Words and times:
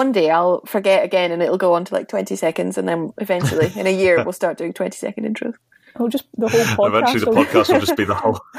one 0.00 0.12
day 0.12 0.30
I'll 0.30 0.62
forget 0.64 1.04
again 1.04 1.30
and 1.30 1.42
it'll 1.42 1.58
go 1.58 1.74
on 1.74 1.84
to 1.84 1.94
like 1.94 2.08
20 2.08 2.34
seconds 2.34 2.78
and 2.78 2.88
then 2.88 3.12
eventually 3.18 3.70
in 3.76 3.86
a 3.86 3.94
year 3.94 4.24
we'll 4.24 4.32
start 4.32 4.56
doing 4.56 4.72
20 4.72 4.96
second 4.96 5.24
intros. 5.26 5.52
Oh, 5.96 6.08
just 6.08 6.24
the 6.38 6.48
whole 6.48 6.88
podcast. 6.88 6.88
Eventually, 6.88 7.20
the 7.20 7.30
will- 7.30 7.44
podcast 7.44 7.72
will 7.72 7.80
just 7.80 7.96
be 7.96 8.04
the 8.04 8.14
whole. 8.14 8.40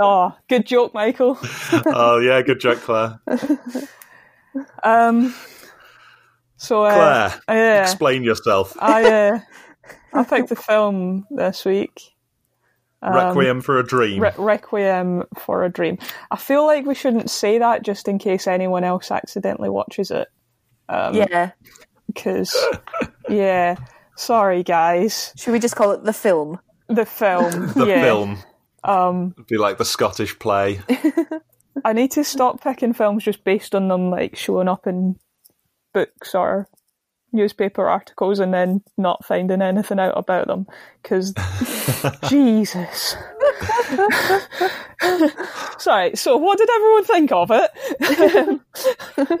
oh, 0.00 0.32
good 0.48 0.64
joke, 0.64 0.94
Michael. 0.94 1.38
oh 1.86 2.20
yeah, 2.20 2.40
good 2.42 2.60
joke, 2.60 2.78
Claire. 2.78 3.20
Um, 4.82 5.34
so 6.56 6.84
uh, 6.84 7.28
Claire, 7.28 7.58
yeah, 7.58 7.82
explain 7.82 8.22
yourself. 8.22 8.74
I 8.80 9.04
uh, 9.04 9.40
I 10.14 10.24
picked 10.24 10.48
the 10.48 10.56
film 10.56 11.26
this 11.30 11.66
week. 11.66 12.00
Um, 13.02 13.12
Requiem 13.12 13.60
for 13.60 13.78
a 13.78 13.84
Dream. 13.84 14.22
Re- 14.22 14.32
Requiem 14.38 15.24
for 15.36 15.64
a 15.64 15.68
Dream. 15.68 15.98
I 16.30 16.36
feel 16.36 16.64
like 16.64 16.86
we 16.86 16.94
shouldn't 16.94 17.28
say 17.28 17.58
that 17.58 17.82
just 17.82 18.08
in 18.08 18.18
case 18.18 18.46
anyone 18.46 18.82
else 18.82 19.10
accidentally 19.10 19.68
watches 19.68 20.10
it. 20.10 20.28
Um, 20.88 21.14
yeah. 21.14 21.52
Because, 22.06 22.56
yeah, 23.28 23.76
sorry 24.16 24.62
guys. 24.62 25.32
Should 25.36 25.52
we 25.52 25.58
just 25.58 25.76
call 25.76 25.92
it 25.92 26.04
the 26.04 26.12
film? 26.12 26.58
The 26.88 27.06
film. 27.06 27.68
the 27.74 27.86
yeah. 27.86 28.02
film. 28.02 28.38
Um, 28.84 29.34
It'd 29.36 29.48
be 29.48 29.58
like 29.58 29.78
the 29.78 29.84
Scottish 29.84 30.38
play. 30.38 30.80
I 31.84 31.92
need 31.92 32.12
to 32.12 32.24
stop 32.24 32.62
picking 32.62 32.92
films 32.92 33.24
just 33.24 33.44
based 33.44 33.74
on 33.74 33.88
them 33.88 34.10
like 34.10 34.36
showing 34.36 34.68
up 34.68 34.86
in 34.86 35.16
books 35.92 36.34
or 36.34 36.68
newspaper 37.36 37.88
articles 37.88 38.40
and 38.40 38.52
then 38.52 38.82
not 38.96 39.24
finding 39.24 39.62
anything 39.62 40.00
out 40.00 40.16
about 40.16 40.48
them 40.48 40.66
because 41.02 41.32
Jesus. 42.28 43.16
Sorry. 45.78 46.16
So, 46.16 46.36
what 46.36 46.58
did 46.58 46.68
everyone 46.70 47.04
think 47.04 47.32
of 47.32 47.50
it? 47.52 48.60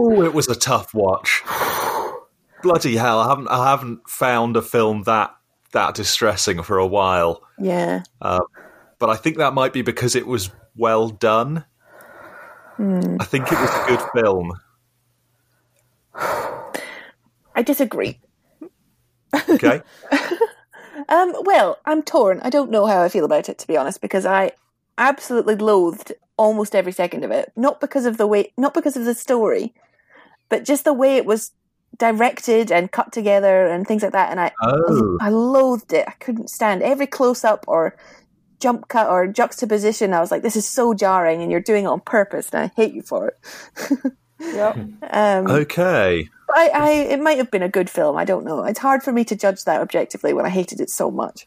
Oh, 0.00 0.22
it 0.22 0.32
was 0.32 0.46
a 0.46 0.54
tough 0.54 0.94
watch. 0.94 1.42
Bloody 2.62 2.96
hell! 2.96 3.18
I 3.18 3.28
haven't 3.30 3.48
I 3.48 3.70
haven't 3.70 4.08
found 4.08 4.56
a 4.56 4.62
film 4.62 5.02
that 5.02 5.34
that 5.72 5.96
distressing 5.96 6.62
for 6.62 6.78
a 6.78 6.86
while. 6.86 7.42
Yeah. 7.58 8.04
Uh, 8.22 8.40
but 9.00 9.10
I 9.10 9.16
think 9.16 9.38
that 9.38 9.54
might 9.54 9.72
be 9.72 9.82
because 9.82 10.14
it 10.14 10.26
was 10.26 10.50
well 10.76 11.08
done. 11.08 11.64
I 12.78 13.24
think 13.24 13.50
it 13.50 13.58
was 13.58 13.70
a 13.74 13.86
good 13.88 14.00
film. 14.14 14.52
I 17.58 17.62
disagree. 17.62 18.20
Okay. 19.48 19.82
Um, 21.08 21.32
well, 21.42 21.78
I'm 21.86 22.02
torn. 22.02 22.40
I 22.42 22.50
don't 22.50 22.72
know 22.72 22.84
how 22.84 23.02
I 23.02 23.08
feel 23.08 23.24
about 23.24 23.48
it 23.48 23.56
to 23.58 23.66
be 23.68 23.76
honest, 23.76 24.00
because 24.00 24.26
I 24.26 24.50
absolutely 24.98 25.54
loathed 25.54 26.12
almost 26.36 26.74
every 26.74 26.90
second 26.92 27.24
of 27.24 27.30
it. 27.30 27.52
Not 27.56 27.80
because 27.80 28.04
of 28.04 28.16
the 28.18 28.26
way, 28.26 28.52
not 28.58 28.74
because 28.74 28.96
of 28.96 29.04
the 29.04 29.14
story, 29.14 29.72
but 30.48 30.64
just 30.64 30.84
the 30.84 30.92
way 30.92 31.16
it 31.16 31.24
was 31.24 31.52
directed 31.96 32.72
and 32.72 32.90
cut 32.92 33.12
together 33.12 33.66
and 33.68 33.86
things 33.86 34.02
like 34.02 34.12
that. 34.12 34.30
And 34.32 34.40
I, 34.40 34.50
Oh. 34.60 35.18
I 35.20 35.30
loathed 35.30 35.92
it. 35.92 36.04
I 36.08 36.12
couldn't 36.18 36.50
stand 36.50 36.82
every 36.82 37.06
close 37.06 37.44
up 37.44 37.64
or 37.68 37.96
jump 38.60 38.88
cut 38.88 39.08
or 39.08 39.28
juxtaposition. 39.28 40.12
I 40.12 40.20
was 40.20 40.32
like, 40.32 40.42
this 40.42 40.56
is 40.56 40.68
so 40.68 40.94
jarring, 40.94 41.42
and 41.42 41.50
you're 41.50 41.60
doing 41.60 41.84
it 41.84 41.88
on 41.88 42.00
purpose, 42.00 42.50
and 42.52 42.64
I 42.64 42.72
hate 42.76 42.92
you 42.92 43.02
for 43.02 43.28
it. 43.28 44.12
yep. 44.40 44.76
Um, 45.10 45.46
Okay. 45.46 46.28
I, 46.54 46.68
I, 46.68 46.90
it 46.90 47.20
might 47.20 47.36
have 47.38 47.50
been 47.50 47.62
a 47.62 47.68
good 47.68 47.90
film. 47.90 48.16
I 48.16 48.24
don't 48.24 48.44
know. 48.44 48.64
It's 48.64 48.78
hard 48.78 49.02
for 49.02 49.12
me 49.12 49.24
to 49.26 49.36
judge 49.36 49.64
that 49.64 49.80
objectively 49.82 50.32
when 50.32 50.46
I 50.46 50.48
hated 50.48 50.80
it 50.80 50.88
so 50.90 51.10
much. 51.10 51.46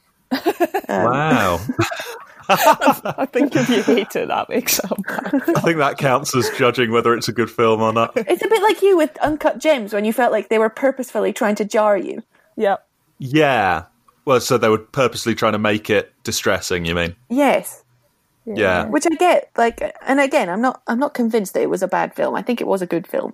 Wow. 0.87 1.59
I 2.49 3.27
think 3.31 3.55
if 3.55 3.69
you 3.69 3.81
hate 3.81 4.15
it, 4.15 4.27
that 4.27 4.49
makes 4.49 4.79
it 4.79 4.89
bad. 5.07 5.41
I 5.55 5.61
think 5.61 5.77
that 5.77 5.97
counts 5.97 6.35
as 6.35 6.49
judging 6.57 6.91
whether 6.91 7.13
it's 7.15 7.27
a 7.29 7.31
good 7.31 7.49
film 7.49 7.81
or 7.81 7.93
not. 7.93 8.11
It's 8.15 8.43
a 8.43 8.47
bit 8.47 8.61
like 8.61 8.81
you 8.81 8.97
with 8.97 9.17
Uncut 9.19 9.57
Gems 9.59 9.93
when 9.93 10.05
you 10.05 10.13
felt 10.13 10.31
like 10.31 10.49
they 10.49 10.59
were 10.59 10.69
purposefully 10.69 11.33
trying 11.33 11.55
to 11.55 11.65
jar 11.65 11.97
you. 11.97 12.23
Yep. 12.57 12.85
Yeah. 13.19 13.85
Well, 14.25 14.39
so 14.41 14.57
they 14.57 14.69
were 14.69 14.77
purposely 14.79 15.33
trying 15.33 15.53
to 15.53 15.59
make 15.59 15.89
it 15.89 16.13
distressing. 16.23 16.85
You 16.85 16.93
mean? 16.95 17.15
Yes, 17.29 17.80
Yeah. 18.45 18.85
which 18.85 19.05
I 19.11 19.15
get. 19.15 19.49
Like, 19.57 19.81
and 20.05 20.19
again, 20.19 20.49
I'm 20.49 20.61
not. 20.61 20.81
I'm 20.87 20.99
not 20.99 21.13
convinced 21.13 21.53
that 21.53 21.61
it 21.61 21.69
was 21.69 21.83
a 21.83 21.87
bad 21.87 22.13
film. 22.15 22.35
I 22.35 22.41
think 22.41 22.59
it 22.61 22.67
was 22.67 22.81
a 22.81 22.87
good 22.87 23.05
film, 23.07 23.33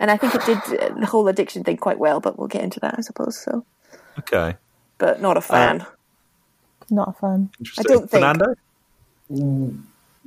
and 0.00 0.10
I 0.10 0.16
think 0.16 0.34
it 0.34 0.44
did 0.46 0.58
uh, 0.80 0.94
the 1.00 1.06
whole 1.06 1.28
addiction 1.28 1.64
thing 1.64 1.76
quite 1.76 1.98
well. 1.98 2.20
But 2.20 2.38
we'll 2.38 2.48
get 2.48 2.62
into 2.64 2.80
that, 2.80 2.94
I 2.98 3.02
suppose. 3.02 3.36
So, 3.38 3.64
Okay. 4.20 4.56
but 4.98 5.20
not 5.20 5.36
a 5.36 5.40
fan. 5.42 5.84
Not 6.90 7.08
a 7.08 7.12
fan. 7.12 7.50
Interesting. 7.58 7.84
don't 7.96 8.10
think- 8.10 8.22
Fernando. 8.22 8.54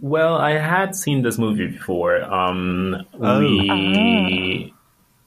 Well, 0.01 0.35
I 0.35 0.51
had 0.57 0.95
seen 0.95 1.23
this 1.23 1.37
movie 1.37 1.67
before. 1.67 2.21
Um, 2.23 3.05
Oh. 3.19 3.39
we 3.39 4.73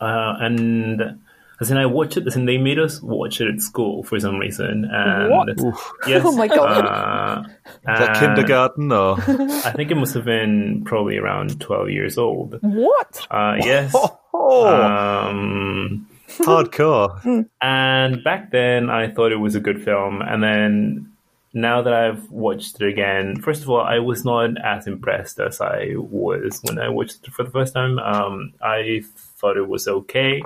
uh, 0.00 0.34
and 0.40 1.20
as 1.62 1.70
in 1.70 1.78
I 1.78 1.86
watched 1.86 2.16
it. 2.18 2.26
As 2.26 2.36
in 2.36 2.44
they 2.44 2.58
made 2.58 2.78
us 2.78 3.00
watch 3.00 3.40
it 3.40 3.48
at 3.48 3.60
school 3.62 4.02
for 4.02 4.20
some 4.20 4.36
reason. 4.38 4.84
And 4.90 5.30
What? 5.30 5.48
Yes, 6.06 6.22
Oh 6.26 6.36
my 6.36 6.48
God. 6.48 6.84
Uh, 6.84 7.48
Is 7.92 7.98
that 7.98 8.16
kindergarten 8.20 8.92
or? 8.92 9.16
I 9.18 9.72
think 9.74 9.90
it 9.90 9.94
must 9.94 10.12
have 10.14 10.24
been 10.26 10.82
probably 10.84 11.16
around 11.16 11.58
twelve 11.60 11.88
years 11.90 12.18
old. 12.18 12.58
What? 12.60 13.26
Uh, 13.30 13.56
yes. 13.60 13.94
Oh, 14.34 14.82
Um, 15.28 16.08
hardcore. 16.38 17.46
and 17.60 18.24
back 18.24 18.50
then, 18.50 18.88
I 18.90 19.08
thought 19.10 19.30
it 19.30 19.36
was 19.36 19.54
a 19.54 19.60
good 19.60 19.82
film. 19.84 20.22
And 20.22 20.42
then 20.42 21.12
now 21.52 21.82
that 21.82 21.92
I've 21.92 22.30
watched 22.30 22.80
it 22.80 22.88
again, 22.88 23.36
first 23.42 23.62
of 23.62 23.68
all, 23.70 23.82
I 23.82 23.98
was 23.98 24.24
not 24.24 24.56
as 24.64 24.86
impressed 24.86 25.38
as 25.38 25.60
I 25.60 25.92
was 25.96 26.60
when 26.64 26.78
I 26.78 26.88
watched 26.88 27.26
it 27.28 27.32
for 27.34 27.44
the 27.44 27.50
first 27.50 27.74
time. 27.74 27.98
Um, 27.98 28.54
I 28.62 29.02
thought 29.38 29.56
it 29.58 29.68
was 29.68 29.86
okay. 29.86 30.42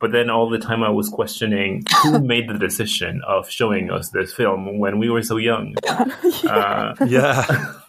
But 0.00 0.12
then 0.12 0.30
all 0.30 0.48
the 0.48 0.58
time 0.58 0.82
I 0.84 0.90
was 0.90 1.08
questioning 1.08 1.84
who 2.04 2.20
made 2.34 2.48
the 2.48 2.54
decision 2.58 3.20
of 3.26 3.50
showing 3.50 3.90
us 3.90 4.10
this 4.10 4.32
film 4.32 4.78
when 4.78 4.98
we 4.98 5.10
were 5.10 5.22
so 5.22 5.36
young. 5.36 5.74
Uh, 6.48 6.94
Yeah. 7.06 7.44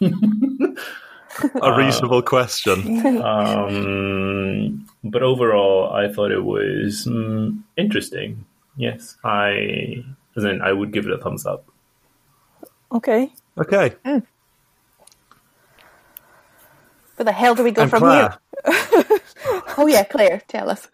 a 1.62 1.76
reasonable 1.76 2.20
question. 2.22 3.06
um, 3.22 4.86
but 5.04 5.22
overall, 5.22 5.92
I 5.92 6.12
thought 6.12 6.32
it 6.32 6.42
was 6.44 7.06
mm, 7.06 7.62
interesting. 7.76 8.44
Yes, 8.76 9.16
I, 9.24 10.04
as 10.36 10.44
in, 10.44 10.60
I 10.62 10.72
would 10.72 10.92
give 10.92 11.06
it 11.06 11.12
a 11.12 11.18
thumbs 11.18 11.46
up. 11.46 11.64
Okay. 12.92 13.32
Okay. 13.58 13.94
Where 14.02 14.22
the 17.24 17.32
hell 17.32 17.54
do 17.54 17.62
we 17.62 17.70
go 17.70 17.82
And 17.82 17.90
from 17.90 18.00
Claire. 18.00 18.38
here? 18.66 19.04
Oh 19.78 19.86
yeah, 19.86 20.04
Claire, 20.04 20.42
tell 20.48 20.68
us. 20.70 20.88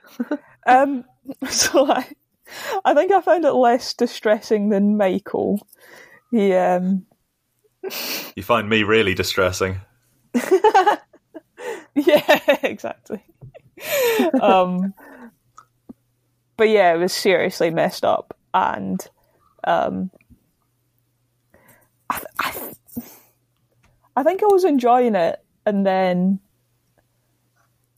Um, 0.67 1.05
so 1.49 1.91
I, 1.91 2.07
I 2.85 2.95
think 2.95 3.13
I 3.13 3.21
found 3.21 3.45
it 3.45 3.53
less 3.53 3.95
distressing 3.95 4.69
than 4.69 4.97
Michael. 4.97 5.67
He, 6.31 6.53
um, 6.53 7.07
You 8.35 8.43
find 8.43 8.69
me 8.69 8.83
really 8.83 9.15
distressing. 9.15 9.81
yeah, 11.95 12.57
exactly. 12.63 13.23
um, 14.41 14.93
but 16.57 16.69
yeah, 16.69 16.95
it 16.95 16.99
was 16.99 17.13
seriously 17.13 17.71
messed 17.71 18.05
up, 18.05 18.37
and 18.53 19.07
um, 19.65 20.11
I, 22.11 22.23
I, 22.39 22.73
I 24.17 24.23
think 24.23 24.43
I 24.43 24.47
was 24.47 24.65
enjoying 24.65 25.15
it, 25.15 25.39
and 25.65 25.87
then 25.87 26.41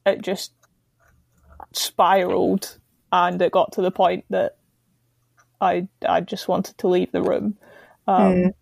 it 0.04 0.22
just 0.22 0.52
spiraled, 1.72 2.78
and 3.12 3.40
it 3.40 3.52
got 3.52 3.72
to 3.72 3.82
the 3.82 3.90
point 3.90 4.24
that 4.30 4.56
I 5.60 5.88
I 6.06 6.20
just 6.20 6.48
wanted 6.48 6.78
to 6.78 6.88
leave 6.88 7.12
the 7.12 7.22
room. 7.22 7.56
Um, 8.06 8.52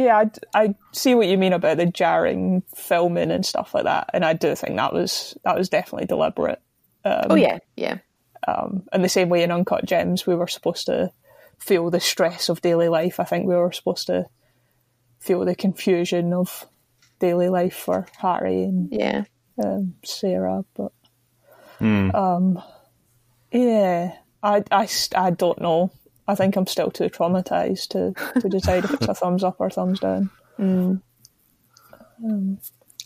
Yeah, 0.00 0.16
I, 0.16 0.30
I 0.54 0.74
see 0.92 1.14
what 1.14 1.26
you 1.26 1.36
mean 1.36 1.52
about 1.52 1.76
the 1.76 1.84
jarring 1.84 2.62
filming 2.74 3.30
and 3.30 3.44
stuff 3.44 3.74
like 3.74 3.84
that, 3.84 4.08
and 4.14 4.24
I 4.24 4.32
do 4.32 4.54
think 4.54 4.76
that 4.76 4.94
was 4.94 5.36
that 5.44 5.58
was 5.58 5.68
definitely 5.68 6.06
deliberate. 6.06 6.60
Oh 7.04 7.34
yeah, 7.34 7.58
yeah. 7.76 7.98
Um, 8.48 8.84
in 8.94 9.02
the 9.02 9.10
same 9.10 9.28
way 9.28 9.42
in 9.42 9.50
Uncut 9.50 9.84
Gems, 9.84 10.26
we 10.26 10.34
were 10.34 10.46
supposed 10.46 10.86
to 10.86 11.12
feel 11.58 11.90
the 11.90 12.00
stress 12.00 12.48
of 12.48 12.62
daily 12.62 12.88
life. 12.88 13.20
I 13.20 13.24
think 13.24 13.46
we 13.46 13.54
were 13.54 13.72
supposed 13.72 14.06
to 14.06 14.26
feel 15.18 15.44
the 15.44 15.54
confusion 15.54 16.32
of 16.32 16.66
daily 17.18 17.50
life 17.50 17.76
for 17.76 18.06
Harry 18.18 18.62
and 18.62 18.88
Yeah. 18.90 19.24
Um, 19.62 19.94
Sarah, 20.04 20.64
but 20.74 20.92
um, 22.14 22.62
yeah, 23.52 24.16
I, 24.42 24.62
I, 24.70 24.88
I 25.14 25.30
don't 25.30 25.60
know. 25.60 25.90
I 26.28 26.34
think 26.34 26.56
I'm 26.56 26.66
still 26.66 26.90
too 26.90 27.08
traumatized 27.08 27.88
to, 27.88 28.40
to 28.40 28.48
decide 28.48 28.84
if 28.84 28.94
it's 28.94 29.08
a 29.08 29.14
thumbs 29.14 29.42
up 29.42 29.56
or 29.58 29.70
thumbs 29.70 29.98
down. 30.00 30.30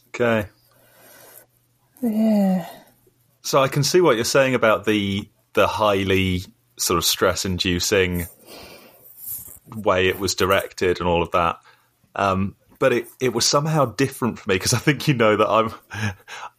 Okay. 0.08 0.48
Yeah, 2.02 2.66
So 3.42 3.62
I 3.62 3.68
can 3.68 3.82
see 3.82 4.00
what 4.00 4.16
you're 4.16 4.24
saying 4.24 4.54
about 4.54 4.84
the 4.84 5.28
the 5.54 5.66
highly 5.66 6.42
sort 6.76 6.98
of 6.98 7.04
stress 7.04 7.44
inducing 7.44 8.26
way 9.74 10.08
it 10.08 10.18
was 10.18 10.34
directed 10.34 10.98
and 11.00 11.08
all 11.08 11.22
of 11.22 11.30
that. 11.30 11.60
Um, 12.16 12.56
but 12.84 12.92
it, 12.92 13.06
it 13.18 13.32
was 13.32 13.46
somehow 13.46 13.86
different 13.86 14.38
for 14.38 14.46
me 14.46 14.56
because 14.56 14.74
I 14.74 14.78
think 14.78 15.08
you 15.08 15.14
know 15.14 15.36
that 15.36 15.48
I'm 15.48 15.72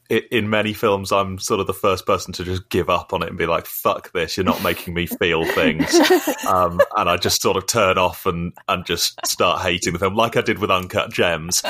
in 0.10 0.50
many 0.50 0.74
films, 0.74 1.12
I'm 1.12 1.38
sort 1.38 1.60
of 1.60 1.68
the 1.68 1.74
first 1.74 2.08
person 2.08 2.34
to 2.34 2.44
just 2.44 2.68
give 2.70 2.90
up 2.90 3.14
on 3.14 3.22
it 3.22 3.30
and 3.30 3.38
be 3.38 3.46
like, 3.46 3.68
"Fuck 3.68 4.12
this! 4.12 4.36
You're 4.36 4.44
not 4.44 4.64
making 4.64 4.96
me 4.96 5.06
feel 5.06 5.46
things," 5.46 5.94
um, 6.48 6.82
and 6.98 7.08
I 7.08 7.18
just 7.18 7.44
sort 7.44 7.58
of 7.58 7.68
turn 7.68 8.00
off 8.00 8.26
and 8.26 8.54
and 8.68 8.88
just 8.88 9.24
start 9.24 9.62
hating 9.62 9.94
the 9.94 10.00
film, 10.00 10.16
like 10.16 10.36
I 10.36 10.42
did 10.42 10.58
with 10.58 10.72
Uncut 10.72 11.12
Gems. 11.12 11.62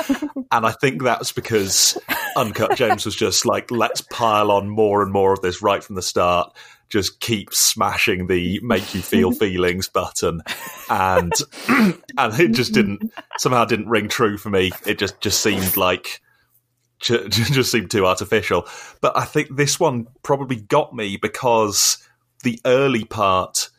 And 0.50 0.64
I 0.64 0.70
think 0.70 1.02
that's 1.02 1.32
because 1.32 1.98
Uncut 2.34 2.76
Gems 2.76 3.04
was 3.04 3.16
just 3.16 3.44
like, 3.44 3.70
let's 3.70 4.00
pile 4.00 4.50
on 4.52 4.70
more 4.70 5.02
and 5.02 5.12
more 5.12 5.34
of 5.34 5.42
this 5.42 5.60
right 5.60 5.84
from 5.84 5.96
the 5.96 6.02
start. 6.02 6.56
Just 6.88 7.20
keep 7.20 7.52
smashing 7.52 8.26
the 8.26 8.60
make 8.62 8.94
you 8.94 9.02
feel 9.02 9.32
feelings 9.32 9.88
button, 9.88 10.42
and 10.88 11.32
and 11.68 12.40
it 12.40 12.52
just 12.52 12.72
didn't 12.72 13.12
somehow 13.38 13.64
didn't 13.64 13.88
ring 13.88 14.08
true 14.08 14.38
for 14.38 14.50
me. 14.50 14.70
It 14.84 14.98
just 14.98 15.20
just 15.20 15.40
seemed 15.40 15.76
like 15.76 16.20
just 17.00 17.70
seemed 17.70 17.90
too 17.90 18.06
artificial. 18.06 18.66
But 19.00 19.16
I 19.16 19.24
think 19.24 19.56
this 19.56 19.78
one 19.78 20.06
probably 20.22 20.56
got 20.56 20.94
me 20.94 21.16
because 21.16 21.98
the 22.42 22.60
early 22.64 23.04
part 23.04 23.70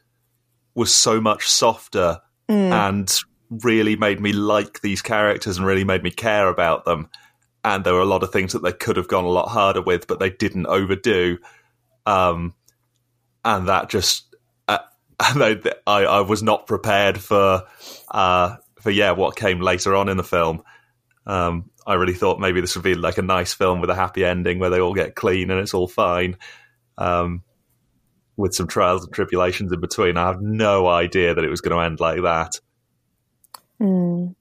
was 0.76 0.94
so 0.94 1.20
much 1.20 1.48
softer 1.48 2.20
and 2.50 3.18
really 3.50 3.96
made 3.96 4.20
me 4.20 4.34
like 4.34 4.82
these 4.82 5.02
characters 5.02 5.58
and 5.58 5.66
really 5.66 5.84
made 5.84 6.04
me 6.04 6.12
care 6.12 6.48
about 6.48 6.86
them. 6.86 7.10
And 7.64 7.84
there 7.84 7.94
were 7.94 8.02
a 8.02 8.06
lot 8.06 8.24
of 8.24 8.32
things 8.32 8.54
that 8.54 8.64
they 8.64 8.72
could 8.72 8.98
have 8.98 9.08
gone 9.08 9.26
a 9.26 9.30
lot 9.30 9.50
harder 9.50 9.82
with, 9.82 10.08
but 10.08 10.20
they 10.20 10.30
didn't 10.30 10.68
overdo. 10.68 11.38
Um, 12.06 12.54
and 13.48 13.70
that 13.70 13.90
just, 13.90 14.36
uh, 14.68 14.80
and 15.20 15.42
they, 15.42 15.72
I, 15.88 16.04
I 16.04 16.22
was 16.22 16.44
not 16.44 16.68
prepared 16.68 17.18
for, 17.18 17.64
uh, 18.12 18.58
for 18.82 18.92
yeah, 18.92 19.12
what 19.12 19.38
came 19.38 19.62
later 19.62 19.96
on 19.96 20.10
in 20.10 20.18
the 20.18 20.24
film. 20.24 20.64
Um, 21.26 21.72
I 21.86 21.94
really 21.94 22.14
thought 22.14 22.40
maybe 22.40 22.60
this 22.60 22.76
would 22.76 22.84
be 22.84 22.96
like 22.96 23.18
a 23.18 23.22
nice 23.22 23.54
film 23.54 23.80
with 23.80 23.90
a 23.90 23.96
happy 23.96 24.26
ending 24.26 24.60
where 24.60 24.70
they 24.70 24.82
all 24.82 24.94
get 24.94 25.16
clean 25.16 25.50
and 25.50 25.60
it's 25.62 25.74
all 25.74 25.88
fine, 25.88 26.38
um, 26.98 27.44
with 28.36 28.54
some 28.54 28.68
trials 28.68 29.06
and 29.06 29.14
tribulations 29.14 29.72
in 29.72 29.80
between. 29.80 30.18
I 30.18 30.28
have 30.28 30.42
no 30.42 30.88
idea 30.88 31.34
that 31.34 31.44
it 31.44 31.50
was 31.50 31.62
going 31.62 31.76
to 31.76 31.84
end 31.84 32.02
like 32.02 32.22
that. 32.24 32.60
Mm. 33.82 34.36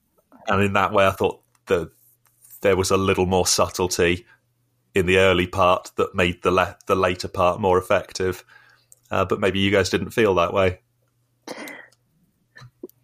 And 0.49 0.63
in 0.63 0.73
that 0.73 0.93
way, 0.93 1.07
I 1.07 1.13
thought 1.13 1.41
that 1.67 1.91
there 2.61 2.77
was 2.77 2.91
a 2.91 2.97
little 2.97 3.27
more 3.27 3.47
subtlety 3.47 4.27
in 4.95 5.07
the 5.07 5.19
early 5.19 5.47
part 5.47 5.93
that 5.97 6.15
made 6.15 6.43
the 6.43 6.51
le- 6.51 6.77
the 6.87 6.97
later 6.97 7.29
part 7.29 7.61
more 7.61 7.79
effective. 7.79 8.45
Uh, 9.11 9.25
but 9.25 9.41
maybe 9.41 9.61
you 9.61 9.71
guys 9.71 9.91
didn't 9.91 10.11
feel 10.11 10.35
that 10.35 10.53
way. 10.53 10.81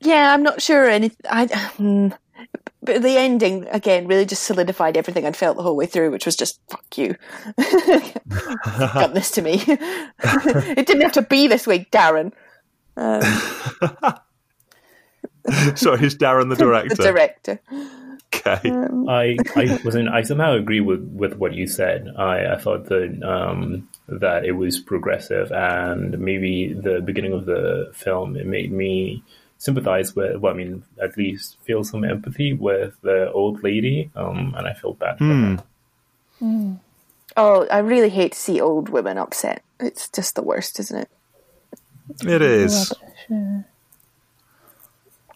Yeah, 0.00 0.34
I'm 0.34 0.42
not 0.42 0.60
sure. 0.60 0.88
Any, 0.88 1.12
I, 1.30 1.46
mm, 1.46 2.12
but 2.82 3.02
the 3.02 3.16
ending 3.16 3.68
again 3.68 4.08
really 4.08 4.26
just 4.26 4.42
solidified 4.42 4.96
everything 4.96 5.24
I'd 5.24 5.36
felt 5.36 5.56
the 5.56 5.62
whole 5.62 5.76
way 5.76 5.86
through, 5.86 6.10
which 6.10 6.26
was 6.26 6.34
just 6.34 6.60
"fuck 6.68 6.98
you." 6.98 7.14
Done 8.76 9.14
this 9.14 9.30
to 9.32 9.42
me. 9.42 9.62
it 9.66 10.86
didn't 10.86 11.02
have 11.02 11.12
to 11.12 11.22
be 11.22 11.46
this 11.46 11.66
way, 11.66 11.86
Darren. 11.92 12.32
Um, 12.96 13.22
Sorry, 15.76 16.04
is 16.04 16.16
Darren 16.16 16.48
the 16.48 16.56
the 16.56 16.64
director? 16.64 16.94
director. 16.96 17.60
okay. 18.34 18.72
I 19.08 19.36
I 19.54 19.78
wasn't. 19.84 20.08
I 20.08 20.22
somehow 20.22 20.54
agree 20.54 20.80
with, 20.80 21.04
with 21.14 21.36
what 21.36 21.54
you 21.54 21.68
said. 21.68 22.08
I, 22.18 22.54
I 22.54 22.58
thought 22.58 22.86
that 22.86 23.22
um, 23.22 23.88
that 24.08 24.44
it 24.44 24.52
was 24.52 24.78
progressive, 24.80 25.52
and 25.52 26.18
maybe 26.18 26.72
the 26.72 27.00
beginning 27.00 27.32
of 27.32 27.46
the 27.46 27.90
film 27.94 28.36
it 28.36 28.46
made 28.46 28.72
me 28.72 29.22
sympathize 29.58 30.14
with. 30.16 30.36
Well, 30.36 30.52
I 30.52 30.56
mean, 30.56 30.84
at 31.00 31.16
least 31.16 31.56
feel 31.62 31.84
some 31.84 32.04
empathy 32.04 32.52
with 32.52 33.00
the 33.02 33.30
old 33.32 33.62
lady, 33.62 34.10
um, 34.16 34.54
and 34.56 34.66
I 34.66 34.74
felt 34.74 34.98
bad 34.98 35.18
for 35.18 35.24
Hmm. 35.24 35.54
her. 35.54 36.76
Oh, 37.36 37.66
I 37.70 37.78
really 37.78 38.10
hate 38.10 38.32
to 38.32 38.38
see 38.38 38.60
old 38.60 38.88
women 38.88 39.16
upset. 39.16 39.62
It's 39.80 40.08
just 40.08 40.34
the 40.34 40.42
worst, 40.42 40.80
isn't 40.80 40.98
it? 40.98 41.08
It 42.26 42.42
is. 42.42 42.92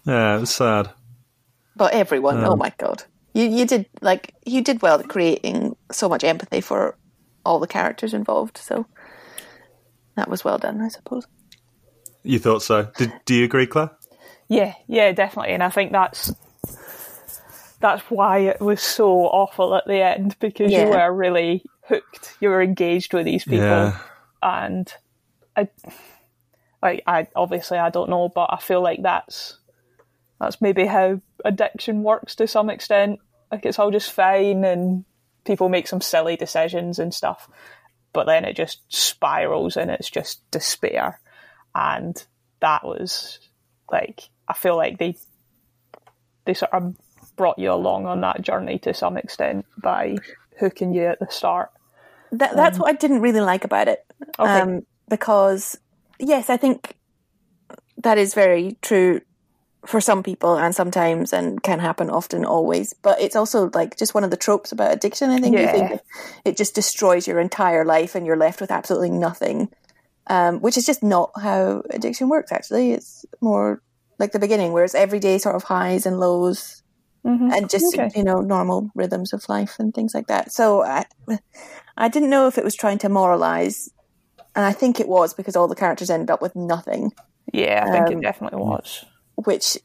Yeah, 0.05 0.41
it's 0.41 0.55
sad. 0.55 0.91
But 1.75 1.95
everyone, 1.95 2.39
Um, 2.39 2.45
oh 2.53 2.57
my 2.57 2.73
god, 2.79 3.05
you 3.33 3.45
you 3.45 3.67
did 3.67 3.87
like 4.01 4.35
you 4.45 4.63
did 4.63 4.83
well 4.83 4.99
at 5.01 5.09
creating 5.09 5.77
so 5.91 6.09
much 6.09 6.25
empathy 6.25 6.61
for 6.61 6.97
all 7.47 7.61
the 7.61 7.67
characters 7.67 8.13
involved. 8.13 8.59
So 8.59 8.87
that 10.17 10.29
was 10.29 10.45
well 10.45 10.59
done, 10.59 10.81
I 10.83 10.89
suppose. 10.89 11.27
You 12.23 12.39
thought 12.39 12.63
so? 12.63 12.89
Did, 12.97 13.13
do 13.25 13.35
you 13.35 13.45
agree, 13.45 13.67
Claire? 13.67 13.91
Yeah, 14.49 14.75
yeah, 14.89 15.13
definitely, 15.13 15.53
and 15.55 15.63
I 15.63 15.71
think 15.71 15.93
that's 15.93 16.33
that's 17.81 18.03
why 18.11 18.39
it 18.39 18.61
was 18.61 18.81
so 18.81 19.11
awful 19.27 19.75
at 19.75 19.85
the 19.87 20.03
end 20.03 20.37
because 20.41 20.73
Yeah. 20.73 20.85
you 20.85 20.89
were 20.91 21.13
really 21.13 21.65
hooked. 21.89 22.37
You 22.41 22.49
were 22.49 22.63
engaged 22.63 23.13
with 23.13 23.25
these 23.27 23.45
people, 23.45 23.67
Yeah. 23.67 23.99
and 24.43 24.93
I, 25.57 25.69
like, 26.83 27.03
I 27.07 27.29
obviously 27.37 27.79
I 27.79 27.91
don't 27.91 28.11
know, 28.11 28.29
but 28.29 28.53
I 28.53 28.59
feel 28.59 28.81
like 28.83 29.03
that's 29.03 29.59
that's 30.41 30.61
maybe 30.61 30.87
how 30.87 31.21
addiction 31.45 32.03
works 32.03 32.35
to 32.37 32.47
some 32.47 32.71
extent. 32.71 33.21
Like 33.53 33.67
it's 33.67 33.79
all 33.79 33.91
just 33.91 34.11
fine, 34.13 34.65
and 34.65 35.05
people 35.47 35.69
make 35.69 35.87
some 35.87 36.01
silly 36.01 36.37
decisions 36.37 36.99
and 36.99 37.15
stuff, 37.15 37.49
but 38.13 38.27
then 38.27 38.45
it 38.45 38.57
just 38.57 38.81
spirals 38.89 39.77
and 39.77 39.91
it's 39.91 40.11
just 40.11 40.49
despair, 40.51 41.21
and 41.75 42.27
that 42.61 42.85
was 42.85 43.39
like 43.91 44.29
I 44.49 44.55
feel 44.55 44.77
like 44.77 44.99
they 44.99 45.17
they 46.45 46.55
sort 46.55 46.73
of 46.73 46.97
brought 47.37 47.59
you 47.59 47.73
along 47.73 48.07
on 48.07 48.23
that 48.23 48.43
journey 48.43 48.79
to 48.81 48.95
some 48.95 49.17
extent 49.17 49.67
by 49.83 50.17
hooking 50.59 50.95
you 50.95 51.05
at 51.05 51.21
the 51.21 51.27
start. 51.31 51.71
That, 52.33 52.57
that's 52.57 52.79
what 52.79 52.89
I 52.89 52.93
didn't 52.95 53.21
really 53.21 53.41
like 53.41 53.65
about 53.65 53.89
it. 53.89 54.05
Okay. 54.39 54.61
Um, 54.61 54.87
because, 55.09 55.79
yes, 56.19 56.51
I 56.51 56.57
think 56.57 56.97
that 57.99 58.19
is 58.19 58.35
very 58.35 58.77
true 58.83 59.21
for 59.87 60.01
some 60.01 60.23
people 60.23 60.57
and 60.57 60.75
sometimes 60.75 61.33
and 61.33 61.63
can 61.63 61.79
happen 61.79 62.11
often, 62.11 62.45
always. 62.45 62.95
But 63.03 63.21
it's 63.21 63.37
also 63.37 63.71
like 63.75 63.97
just 63.97 64.15
one 64.15 64.25
of 64.25 64.31
the 64.31 64.37
tropes 64.37 64.73
about 64.73 64.93
addiction. 64.93 65.31
I 65.31 65.39
think 65.39 65.59
you 65.59 65.69
think 65.69 66.01
it 66.45 66.57
just 66.57 66.75
destroys 66.75 67.27
your 67.27 67.41
entire 67.41 67.85
life 67.85 68.15
and 68.15 68.27
you're 68.27 68.37
left 68.37 68.61
with 68.61 68.71
absolutely 68.71 69.11
nothing, 69.11 69.69
um, 70.29 70.61
which 70.61 70.77
is 70.77 70.87
just 70.87 71.03
not 71.03 71.31
how 71.41 71.83
addiction 71.91 72.29
works, 72.29 72.53
actually. 72.53 72.93
It's 72.93 73.25
more 73.41 73.83
like 74.19 74.33
the 74.33 74.39
beginning, 74.39 74.73
where 74.73 74.85
it's 74.85 74.95
everyday 74.95 75.39
sort 75.39 75.57
of 75.57 75.65
highs 75.65 76.07
and 76.07 76.19
lows 76.19 76.83
and 77.25 77.69
just 77.71 77.95
Okay. 77.95 78.11
you 78.15 78.25
know 78.25 78.41
normal 78.41 78.91
rhythms 78.95 79.33
of 79.33 79.49
life 79.49 79.77
and 79.79 79.95
things 79.95 80.15
like 80.15 80.27
that. 80.29 80.53
So 80.53 80.83
I, 80.83 81.05
I 81.97 82.09
didn't 82.09 82.31
know 82.31 82.47
if 82.47 82.59
it 82.59 82.65
was 82.65 82.75
trying 82.75 82.99
to 82.99 83.09
moralize, 83.09 83.89
and 84.55 84.65
I 84.65 84.73
think 84.73 85.01
it 85.01 85.09
was 85.09 85.35
because 85.35 85.57
all 85.57 85.69
the 85.69 85.75
characters 85.75 86.11
ended 86.11 86.31
up 86.31 86.43
with 86.43 86.57
nothing, 86.57 87.13
Yeah, 87.53 87.85
I 87.87 87.91
think 87.91 88.11
Um, 88.11 88.19
it 88.19 88.23
definitely 88.23 88.59
was. 88.59 89.05
Which 89.37 89.79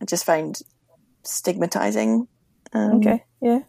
I 0.00 0.04
just 0.04 0.24
find 0.24 0.58
stigmatizing. 1.24 2.28
Um, 2.72 2.96
Okay, 2.98 3.24
yeah. 3.40 3.60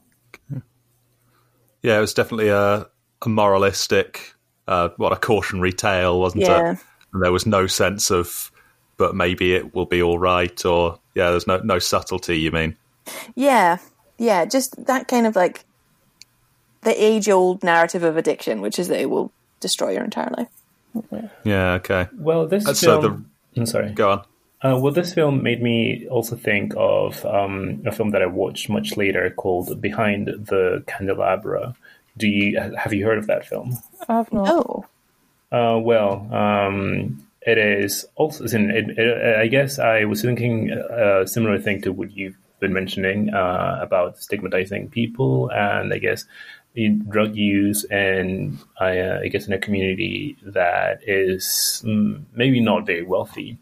Yeah, 1.81 1.97
it 1.97 2.01
was 2.01 2.13
definitely 2.13 2.49
a, 2.49 2.87
a 3.21 3.29
moralistic, 3.29 4.33
uh, 4.67 4.89
what 4.97 5.13
a 5.13 5.15
cautionary 5.15 5.71
tale, 5.71 6.19
wasn't 6.19 6.43
Yeah. 6.43 6.73
it? 6.73 6.79
And 7.13 7.23
there 7.23 7.31
was 7.31 7.45
no 7.45 7.67
sense 7.67 8.11
of, 8.11 8.51
but 8.97 9.15
maybe 9.15 9.55
it 9.55 9.73
will 9.73 9.85
be 9.85 10.01
all 10.01 10.19
right, 10.19 10.63
or 10.65 10.99
yeah, 11.15 11.29
there's 11.31 11.47
no 11.47 11.57
no 11.59 11.79
subtlety. 11.79 12.37
You 12.39 12.51
mean? 12.51 12.75
Yeah, 13.35 13.77
yeah, 14.17 14.45
just 14.45 14.85
that 14.85 15.07
kind 15.07 15.25
of 15.25 15.35
like 15.35 15.65
the 16.81 17.01
age-old 17.03 17.63
narrative 17.63 18.03
of 18.03 18.15
addiction, 18.17 18.61
which 18.61 18.77
is 18.77 18.89
that 18.89 18.99
it 18.99 19.09
will 19.09 19.31
destroy 19.59 19.91
your 19.91 20.03
entire 20.03 20.29
life. 20.37 20.49
Yeah. 21.43 21.73
Okay. 21.75 22.07
Well, 22.13 22.45
this 22.47 22.67
Uh, 22.67 22.73
so 22.73 23.01
film. 23.01 23.31
I'm 23.57 23.65
sorry. 23.65 23.91
Go 23.93 24.11
on. 24.11 24.23
Uh, 24.61 24.77
well, 24.77 24.91
this 24.91 25.13
film 25.13 25.41
made 25.41 25.61
me 25.61 26.05
also 26.09 26.35
think 26.35 26.73
of 26.75 27.25
um, 27.25 27.81
a 27.85 27.91
film 27.91 28.09
that 28.11 28.21
I 28.21 28.25
watched 28.25 28.69
much 28.69 28.97
later 28.97 29.29
called 29.29 29.79
Behind 29.81 30.27
the 30.27 30.83
Candelabra. 30.85 31.75
Do 32.17 32.27
you 32.27 32.59
have 32.77 32.93
you 32.93 33.05
heard 33.05 33.17
of 33.17 33.27
that 33.27 33.47
film? 33.47 33.77
I've 34.09 34.31
not. 34.33 34.49
Oh, 34.49 34.85
Uh, 35.51 35.79
well, 35.79 36.27
um, 36.33 37.25
it 37.41 37.57
is 37.57 38.05
also. 38.15 38.43
in, 38.45 38.69
it, 38.69 38.97
it, 38.97 39.37
I 39.37 39.47
guess 39.47 39.79
I 39.79 40.03
was 40.03 40.21
thinking 40.21 40.71
a 40.71 41.25
similar 41.25 41.57
thing 41.57 41.81
to 41.83 41.93
what 41.93 42.11
you've 42.11 42.35
been 42.59 42.73
mentioning 42.73 43.33
uh, 43.33 43.79
about 43.81 44.21
stigmatizing 44.21 44.89
people, 44.89 45.49
and 45.51 45.93
I 45.93 45.99
guess 45.99 46.25
drug 47.07 47.35
use, 47.35 47.83
and 47.85 48.57
I, 48.79 48.99
uh, 48.99 49.19
I 49.23 49.27
guess 49.27 49.47
in 49.47 49.53
a 49.53 49.57
community 49.59 50.37
that 50.43 51.01
is 51.07 51.81
mm, 51.85 52.23
maybe 52.33 52.59
not 52.59 52.85
very 52.85 53.03
wealthy. 53.03 53.57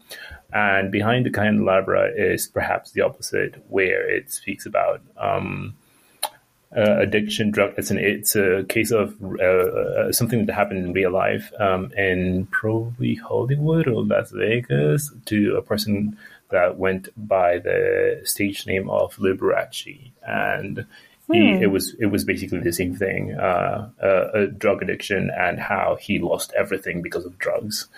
And 0.52 0.90
behind 0.90 1.26
the 1.26 1.30
candelabra 1.30 2.10
is 2.16 2.46
perhaps 2.46 2.92
the 2.92 3.02
opposite, 3.02 3.62
where 3.68 4.08
it 4.08 4.32
speaks 4.32 4.66
about. 4.66 5.02
Um, 5.16 5.76
uh, 6.76 6.98
addiction 6.98 7.50
drug 7.50 7.72
it's 7.78 7.90
an 7.90 7.96
it's 7.96 8.36
a 8.36 8.62
case 8.68 8.90
of 8.90 9.16
uh, 9.40 9.42
uh, 9.42 10.12
something 10.12 10.44
that 10.44 10.52
happened 10.52 10.84
in 10.84 10.92
real 10.92 11.10
life 11.10 11.50
um, 11.58 11.90
in 11.96 12.44
probably 12.50 13.14
Hollywood 13.14 13.88
or 13.88 14.04
Las 14.04 14.30
Vegas 14.32 15.10
to 15.24 15.56
a 15.56 15.62
person 15.62 16.18
that 16.50 16.76
went 16.76 17.08
by 17.16 17.58
the 17.58 18.20
stage 18.24 18.66
name 18.66 18.90
of 18.90 19.16
Liberace 19.16 20.12
and 20.26 20.84
he, 21.32 21.62
it 21.62 21.70
was 21.70 21.94
it 21.98 22.06
was 22.06 22.24
basically 22.24 22.60
the 22.60 22.72
same 22.72 22.96
thing, 22.96 23.34
uh, 23.34 23.90
uh, 24.02 24.30
a 24.32 24.46
drug 24.46 24.82
addiction 24.82 25.30
and 25.36 25.60
how 25.60 25.96
he 26.00 26.18
lost 26.18 26.52
everything 26.56 27.02
because 27.02 27.26
of 27.26 27.38
drugs. 27.38 27.88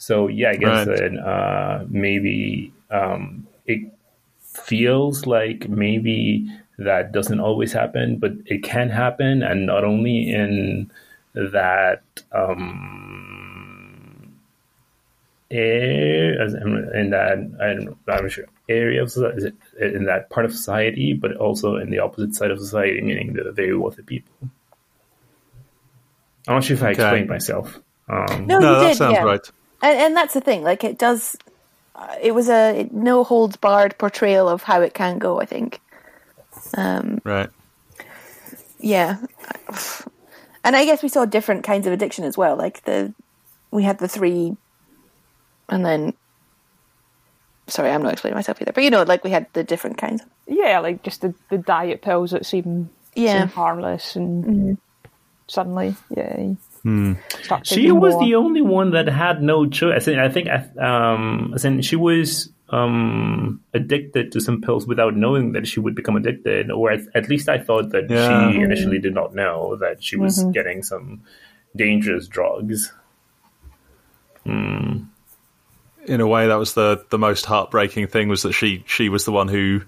So 0.00 0.28
yeah, 0.28 0.50
I 0.50 0.56
guess 0.56 0.66
Right. 0.66 0.86
that 0.86 1.18
uh, 1.18 1.84
maybe 1.90 2.72
um, 2.90 3.46
it 3.66 3.80
feels 4.40 5.26
like 5.26 5.68
maybe 5.68 6.48
that 6.78 7.12
doesn't 7.12 7.38
always 7.40 7.74
happen, 7.74 8.16
but 8.18 8.32
it 8.46 8.62
can 8.62 8.88
happen, 8.88 9.42
and 9.42 9.66
not 9.66 9.84
only 9.84 10.30
in 10.30 10.90
that 11.34 12.02
um, 12.32 14.38
area, 15.50 16.46
in 16.46 16.90
in 16.94 17.10
that 17.10 17.32
I 17.60 17.66
don't 17.74 17.84
know, 17.84 17.96
I'm 18.08 18.22
not 18.22 18.32
sure 18.32 18.46
area 18.70 19.02
of 19.02 19.12
society, 19.12 19.52
in 19.80 20.04
that 20.06 20.30
part 20.30 20.46
of 20.46 20.52
society, 20.52 21.12
but 21.12 21.36
also 21.36 21.76
in 21.76 21.90
the 21.90 21.98
opposite 21.98 22.34
side 22.34 22.50
of 22.50 22.58
society, 22.58 23.02
meaning 23.02 23.34
the 23.34 23.52
very 23.52 23.76
wealthy 23.76 24.02
people. 24.02 24.32
I'm 26.48 26.54
not 26.54 26.64
sure 26.64 26.76
if 26.76 26.82
I 26.82 26.92
Okay. 26.92 27.02
explained 27.02 27.28
myself. 27.28 27.78
Um, 28.08 28.46
No, 28.46 28.58
no, 28.58 28.72
you 28.72 28.80
that 28.80 28.88
did, 28.94 28.96
sounds 28.96 29.12
yeah. 29.12 29.24
right. 29.24 29.52
And, 29.82 29.98
and 29.98 30.16
that's 30.16 30.34
the 30.34 30.40
thing. 30.40 30.62
Like 30.62 30.84
it 30.84 30.98
does. 30.98 31.36
Uh, 31.94 32.14
it 32.20 32.32
was 32.34 32.48
a 32.48 32.88
no 32.92 33.24
holds 33.24 33.56
barred 33.56 33.96
portrayal 33.98 34.48
of 34.48 34.62
how 34.62 34.80
it 34.82 34.94
can 34.94 35.18
go. 35.18 35.40
I 35.40 35.46
think. 35.46 35.80
Right. 36.76 37.50
Yeah. 38.78 39.18
And 40.64 40.76
I 40.76 40.84
guess 40.84 41.02
we 41.02 41.08
saw 41.08 41.24
different 41.24 41.64
kinds 41.64 41.86
of 41.86 41.92
addiction 41.92 42.24
as 42.24 42.36
well. 42.36 42.56
Like 42.56 42.84
the 42.84 43.12
we 43.70 43.82
had 43.82 43.98
the 43.98 44.08
three, 44.08 44.56
and 45.68 45.84
then. 45.84 46.14
Sorry, 47.66 47.90
I'm 47.90 48.02
not 48.02 48.12
explaining 48.12 48.34
myself 48.34 48.60
either. 48.60 48.72
But 48.72 48.82
you 48.82 48.90
know, 48.90 49.04
like 49.04 49.22
we 49.22 49.30
had 49.30 49.46
the 49.52 49.62
different 49.62 49.96
kinds. 49.96 50.22
Yeah, 50.48 50.80
like 50.80 51.04
just 51.04 51.20
the, 51.20 51.34
the 51.50 51.58
diet 51.58 52.02
pills 52.02 52.32
that 52.32 52.44
seem, 52.44 52.90
Yeah. 53.14 53.38
seem 53.38 53.48
harmless, 53.48 54.16
and 54.16 54.76
suddenly, 55.46 55.94
yeah, 56.10 56.54
you 56.84 57.16
start 57.42 57.66
she 57.66 57.92
was 57.92 58.14
more. 58.14 58.24
the 58.24 58.34
only 58.36 58.62
one 58.62 58.92
that 58.92 59.08
had 59.08 59.42
no 59.42 59.66
choice. 59.66 59.96
I 59.96 59.98
think, 60.00 60.18
I 60.18 60.28
think, 60.28 60.78
um, 60.78 61.52
as 61.54 61.84
she 61.84 61.96
was 61.96 62.50
um, 62.70 63.60
addicted 63.74 64.32
to 64.32 64.40
some 64.40 64.60
pills 64.60 64.86
without 64.86 65.16
knowing 65.16 65.52
that 65.52 65.66
she 65.66 65.80
would 65.80 65.94
become 65.94 66.16
addicted, 66.16 66.70
or 66.70 66.90
at, 66.92 67.00
at 67.14 67.28
least 67.28 67.48
I 67.48 67.58
thought 67.58 67.90
that 67.90 68.08
Yeah. 68.08 68.52
she 68.52 68.60
initially 68.60 68.98
did 68.98 69.12
not 69.14 69.34
know 69.34 69.76
that 69.76 70.02
she 70.02 70.16
was 70.16 70.42
getting 70.52 70.82
some 70.82 71.22
dangerous 71.76 72.28
drugs. 72.28 72.92
in 74.46 76.20
a 76.20 76.26
way 76.26 76.46
that 76.48 76.54
was 76.56 76.74
the 76.74 77.04
the 77.10 77.18
most 77.18 77.44
heartbreaking 77.46 78.06
thing 78.06 78.28
was 78.28 78.42
that 78.42 78.52
she 78.52 78.82
she 78.86 79.08
was 79.08 79.24
the 79.24 79.32
one 79.32 79.48
who 79.48 79.82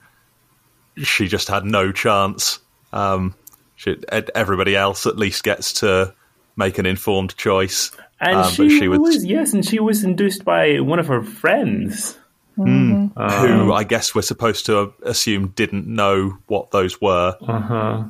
she 0.99 1.27
just 1.27 1.49
had 1.49 1.65
no 1.65 1.91
chance 1.91 2.59
um 2.93 3.35
she, 3.77 3.97
everybody 4.35 4.77
else 4.77 5.07
at 5.07 5.17
least 5.17 5.43
gets 5.43 5.73
to 5.81 6.15
make 6.57 6.79
an 6.79 6.87
informed 6.87 7.37
choice 7.37 7.91
And 8.21 8.37
um, 8.37 8.53
she, 8.53 8.79
she 8.79 8.89
was, 8.89 8.99
was 9.01 9.25
yes, 9.25 9.53
and 9.53 9.65
she 9.67 9.81
was 9.81 10.05
induced 10.05 10.45
by 10.45 10.81
one 10.81 10.99
of 10.99 11.07
her 11.09 11.23
friends. 11.23 12.19
who 12.57 13.73
i 13.73 13.83
guess 13.83 14.15
we're 14.15 14.21
supposed 14.21 14.67
to 14.67 14.93
assume 15.05 15.49
didn't 15.57 15.87
know 15.87 16.37
what 16.49 16.71
those 16.71 17.01
were 17.01 17.35
Uh 17.49 17.61
huh. 17.61 18.05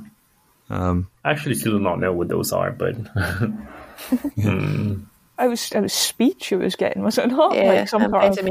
um 0.68 1.06
actually 1.24 1.54
still 1.54 1.72
do 1.72 1.78
not 1.78 2.00
know 2.00 2.12
what 2.12 2.26
those 2.28 2.52
are, 2.52 2.72
but 2.72 2.96
It 5.38 5.48
was 5.48 5.72
it 5.72 5.80
was 5.80 5.92
speech 5.92 6.52
it 6.52 6.56
was 6.56 6.76
getting, 6.76 7.02
was 7.02 7.18
it 7.18 7.28
not? 7.28 7.54
Yeah, 7.54 7.62
like 7.72 7.88
some 7.88 8.10
part 8.10 8.38
of, 8.38 8.48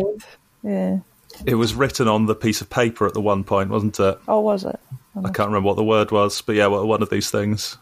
yeah. 0.63 0.99
it 1.45 1.55
was 1.55 1.73
written 1.75 2.07
on 2.07 2.25
the 2.25 2.35
piece 2.35 2.61
of 2.61 2.69
paper 2.69 3.05
at 3.05 3.13
the 3.13 3.21
one 3.21 3.43
point 3.43 3.69
wasn't 3.69 3.99
it 3.99 4.17
Oh, 4.27 4.39
was 4.39 4.63
it? 4.65 4.79
i 5.17 5.29
can't 5.29 5.49
remember 5.49 5.67
what 5.67 5.75
the 5.75 5.83
word 5.83 6.09
was 6.11 6.41
but 6.41 6.55
yeah 6.55 6.67
well, 6.67 6.87
one 6.87 7.01
of 7.01 7.09
these 7.09 7.29
things 7.29 7.77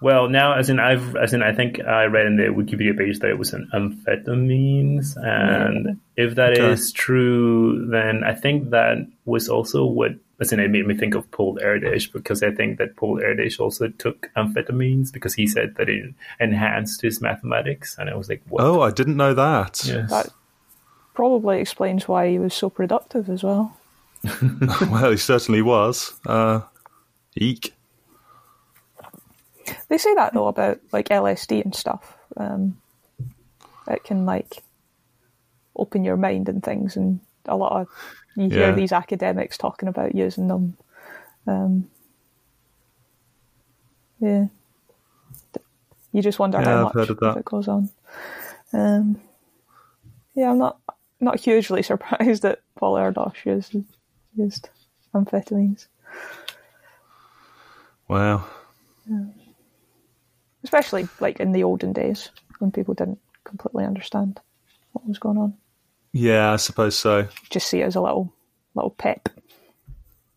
Well, 0.00 0.28
now 0.28 0.54
as 0.54 0.70
in 0.70 0.78
I've 0.78 1.16
as 1.16 1.34
in 1.34 1.42
I 1.42 1.52
think 1.52 1.80
I 1.80 2.04
read 2.04 2.26
in 2.26 2.36
the 2.36 2.44
Wikipedia 2.44 2.96
page 2.96 3.18
that 3.18 3.30
it 3.30 3.38
was 3.38 3.52
an 3.52 3.68
amphetamines, 3.74 5.16
and 5.16 5.98
if 6.16 6.36
that 6.36 6.52
is 6.52 6.90
Okay. 6.90 6.92
true, 6.94 7.88
then 7.90 8.22
I 8.22 8.34
think 8.34 8.70
that 8.70 8.98
was 9.24 9.48
also 9.48 9.84
what 9.84 10.12
as 10.40 10.52
in 10.52 10.60
it 10.60 10.70
made 10.70 10.86
me 10.86 10.94
think 10.94 11.16
of 11.16 11.28
Paul 11.32 11.58
Erdős 11.60 12.12
because 12.12 12.44
I 12.44 12.52
think 12.52 12.78
that 12.78 12.94
Paul 12.94 13.18
Erdős 13.18 13.58
also 13.58 13.88
took 13.88 14.30
amphetamines 14.36 15.12
because 15.12 15.34
he 15.34 15.48
said 15.48 15.74
that 15.78 15.88
it 15.88 16.14
enhanced 16.38 17.02
his 17.02 17.20
mathematics, 17.20 17.96
and 17.98 18.08
I 18.08 18.14
was 18.14 18.28
like, 18.28 18.42
what? 18.48 18.62
oh 18.62 18.80
i 18.82 18.92
didn't 18.92 19.16
know 19.16 19.34
that 19.34 19.82
yes. 19.84 20.10
That 20.10 20.28
probably 21.14 21.58
explains 21.60 22.06
why 22.06 22.30
he 22.30 22.38
was 22.38 22.54
so 22.54 22.70
productive 22.70 23.28
as 23.28 23.42
well. 23.42 23.76
well 24.92 25.10
he 25.10 25.16
certainly 25.16 25.62
was 25.62 26.12
uh 26.26 26.60
eek 27.36 27.74
They 29.88 29.98
say 29.98 30.14
that 30.14 30.34
though 30.34 30.48
about 30.48 30.78
like 30.92 31.08
LSD 31.08 31.62
and 31.64 31.74
stuff. 31.74 32.16
Um, 32.36 32.80
it 33.86 34.04
can 34.04 34.26
like 34.26 34.62
open 35.76 36.04
your 36.04 36.16
mind 36.16 36.48
and 36.48 36.62
things, 36.62 36.96
and 36.96 37.20
a 37.46 37.56
lot 37.56 37.80
of 37.80 37.88
you 38.36 38.48
hear 38.48 38.58
Yeah. 38.68 38.74
these 38.74 38.92
academics 38.92 39.58
talking 39.58 39.88
about 39.88 40.14
using 40.14 40.48
them. 40.48 40.76
Um, 41.46 41.90
yeah, 44.20 44.46
you 46.12 46.22
just 46.22 46.38
wonder 46.38 46.58
Yeah, 46.58 46.64
how 46.64 46.76
I've 46.76 46.94
much 46.94 47.08
that. 47.08 47.36
it 47.38 47.44
goes 47.44 47.68
on. 47.68 47.90
Um, 48.72 49.20
yeah, 50.34 50.50
I'm 50.50 50.58
not 50.58 50.78
not 51.20 51.40
hugely 51.40 51.82
surprised 51.92 52.42
that 52.42 52.60
Paul 52.76 52.94
Erdos 52.96 53.44
used 53.44 53.74
used 54.36 54.68
amphetamines. 55.14 55.86
wow 58.08 58.44
especially 60.64 61.08
like 61.20 61.40
in 61.40 61.52
the 61.52 61.64
olden 61.64 61.92
days 61.92 62.30
when 62.58 62.70
people 62.70 62.94
didn't 62.94 63.18
completely 63.44 63.84
understand 63.84 64.40
what 64.92 65.06
was 65.06 65.18
going 65.18 65.38
on. 65.38 65.54
yeah 66.12 66.52
i 66.52 66.56
suppose 66.56 66.98
so 66.98 67.26
Just 67.50 67.68
see 67.68 67.80
it 67.80 67.84
as 67.84 67.96
a 67.96 68.00
little 68.00 68.32
little 68.74 68.90
pep. 68.90 69.28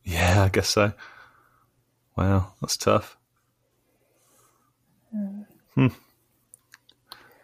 Yeah, 0.03 0.43
I 0.43 0.49
guess 0.49 0.69
so. 0.69 0.93
Wow, 2.17 2.53
that's 2.59 2.75
tough. 2.75 3.17
Hmm. 5.75 5.87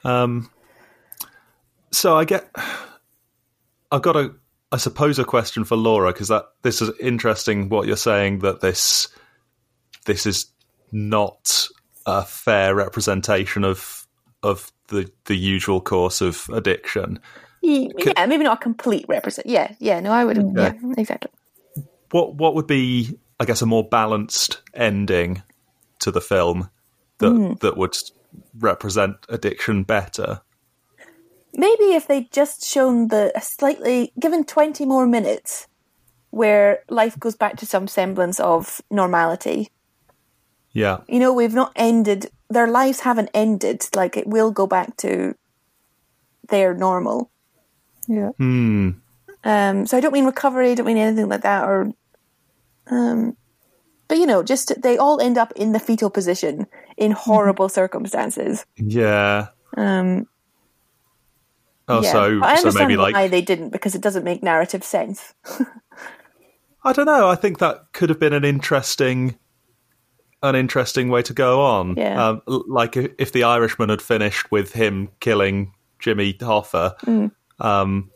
Um. 0.04 0.50
So 1.92 2.18
I 2.18 2.26
get. 2.26 2.50
I've 3.92 4.02
got 4.02 4.16
a, 4.16 4.34
I 4.72 4.78
suppose, 4.78 5.20
a 5.20 5.24
question 5.24 5.64
for 5.64 5.76
Laura 5.78 6.12
because 6.12 6.28
that 6.30 6.46
this 6.64 6.82
is 6.82 6.90
interesting. 7.00 7.70
What 7.70 7.88
you're 7.88 7.96
saying 7.96 8.40
that 8.40 8.62
this, 8.62 9.08
this 10.06 10.26
is 10.26 10.48
not 10.92 11.68
a 12.08 12.24
fair 12.24 12.74
representation 12.74 13.64
of 13.64 14.08
of 14.42 14.72
the 14.88 15.12
the 15.26 15.38
usual 15.38 15.82
course 15.82 16.22
of 16.22 16.50
addiction. 16.54 17.20
Ye- 17.62 17.92
Yeah, 17.98 18.26
maybe 18.26 18.44
not 18.46 18.60
a 18.60 18.64
complete 18.64 19.06
represent. 19.10 19.48
Yeah, 19.48 19.76
yeah. 19.80 20.00
No, 20.00 20.12
I 20.12 20.26
would. 20.26 20.38
Mm. 20.38 20.58
Yeah, 20.58 20.94
exactly. 20.98 21.30
what 22.12 22.36
what 22.36 22.56
would 22.56 22.68
be 22.68 23.20
I 23.40 23.46
guess 23.46 23.62
a 23.62 23.66
more 23.68 23.88
balanced 23.88 24.62
ending 24.74 25.44
to 26.00 26.12
the 26.12 26.22
film 26.22 26.70
that 27.20 27.32
hmm. 27.32 27.54
that 27.62 27.78
would 27.78 27.98
represent 28.58 29.18
addiction 29.30 29.84
better. 29.84 30.42
Maybe 31.54 31.94
if 31.96 32.08
they'd 32.08 32.32
just 32.32 32.64
shown 32.66 33.10
the 33.10 33.32
a 33.36 33.42
slightly 33.42 34.14
given 34.20 34.44
twenty 34.46 34.86
more 34.86 35.08
minutes 35.08 35.68
where 36.30 36.80
life 36.90 37.20
goes 37.20 37.36
back 37.36 37.58
to 37.58 37.66
some 37.66 37.88
semblance 37.88 38.40
of 38.40 38.82
normality. 38.92 39.70
Yeah. 40.78 41.00
You 41.08 41.20
know, 41.20 41.34
we've 41.34 41.56
not 41.56 41.72
ended 41.76 42.30
their 42.50 42.68
lives 42.68 43.00
haven't 43.00 43.30
ended. 43.34 43.84
Like 43.96 44.16
it 44.16 44.28
will 44.28 44.52
go 44.52 44.68
back 44.68 44.96
to 44.98 45.36
their 46.50 46.74
normal. 46.74 47.32
Yeah. 48.08 48.30
Hmm. 48.38 48.92
Um, 49.44 49.86
so 49.88 49.98
I 49.98 50.02
don't 50.02 50.14
mean 50.14 50.26
recovery, 50.26 50.72
I 50.72 50.76
don't 50.76 50.86
mean 50.86 50.98
anything 50.98 51.30
like 51.30 51.42
that, 51.42 51.64
or, 51.64 51.92
um, 52.88 53.38
but 54.08 54.18
you 54.18 54.26
know, 54.26 54.44
just 54.44 54.82
they 54.82 54.98
all 54.98 55.20
end 55.20 55.38
up 55.38 55.52
in 55.56 55.72
the 55.72 55.80
fetal 55.80 56.10
position 56.10 56.68
in 56.96 57.12
horrible 57.12 57.70
circumstances. 57.70 58.66
Yeah. 58.76 59.48
Um, 59.76 60.28
Oh, 61.90 62.04
yeah. 62.04 62.12
so 62.12 62.40
But 62.42 62.50
I 62.50 62.56
so 62.56 62.62
understand 62.64 62.88
maybe 62.90 62.98
why 62.98 63.12
like 63.12 63.32
they 63.32 63.42
didn't 63.42 63.70
because 63.70 63.96
it 63.96 64.02
doesn't 64.02 64.26
make 64.26 64.44
narrative 64.44 64.84
sense. 64.84 65.34
I 66.84 66.92
don't 66.92 67.06
know. 67.06 67.30
I 67.30 67.36
think 67.36 67.60
that 67.60 67.94
could 67.94 68.10
have 68.10 68.20
been 68.20 68.34
an 68.34 68.44
interesting, 68.44 69.38
an 70.44 70.56
interesting 70.56 71.10
way 71.10 71.22
to 71.24 71.34
go 71.34 71.62
on. 71.62 71.96
Yeah. 71.98 72.28
Um, 72.30 72.42
like 72.48 72.96
if, 72.98 73.12
if 73.18 73.32
the 73.32 73.44
Irishman 73.44 73.90
had 73.90 74.02
finished 74.02 74.52
with 74.52 74.72
him 74.74 75.10
killing 75.20 75.74
Jimmy 76.00 76.34
Hoffa, 76.34 76.98
Mm. 77.02 77.32
um, 77.60 78.12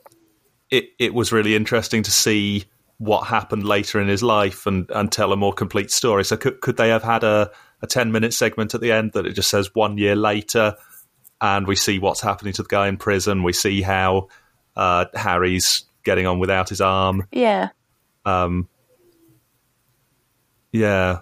it 0.70 0.86
it 1.00 1.14
was 1.14 1.32
really 1.32 1.56
interesting 1.56 2.04
to 2.04 2.12
see 2.12 2.66
what 2.98 3.22
happened 3.26 3.66
later 3.66 4.00
in 4.00 4.08
his 4.08 4.22
life 4.22 4.68
and, 4.68 4.88
and 4.92 5.12
tell 5.12 5.34
a 5.34 5.36
more 5.36 5.52
complete 5.54 5.90
story. 5.92 6.24
So 6.24 6.38
could 6.38 6.62
could 6.62 6.78
they 6.78 6.90
have 6.90 7.04
had 7.04 7.24
a 7.24 7.50
a 7.82 7.88
ten 7.88 8.12
minute 8.12 8.34
segment 8.34 8.76
at 8.76 8.82
the 8.82 8.92
end 8.92 9.14
that 9.14 9.26
it 9.26 9.34
just 9.34 9.50
says 9.50 9.74
one 9.74 9.98
year 9.98 10.16
later, 10.16 10.76
and 11.42 11.66
we 11.68 11.76
see 11.76 11.98
what's 11.98 12.22
happening 12.22 12.54
to 12.54 12.62
the 12.64 12.70
guy 12.70 12.88
in 12.88 12.98
prison. 12.98 13.42
We 13.42 13.54
see 13.54 13.82
how 13.82 14.28
uh, 14.76 15.06
Harry's 15.16 15.84
getting 16.04 16.28
on 16.28 16.38
without 16.40 16.70
his 16.70 16.80
arm. 16.82 17.28
Yeah, 17.32 17.70
Um, 18.26 18.68
yeah, 20.72 21.20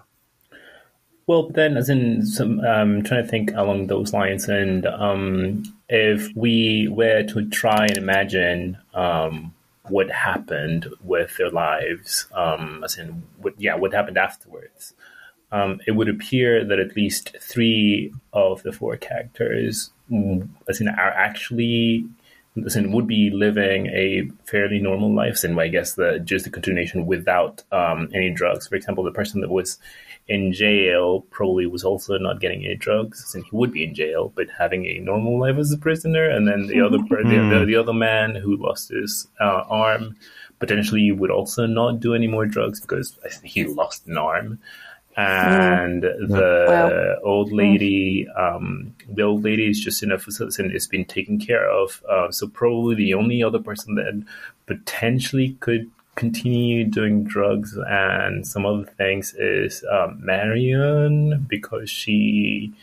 Well, 1.30 1.48
then, 1.48 1.76
as 1.76 1.88
in, 1.88 2.26
some, 2.26 2.58
um, 2.58 3.04
trying 3.04 3.22
to 3.22 3.30
think 3.30 3.52
along 3.52 3.86
those 3.86 4.12
lines, 4.12 4.48
and 4.48 4.84
um, 4.84 5.62
if 5.88 6.28
we 6.34 6.88
were 6.88 7.22
to 7.22 7.48
try 7.48 7.86
and 7.86 7.96
imagine 7.96 8.76
um, 8.94 9.54
what 9.84 10.10
happened 10.10 10.88
with 11.04 11.36
their 11.36 11.52
lives, 11.52 12.26
um, 12.32 12.82
as 12.82 12.98
in, 12.98 13.22
what, 13.36 13.54
yeah, 13.60 13.76
what 13.76 13.94
happened 13.94 14.18
afterwards, 14.18 14.92
um, 15.52 15.80
it 15.86 15.92
would 15.92 16.08
appear 16.08 16.64
that 16.64 16.80
at 16.80 16.96
least 16.96 17.36
three 17.40 18.12
of 18.32 18.64
the 18.64 18.72
four 18.72 18.96
characters, 18.96 19.92
as 20.68 20.80
in, 20.80 20.88
are 20.88 21.12
actually 21.12 22.06
and 22.56 22.92
would 22.92 23.06
be 23.06 23.30
living 23.30 23.86
a 23.86 24.28
fairly 24.44 24.80
normal 24.80 25.14
life. 25.14 25.44
And 25.44 25.58
I 25.60 25.68
guess 25.68 25.94
the 25.94 26.18
just 26.18 26.44
the 26.44 26.50
continuation 26.50 27.06
without 27.06 27.62
um, 27.70 28.08
any 28.12 28.30
drugs. 28.30 28.66
For 28.66 28.74
example, 28.74 29.04
the 29.04 29.12
person 29.12 29.40
that 29.40 29.50
was 29.50 29.78
in 30.30 30.52
jail 30.52 31.22
probably 31.30 31.66
was 31.66 31.82
also 31.82 32.16
not 32.16 32.40
getting 32.40 32.64
any 32.64 32.76
drugs, 32.76 33.34
and 33.34 33.44
he 33.44 33.50
would 33.52 33.72
be 33.72 33.82
in 33.82 33.96
jail, 33.96 34.32
but 34.36 34.46
having 34.56 34.86
a 34.86 35.00
normal 35.00 35.40
life 35.40 35.56
as 35.58 35.72
a 35.72 35.76
prisoner. 35.76 36.30
And 36.30 36.46
then 36.46 36.68
the 36.68 36.80
other 36.80 36.98
the, 36.98 37.50
the, 37.58 37.64
the, 37.66 37.74
other 37.74 37.92
man 37.92 38.36
who 38.36 38.56
lost 38.56 38.90
his 38.90 39.26
uh, 39.40 39.64
arm 39.68 40.16
potentially 40.60 41.10
would 41.10 41.32
also 41.32 41.66
not 41.66 41.98
do 41.98 42.14
any 42.14 42.28
more 42.28 42.46
drugs 42.46 42.80
because 42.80 43.18
he 43.42 43.64
lost 43.64 44.06
an 44.06 44.16
arm. 44.16 44.60
And 45.16 46.04
the 46.04 46.66
well, 46.68 47.18
old 47.24 47.50
lady, 47.50 48.28
um, 48.28 48.94
the 49.08 49.22
old 49.22 49.42
lady 49.42 49.68
is 49.68 49.80
just 49.80 50.04
in 50.04 50.12
a 50.12 50.18
facility 50.18 50.62
and 50.62 50.72
it's 50.72 50.86
been 50.86 51.04
taken 51.04 51.40
care 51.40 51.68
of. 51.68 52.04
Uh, 52.08 52.30
so 52.30 52.46
probably 52.46 52.94
the 52.94 53.14
only 53.14 53.42
other 53.42 53.58
person 53.58 53.96
that 53.96 54.24
potentially 54.66 55.56
could 55.58 55.90
continue 56.20 56.84
doing 56.84 57.24
drugs 57.24 57.76
and 57.88 58.46
some 58.46 58.66
other 58.66 58.84
things 58.84 59.34
is 59.38 59.82
um, 59.90 60.18
Marion 60.22 61.46
because 61.48 61.88
she 61.88 62.74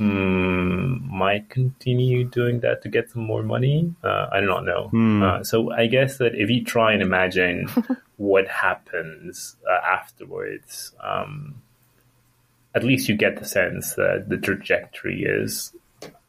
mm, 0.00 1.00
might 1.08 1.48
continue 1.48 2.24
doing 2.24 2.58
that 2.60 2.82
to 2.82 2.88
get 2.88 3.08
some 3.08 3.22
more 3.22 3.44
money. 3.44 3.94
Uh, 4.02 4.26
I 4.32 4.40
do 4.40 4.46
not 4.46 4.64
know. 4.64 4.88
Hmm. 4.88 5.22
Uh, 5.22 5.44
so 5.44 5.70
I 5.70 5.86
guess 5.86 6.18
that 6.18 6.34
if 6.34 6.50
you 6.50 6.64
try 6.64 6.92
and 6.92 7.02
imagine 7.02 7.68
what 8.16 8.48
happens 8.48 9.54
uh, 9.70 9.86
afterwards, 9.86 10.92
um, 11.00 11.62
at 12.74 12.82
least 12.82 13.08
you 13.08 13.16
get 13.16 13.38
the 13.38 13.44
sense 13.44 13.94
that 13.94 14.28
the 14.28 14.38
trajectory 14.38 15.22
is, 15.22 15.72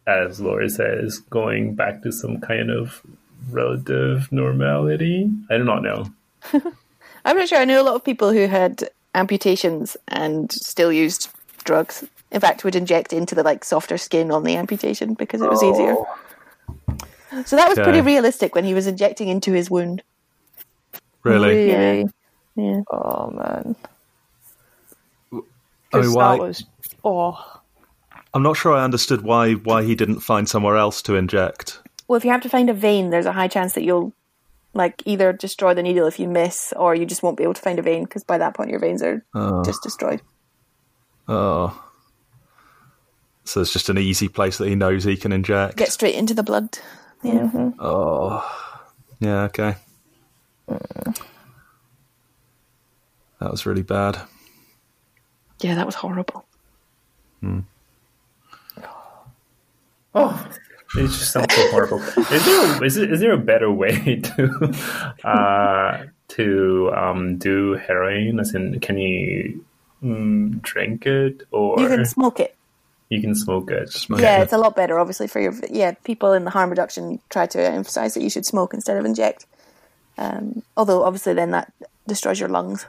as 0.06 0.40
Laura 0.40 0.70
says, 0.70 1.18
going 1.18 1.74
back 1.74 2.04
to 2.04 2.12
some 2.12 2.40
kind 2.40 2.70
of 2.70 3.02
relative 3.50 4.32
normality. 4.32 5.32
I 5.50 5.58
do 5.58 5.64
not 5.64 5.82
know. 5.82 6.12
I'm 7.26 7.38
not 7.38 7.50
sure. 7.50 7.58
I 7.58 7.66
know 7.66 7.82
a 7.82 7.84
lot 7.84 7.96
of 7.96 8.04
people 8.04 8.32
who 8.32 8.48
had 8.48 8.90
amputations 9.16 9.98
and 10.08 10.52
still 10.52 10.92
used 10.92 11.30
drugs 11.64 12.04
in 12.32 12.42
fact, 12.42 12.64
would 12.64 12.76
inject 12.76 13.14
into 13.14 13.36
the 13.36 13.44
like 13.44 13.64
softer 13.64 13.98
skin 13.98 14.32
on 14.32 14.44
the 14.44 14.56
amputation 14.56 15.14
because 15.14 15.42
it 15.42 15.50
was 15.50 15.64
oh. 15.64 15.72
easier. 15.72 17.46
So 17.46 17.56
that 17.56 17.70
was 17.70 17.78
pretty 17.78 18.02
realistic 18.02 18.56
when 18.56 18.64
he 18.64 18.74
was 18.74 18.88
injecting 18.88 19.28
into 19.28 19.52
his 19.52 19.70
wound. 19.70 20.02
Really? 21.24 21.70
Yeah. 21.70 22.04
yeah. 22.56 22.82
Oh 22.90 23.30
man. 23.32 23.76
I 25.94 26.02
mean, 26.02 26.14
why? 26.14 26.36
Was, 26.36 26.66
oh. 27.04 27.62
I'm 28.34 28.44
not 28.44 28.58
sure 28.58 28.74
I 28.74 28.84
understood 28.84 29.22
why 29.22 29.54
why 29.54 29.84
he 29.84 29.96
didn't 29.96 30.20
find 30.20 30.50
somewhere 30.50 30.76
else 30.76 31.02
to 31.04 31.16
inject. 31.16 31.80
Well, 32.08 32.18
if 32.18 32.26
you 32.26 32.32
have 32.32 32.42
to 32.42 32.50
find 32.50 32.70
a 32.70 32.74
vein, 32.74 33.10
there's 33.10 33.26
a 33.26 33.34
high 33.34 33.48
chance 33.48 33.74
that 33.74 33.84
you'll 33.84 34.14
like 34.78 35.02
either 35.06 35.34
destroy 35.34 35.74
the 35.74 35.84
needle 35.84 36.08
if 36.08 36.20
you 36.20 36.28
miss, 36.28 36.74
or 36.78 36.96
you 36.96 37.06
just 37.06 37.24
won't 37.24 37.36
be 37.36 37.44
able 37.44 37.56
to 37.56 37.62
find 37.62 37.80
a 37.80 37.82
vein 37.82 38.04
because 38.04 38.24
by 38.24 38.38
that 38.38 38.54
point 38.54 38.70
your 38.70 38.80
veins 38.80 39.02
are 39.02 39.26
oh. 39.34 39.64
just 39.64 39.84
destroyed. 39.84 40.22
Oh. 41.28 41.84
So 43.44 43.62
it's 43.62 43.74
just 43.74 43.90
an 43.90 43.98
easy 43.98 44.28
place 44.28 44.58
that 44.58 44.68
he 44.68 44.76
knows 44.76 45.04
he 45.04 45.18
can 45.18 45.32
inject. 45.32 45.78
Get 45.78 45.92
straight 45.92 46.16
into 46.16 46.34
the 46.34 46.44
blood. 46.44 46.80
Yeah. 47.24 47.34
Mm-hmm. 47.34 47.70
Oh, 47.80 48.80
yeah. 49.20 49.44
Okay. 49.44 49.76
Mm. 50.70 51.22
That 53.40 53.52
was 53.52 53.66
really 53.66 53.84
bad. 53.84 54.20
Yeah, 55.60 55.76
that 55.76 55.86
was 55.86 55.96
horrible. 55.96 56.46
Hmm. 57.42 57.62
Oh, 60.14 60.48
it 60.98 61.08
just 61.08 61.32
sounds 61.32 61.54
so 61.54 61.72
horrible. 61.72 62.00
Is 62.00 62.46
there 62.46 62.82
a, 62.82 62.86
is, 62.86 62.98
it, 62.98 63.12
is 63.12 63.20
there 63.20 63.34
a 63.34 63.38
better 63.38 63.72
way 63.72 64.16
to 64.22 64.74
uh, 65.24 66.06
to 66.30 66.92
um, 66.96 67.38
do 67.38 67.74
heroin? 67.74 68.40
As 68.40 68.54
in, 68.54 68.80
can 68.80 68.98
you 68.98 69.66
mm, 70.04 70.62
drink 70.62 71.06
it 71.06 71.44
or 71.52 71.80
you 71.80 71.88
can 71.88 72.06
smoke 72.06 72.40
it? 72.40 72.58
you 73.10 73.22
can 73.22 73.36
smoke 73.36 73.72
it. 73.72 73.90
Smoke 73.90 74.20
yeah, 74.20 74.40
it. 74.40 74.44
it's 74.44 74.54
a 74.54 74.58
lot 74.58 74.76
better, 74.76 75.00
obviously, 75.00 75.28
for 75.28 75.40
your 75.40 75.54
yeah. 75.70 75.92
People 76.04 76.34
in 76.34 76.44
the 76.44 76.52
harm 76.52 76.70
reduction 76.70 77.20
try 77.30 77.46
to 77.48 77.62
emphasize 77.62 78.14
that 78.14 78.24
you 78.24 78.30
should 78.30 78.46
smoke 78.46 78.74
instead 78.74 78.98
of 78.98 79.06
inject. 79.06 79.46
Um, 80.18 80.64
although, 80.76 81.04
obviously, 81.04 81.34
then 81.34 81.52
that 81.52 81.72
destroys 82.08 82.40
your 82.40 82.50
lungs. 82.50 82.86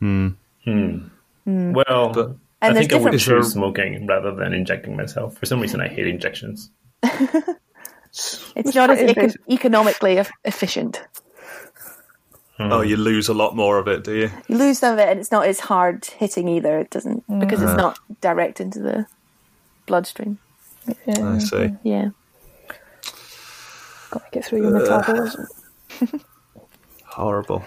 Hmm. 0.00 0.28
Hmm. 0.64 0.98
hmm. 1.44 1.72
Well, 1.72 2.12
but, 2.12 2.36
I 2.60 2.72
think 2.72 2.92
I 2.92 2.96
would 2.96 3.18
choose 3.18 3.52
smoking 3.52 4.06
rather 4.06 4.34
than 4.34 4.52
injecting 4.52 4.96
myself. 4.96 5.36
For 5.38 5.46
some 5.46 5.60
reason, 5.60 5.80
I 5.80 5.88
hate 5.88 6.06
injections. 6.06 6.70
it's 8.56 8.74
not 8.74 8.90
as 8.90 9.00
eco- 9.00 9.32
economically 9.50 10.22
efficient. 10.44 11.02
Oh, 12.58 12.80
you 12.80 12.96
lose 12.96 13.28
a 13.28 13.34
lot 13.34 13.56
more 13.56 13.78
of 13.78 13.88
it, 13.88 14.04
do 14.04 14.14
you? 14.14 14.30
You 14.46 14.56
lose 14.56 14.78
some 14.78 14.92
of 14.92 14.98
it, 15.00 15.08
and 15.08 15.18
it's 15.18 15.32
not 15.32 15.46
as 15.46 15.58
hard 15.58 16.04
hitting 16.04 16.46
either. 16.48 16.78
It 16.78 16.90
doesn't 16.90 17.24
because 17.40 17.60
it's 17.62 17.74
not 17.74 17.98
direct 18.20 18.60
into 18.60 18.78
the 18.78 19.06
bloodstream. 19.86 20.38
Yeah. 21.06 21.34
I 21.34 21.38
see. 21.38 21.70
Yeah. 21.82 22.10
Got 24.10 24.24
to 24.24 24.30
get 24.30 24.44
through 24.44 24.62
your 24.62 24.70
metabolism. 24.78 25.46
Horrible. 27.04 27.64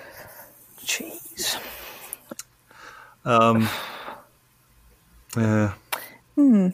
Jeez. 0.85 1.57
Um. 3.25 3.67
Yeah. 5.35 5.73
Hmm. 6.35 6.69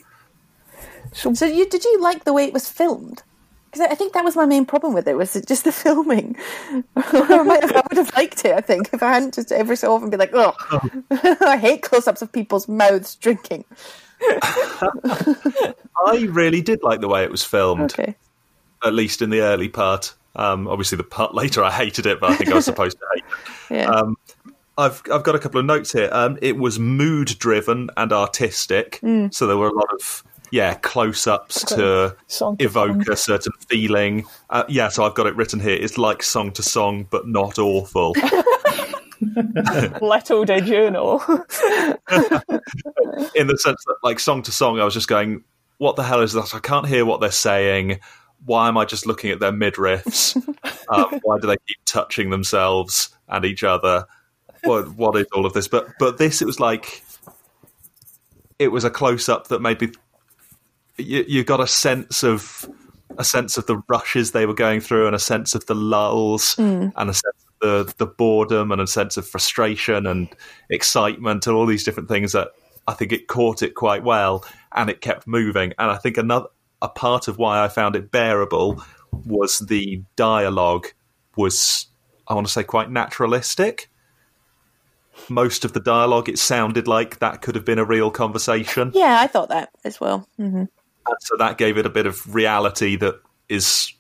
So, 1.13 1.34
so 1.34 1.45
you 1.45 1.69
did 1.69 1.84
you 1.84 2.02
like 2.02 2.24
the 2.24 2.34
way 2.34 2.45
it 2.45 2.54
was 2.54 2.69
filmed? 2.69 3.24
because 3.71 3.88
I 3.89 3.95
think 3.95 4.13
that 4.13 4.26
was 4.26 4.36
my 4.36 4.45
main 4.45 4.65
problem 4.65 4.93
with 4.93 5.08
it 5.08 5.15
was 5.15 5.34
just 5.47 5.63
the 5.63 5.71
filming. 5.71 6.36
I, 6.95 7.43
might 7.43 7.62
have, 7.62 7.71
I 7.71 7.84
would 7.89 7.97
have 7.97 8.13
liked 8.15 8.45
it. 8.45 8.54
I 8.54 8.62
think 8.62 8.89
if 8.93 9.02
I 9.02 9.13
hadn't 9.13 9.34
just 9.34 9.52
every 9.52 9.78
so 9.78 9.93
often 9.93 10.10
be 10.10 10.17
like, 10.17 10.32
oh, 10.34 10.54
I 11.41 11.58
hate 11.58 11.82
close-ups 11.82 12.21
of 12.21 12.32
people's 12.32 12.67
mouths 12.67 13.15
drinking. 13.15 13.65
I 14.21 16.28
really 16.30 16.62
did 16.62 16.84
like 16.84 17.02
the 17.02 17.08
way 17.08 17.24
it 17.24 17.32
was 17.32 17.43
filmed. 17.43 17.93
Okay. 17.93 18.15
At 18.84 18.93
least 18.93 19.21
in 19.21 19.30
the 19.30 19.41
early 19.41 19.69
part. 19.69 20.13
Um, 20.36 20.67
obviously, 20.67 20.97
the 20.97 21.04
part 21.04 21.34
later 21.34 21.63
I 21.63 21.71
hated 21.71 22.06
it, 22.06 22.19
but 22.19 22.32
I 22.32 22.36
think 22.36 22.52
I 22.52 22.56
was 22.56 22.65
supposed 22.65 22.97
to 22.97 23.06
hate 23.13 23.24
it. 23.69 23.82
Yeah. 23.82 23.89
Um, 23.89 24.17
I've 24.78 25.02
I've 25.12 25.24
got 25.24 25.36
a 25.36 25.39
couple 25.39 25.60
of 25.60 25.65
notes 25.65 25.91
here. 25.91 26.10
Um, 26.12 26.38
it 26.41 26.58
was 26.58 26.80
mood 26.80 27.28
driven 27.39 27.89
and 27.97 28.13
artistic, 28.13 29.00
mm. 29.04 29.34
so 29.34 29.45
there 29.45 29.58
were 29.58 29.67
a 29.67 29.74
lot 29.74 29.89
of 29.93 30.24
yeah, 30.52 30.76
close 30.76 31.28
ups 31.28 31.64
to 31.66 32.16
song 32.28 32.58
evoke 32.60 33.04
song. 33.04 33.14
a 33.14 33.16
certain 33.16 33.54
feeling. 33.70 34.26
Uh, 34.50 34.64
yeah, 34.68 34.90
so 34.90 35.04
I've 35.04 35.16
got 35.16 35.28
it 35.28 35.36
written 35.36 35.60
here. 35.60 35.76
It's 35.76 35.98
like 35.98 36.22
song 36.22 36.52
to 36.54 36.64
song, 36.64 37.08
but 37.10 37.28
not 37.28 37.58
awful. 37.58 38.14
Little 40.02 40.46
did 40.46 40.68
you 40.68 40.92
know. 40.92 41.20
In 43.36 43.48
the 43.48 43.58
sense 43.58 43.84
that, 43.86 43.96
like, 44.04 44.20
song 44.20 44.42
to 44.44 44.52
song, 44.52 44.80
I 44.80 44.84
was 44.84 44.94
just 44.94 45.08
going, 45.08 45.44
what 45.78 45.96
the 45.96 46.04
hell 46.04 46.22
is 46.22 46.34
that? 46.34 46.54
I 46.54 46.60
can't 46.60 46.88
hear 46.88 47.06
what 47.06 47.22
they're 47.22 47.32
saying. 47.32 48.00
Why 48.46 48.68
am 48.68 48.78
I 48.78 48.86
just 48.86 49.06
looking 49.06 49.32
at 49.32 49.40
their 49.40 49.52
midriffs? 49.52 50.36
uh, 50.90 51.20
why 51.24 51.40
do 51.40 51.48
they 51.48 51.58
keep 51.68 51.78
touching 51.86 52.30
themselves 52.30 53.10
and 53.30 53.46
each 53.46 53.64
other? 53.64 54.06
What, 54.64 54.90
what 54.96 55.16
is 55.16 55.28
all 55.34 55.46
of 55.46 55.54
this? 55.54 55.68
But 55.68 55.88
but 55.98 56.18
this, 56.18 56.42
it 56.42 56.46
was 56.46 56.60
like 56.60 57.04
it 58.60 58.68
was 58.68 58.84
a 58.84 58.92
close 58.92 59.28
up 59.28 59.48
that 59.48 59.60
made 59.60 59.82
me 59.82 59.92
you, 61.02 61.26
you 61.28 61.44
got 61.44 61.60
a 61.60 61.68
sense 61.68 62.24
of 62.24 62.70
a 63.18 63.24
sense 63.24 63.58
of 63.58 63.66
the 63.66 63.82
rushes 63.88 64.32
they 64.32 64.46
were 64.46 64.54
going 64.54 64.80
through, 64.80 65.08
and 65.08 65.16
a 65.16 65.20
sense 65.20 65.56
of 65.56 65.66
the 65.66 65.76
lulls, 65.76 66.56
mm. 66.56 66.92
and 66.96 67.10
a 67.10 67.14
sense 67.14 67.46
of 67.46 67.60
the 67.60 67.94
the 67.98 68.08
boredom, 68.08 68.72
and 68.72 68.82
a 68.82 68.88
sense 68.88 69.18
of 69.18 69.28
frustration 69.28 70.08
and 70.08 70.30
excitement, 70.70 71.48
and 71.48 71.56
all 71.56 71.66
these 71.66 71.84
different 71.84 72.10
things 72.10 72.32
that 72.32 72.50
I 72.88 72.94
think 72.94 73.12
it 73.12 73.28
caught 73.28 73.62
it 73.62 73.76
quite 73.76 74.04
well, 74.04 74.46
and 74.72 74.90
it 74.90 75.02
kept 75.02 75.28
moving. 75.28 75.74
And 75.78 75.92
I 75.92 75.98
think 75.98 76.18
another 76.18 76.48
a 76.82 76.90
part 76.90 77.28
of 77.28 77.38
why 77.38 77.64
I 77.64 77.68
found 77.68 77.96
it 77.96 78.12
bearable 78.12 78.84
was 79.12 79.60
the 79.60 80.02
dialogue 80.16 80.88
was 81.38 81.88
I 82.28 82.34
want 82.34 82.48
to 82.48 82.54
say 82.54 82.64
quite 82.64 82.90
naturalistic. 82.90 83.90
Most 85.30 85.66
of 85.66 85.74
the 85.74 85.80
dialogue, 85.80 86.30
it 86.30 86.40
sounded 86.40 86.88
like 86.88 87.20
that 87.20 87.42
could 87.42 87.56
have 87.56 87.66
been 87.66 87.80
a 87.80 87.86
real 87.86 88.10
conversation. 88.10 88.92
Yeah, 88.94 89.20
I 89.20 89.28
thought 89.28 89.50
that 89.50 89.70
as 89.84 90.00
well. 90.00 90.28
Mm-hmm. 90.40 90.64
And 91.08 91.18
so 91.20 91.36
that 91.38 91.58
gave 91.58 91.78
it 91.78 91.86
a 91.86 91.90
bit 91.90 92.06
of 92.06 92.34
reality 92.34 92.96
that 92.98 93.16
is 93.50 93.94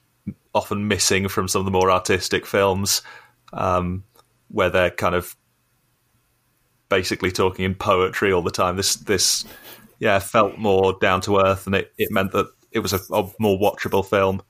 often 0.53 0.87
missing 0.87 1.27
from 1.27 1.47
some 1.47 1.59
of 1.59 1.65
the 1.65 1.71
more 1.71 1.91
artistic 1.91 2.45
films, 2.45 3.01
um, 3.53 4.03
where 4.49 4.69
they're 4.69 4.91
kind 4.91 5.15
of 5.15 5.35
basically 6.89 7.31
talking 7.31 7.65
in 7.65 7.75
poetry 7.75 8.31
all 8.31 8.41
the 8.41 8.51
time. 8.51 8.75
This 8.75 8.95
this 8.95 9.45
yeah 9.99 10.19
felt 10.19 10.57
more 10.57 10.97
down 10.99 11.21
to 11.21 11.39
earth, 11.39 11.65
and 11.65 11.75
it, 11.75 11.93
it 11.97 12.11
meant 12.11 12.31
that 12.33 12.47
it 12.71 12.79
was 12.79 12.93
a, 12.93 12.99
a 13.13 13.29
more 13.39 13.57
watchable 13.57 14.05
film. 14.05 14.41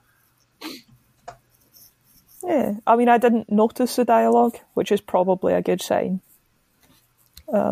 Yeah, 2.43 2.73
I 2.87 2.95
mean, 2.95 3.07
I 3.07 3.19
didn't 3.19 3.51
notice 3.51 3.95
the 3.95 4.05
dialogue, 4.05 4.57
which 4.73 4.91
is 4.91 4.99
probably 4.99 5.53
a 5.53 5.61
good 5.61 5.81
sign. 5.81 6.21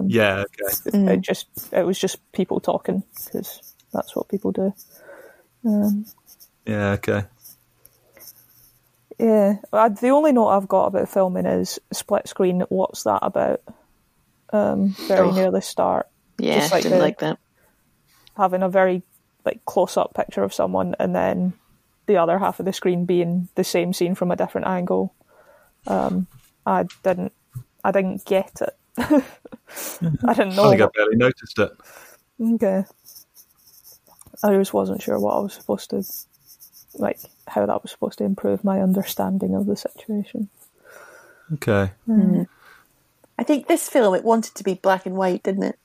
Yeah, 0.07 0.43
okay. 0.61 1.13
It 1.13 1.21
just 1.21 1.47
it 1.71 1.85
was 1.85 1.97
just 1.97 2.19
people 2.33 2.59
talking 2.59 3.03
because 3.25 3.73
that's 3.93 4.15
what 4.15 4.29
people 4.29 4.51
do. 4.51 4.73
Yeah, 6.65 6.91
okay. 6.93 7.23
Yeah, 9.19 9.55
I, 9.73 9.89
the 9.89 10.09
only 10.09 10.31
note 10.31 10.47
I've 10.49 10.67
got 10.67 10.85
about 10.85 11.09
filming 11.09 11.45
is 11.45 11.77
split 11.91 12.27
screen. 12.27 12.61
What's 12.69 13.03
that 13.03 13.19
about? 13.21 13.61
Um, 14.51 14.95
very 15.07 15.27
Oh. 15.27 15.31
near 15.31 15.51
the 15.51 15.61
start, 15.61 16.07
Yeah, 16.39 16.59
Just 16.59 16.71
like 16.71 16.83
didn't 16.83 16.97
the- 16.99 17.03
like 17.03 17.19
that. 17.19 17.37
having 18.37 18.63
a 18.63 18.69
very 18.69 19.03
like 19.45 19.63
close 19.65 19.97
up 19.97 20.13
picture 20.13 20.43
of 20.43 20.53
someone, 20.53 20.95
and 20.99 21.13
then 21.15 21.53
the 22.07 22.17
other 22.17 22.39
half 22.39 22.59
of 22.59 22.65
the 22.65 22.73
screen 22.73 23.05
being 23.05 23.49
the 23.55 23.63
same 23.63 23.93
scene 23.93 24.15
from 24.15 24.31
a 24.31 24.35
different 24.35 24.67
angle. 24.67 25.13
Um, 25.85 26.27
I 26.65 26.85
didn't, 27.03 27.33
I 27.83 27.91
didn't 27.91 28.25
get 28.25 28.61
it. 28.61 28.75
I 28.97 30.33
didn't 30.33 30.55
know. 30.55 30.65
I 30.65 30.69
think 30.77 30.81
I 30.81 30.87
barely 30.95 31.15
noticed 31.17 31.59
it. 31.59 31.71
Okay. 32.41 32.85
I 34.43 34.53
just 34.53 34.73
wasn't 34.73 35.01
sure 35.01 35.19
what 35.19 35.35
I 35.35 35.39
was 35.39 35.53
supposed 35.53 35.89
to, 35.89 36.03
like, 36.95 37.19
how 37.47 37.65
that 37.65 37.81
was 37.81 37.91
supposed 37.91 38.17
to 38.19 38.23
improve 38.23 38.63
my 38.63 38.81
understanding 38.81 39.55
of 39.55 39.65
the 39.65 39.75
situation. 39.75 40.49
Okay. 41.53 41.91
Mm. 42.07 42.47
I 43.37 43.43
think 43.43 43.67
this 43.67 43.89
film 43.89 44.15
it 44.15 44.23
wanted 44.23 44.55
to 44.55 44.63
be 44.63 44.75
black 44.75 45.05
and 45.05 45.15
white, 45.15 45.43
didn't 45.43 45.63
it? 45.63 45.79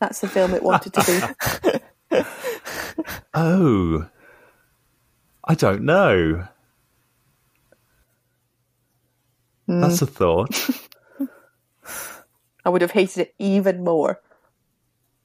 That's 0.00 0.20
the 0.20 0.28
film 0.28 0.54
it 0.54 0.62
wanted 0.62 0.94
to 0.94 1.04
be. 2.10 2.18
Oh, 3.34 4.06
I 5.44 5.54
don't 5.54 5.82
know. 5.82 6.46
That's 9.66 10.02
a 10.02 10.06
thought. 10.06 10.68
I 12.64 12.68
would 12.68 12.82
have 12.82 12.90
hated 12.90 13.20
it 13.20 13.34
even 13.38 13.82
more. 13.82 14.20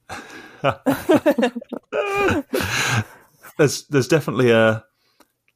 there's 3.58 3.84
there's 3.84 4.08
definitely 4.08 4.50
a 4.50 4.84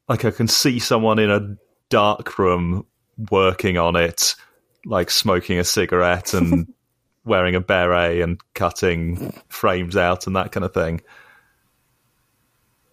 like 0.07 0.25
I 0.25 0.31
can 0.31 0.47
see 0.47 0.79
someone 0.79 1.19
in 1.19 1.31
a 1.31 1.55
dark 1.89 2.37
room 2.37 2.85
working 3.31 3.77
on 3.77 3.95
it, 3.95 4.35
like 4.85 5.09
smoking 5.09 5.59
a 5.59 5.63
cigarette 5.63 6.33
and 6.33 6.73
wearing 7.25 7.55
a 7.55 7.61
beret 7.61 8.21
and 8.21 8.39
cutting 8.53 9.33
frames 9.47 9.95
out 9.95 10.27
and 10.27 10.35
that 10.35 10.51
kind 10.51 10.65
of 10.65 10.73
thing. 10.73 11.01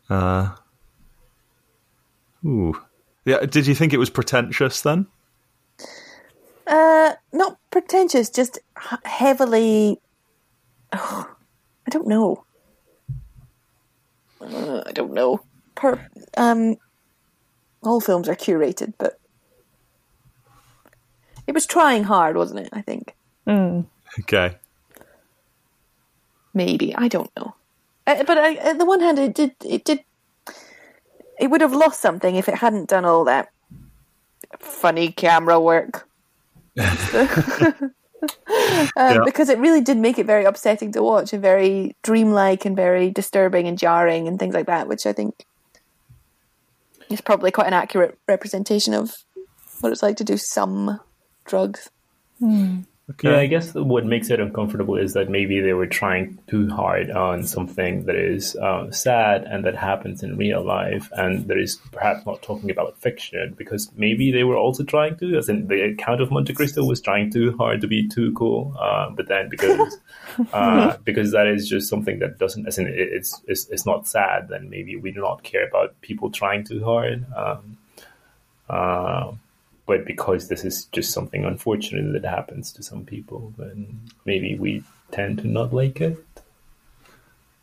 Uh, 0.09 0.51
ooh, 2.45 2.81
yeah. 3.25 3.41
Did 3.41 3.67
you 3.67 3.75
think 3.75 3.93
it 3.93 3.99
was 3.99 4.11
pretentious 4.11 4.83
then? 4.83 5.07
Uh, 6.67 7.15
not 7.33 7.59
pretentious, 7.71 8.31
just 8.31 8.59
heavily. 9.05 10.01
I 10.93 11.27
don't 11.89 12.07
know. 12.07 12.45
Uh, 14.40 14.83
I 14.87 14.92
don't 14.92 15.12
know. 15.12 15.40
Per, 15.74 16.00
um, 16.37 16.76
all 17.83 18.00
films 18.00 18.29
are 18.29 18.35
curated, 18.37 18.94
but 18.98 19.18
it 21.46 21.53
was 21.53 21.66
trying 21.66 22.05
hard, 22.05 22.37
wasn't 22.37 22.61
it? 22.61 22.68
I 22.72 22.83
think 22.83 23.14
Okay. 24.18 24.57
maybe 26.55 26.94
I 26.94 27.09
don't 27.09 27.31
know. 27.37 27.55
Uh, 28.07 28.24
but 28.24 28.38
I, 28.38 28.57
on 28.70 28.79
the 28.79 28.85
one 28.85 29.00
hand, 29.00 29.18
it 29.18 29.35
did. 29.35 29.55
It 29.64 29.85
did. 29.85 30.00
It 31.38 31.48
would 31.50 31.61
have 31.61 31.72
lost 31.72 32.00
something 32.00 32.37
if 32.37 32.48
it 32.48 32.57
hadn't 32.57 32.88
done 32.88 33.05
all 33.05 33.24
that 33.24 33.48
funny 34.59 35.11
camera 35.12 35.59
work. 35.61 36.09
um, 38.97 39.25
Because 39.25 39.49
it 39.49 39.59
really 39.59 39.81
did 39.81 39.97
make 39.97 40.19
it 40.19 40.27
very 40.27 40.45
upsetting 40.45 40.93
to 40.93 41.03
watch 41.03 41.33
and 41.33 41.43
very 41.43 41.97
dreamlike 42.03 42.65
and 42.65 42.77
very 42.77 43.11
disturbing 43.11 43.67
and 43.67 43.79
jarring 43.79 44.29
and 44.29 44.39
things 44.39 44.55
like 44.55 44.67
that, 44.67 44.89
which 44.89 45.07
I 45.07 45.13
think 45.13 45.47
is 47.09 47.21
probably 47.21 47.51
quite 47.51 47.67
an 47.67 47.73
accurate 47.73 48.19
representation 48.29 48.95
of 48.95 49.25
what 49.81 49.93
it's 49.93 50.03
like 50.03 50.17
to 50.17 50.25
do 50.25 50.37
some 50.37 51.01
drugs. 51.45 51.91
Okay. 53.11 53.31
Yeah, 53.31 53.38
I 53.38 53.46
guess 53.46 53.75
what 53.75 54.05
makes 54.07 54.31
it 54.31 54.38
uncomfortable 54.38 54.96
is 54.96 55.14
that 55.14 55.29
maybe 55.29 55.61
they 55.61 55.73
were 55.73 55.87
trying 55.87 56.38
too 56.46 56.68
hard 56.68 57.11
on 57.11 57.44
something 57.44 58.05
that 58.05 58.14
is 58.14 58.55
uh, 58.57 58.90
sad 58.92 59.44
and 59.44 59.64
that 59.64 59.75
happens 59.75 60.23
in 60.23 60.37
real 60.37 60.64
life, 60.64 61.11
and 61.12 61.49
that 61.49 61.59
is 61.59 61.77
perhaps 61.90 62.25
not 62.25 62.40
talking 62.42 62.70
about 62.70 62.99
fiction 62.99 63.55
because 63.57 63.90
maybe 63.96 64.31
they 64.31 64.44
were 64.44 64.57
also 64.57 64.85
trying 64.85 65.16
to, 65.16 65.37
as 65.37 65.49
in 65.49 65.66
the 65.66 65.94
Count 65.99 66.20
of 66.20 66.31
Monte 66.31 66.53
Cristo 66.53 66.85
was 66.85 67.01
trying 67.01 67.33
too 67.33 67.57
hard 67.57 67.81
to 67.81 67.88
be 67.88 68.07
too 68.07 68.33
cool, 68.35 68.77
uh, 68.79 69.11
but 69.11 69.27
then 69.27 69.49
because 69.49 69.99
uh, 70.53 70.96
because 71.03 71.33
that 71.33 71.49
is 71.49 71.68
just 71.68 71.88
something 71.88 72.20
that 72.20 72.38
doesn't, 72.38 72.68
as 72.68 72.79
in 72.79 72.87
it's, 72.87 73.40
it's 73.49 73.66
it's 73.70 73.87
not 73.87 74.07
sad, 74.07 74.49
then 74.49 74.70
maybe 74.70 74.94
we 74.94 75.11
do 75.11 75.20
not 75.20 75.42
care 75.42 75.66
about 75.66 76.01
people 76.01 76.31
trying 76.31 76.62
too 76.62 76.85
hard. 76.85 77.25
Um, 77.35 77.77
uh, 78.68 79.33
but 79.90 80.07
because 80.07 80.46
this 80.46 80.64
is 80.64 80.85
just 80.92 81.11
something 81.11 81.44
unfortunate 81.44 82.12
that 82.12 82.24
happens 82.24 82.70
to 82.70 82.81
some 82.81 83.05
people, 83.05 83.53
then 83.59 83.98
maybe 84.24 84.57
we 84.57 84.85
tend 85.11 85.38
to 85.38 85.48
not 85.48 85.74
like 85.74 86.00
it. 86.00 86.16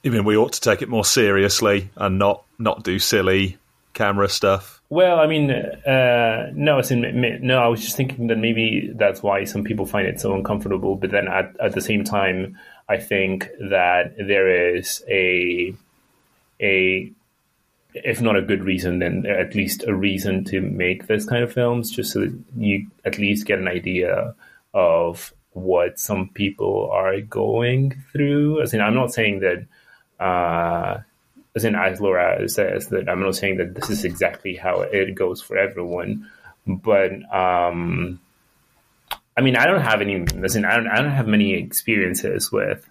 You 0.04 0.12
mean 0.12 0.26
we 0.26 0.36
ought 0.36 0.52
to 0.52 0.60
take 0.60 0.82
it 0.82 0.90
more 0.90 1.06
seriously 1.06 1.90
and 1.96 2.20
not 2.20 2.44
not 2.60 2.84
do 2.84 3.00
silly 3.00 3.58
camera 3.94 4.28
stuff? 4.28 4.82
Well, 4.90 5.22
I 5.22 5.28
mean, 5.28 5.52
uh, 5.52 6.52
no, 6.54 6.80
it's 6.80 6.92
in, 6.92 7.40
no. 7.44 7.60
I 7.60 7.68
was 7.70 7.80
just 7.80 7.96
thinking 7.96 8.28
that 8.28 8.40
maybe 8.40 8.92
that's 8.94 9.24
why 9.24 9.46
some 9.46 9.64
people 9.64 9.86
find 9.86 10.06
it 10.06 10.20
so 10.20 10.36
uncomfortable. 10.36 10.98
But 10.98 11.12
then 11.12 11.30
at, 11.30 11.56
at 11.62 11.76
the 11.76 11.82
same 11.82 12.04
time, 12.04 12.60
I 12.90 12.98
think 12.98 13.48
that 13.70 14.18
there 14.18 14.76
is 14.76 15.02
a 15.08 15.74
a 16.62 17.10
if 18.04 18.22
not 18.22 18.36
a 18.36 18.42
good 18.42 18.64
reason, 18.64 19.00
then 19.00 19.26
at 19.26 19.56
least 19.56 19.84
a 19.88 19.94
reason 19.94 20.44
to 20.46 20.62
make 20.62 21.08
this 21.08 21.26
kind 21.26 21.44
of 21.44 21.54
films, 21.54 21.92
just 21.92 22.12
so 22.14 22.22
that 22.22 22.38
you 22.56 22.88
at 23.06 23.18
least 23.18 23.46
get 23.46 23.60
an 23.60 23.68
idea 23.68 24.36
of 24.74 25.34
what 25.52 26.00
some 26.00 26.30
people 26.30 26.90
are 26.92 27.20
going 27.22 28.02
through. 28.12 28.62
As 28.62 28.74
in, 28.74 28.82
I'm 28.82 28.96
not 28.96 29.14
saying 29.14 29.42
that. 29.42 29.66
Uh, 30.24 31.02
as 31.56 31.66
in, 31.66 31.74
as 31.76 32.00
Laura 32.00 32.48
says, 32.48 32.90
that 32.90 33.10
I'm 33.10 33.20
not 33.20 33.36
saying 33.36 33.58
that 33.58 33.74
this 33.74 33.90
is 33.90 34.06
exactly 34.06 34.56
how 34.56 34.82
it 34.82 35.16
goes 35.16 35.42
for 35.42 35.58
everyone, 35.58 36.30
but 36.68 37.12
um, 37.34 38.20
I 39.36 39.42
mean, 39.42 39.56
I 39.56 39.66
don't 39.66 39.82
have 39.82 40.02
any. 40.02 40.14
In, 40.14 40.28
I 40.66 40.76
don't, 40.76 40.88
I 40.88 41.02
don't 41.02 41.12
have 41.12 41.28
many 41.28 41.54
experiences 41.54 42.52
with, 42.52 42.88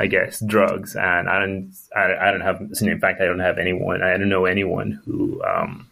I 0.00 0.06
guess, 0.06 0.40
drugs, 0.40 0.96
and 0.96 1.28
I 1.28 1.40
don't, 1.40 1.74
I, 1.94 2.28
I 2.28 2.30
don't 2.30 2.40
have. 2.40 2.62
in, 2.62 3.00
fact, 3.00 3.20
I 3.20 3.26
don't 3.26 3.40
have 3.40 3.58
anyone. 3.58 4.02
I 4.02 4.16
don't 4.16 4.30
know 4.30 4.46
anyone 4.46 4.92
who 5.04 5.42
um, 5.44 5.90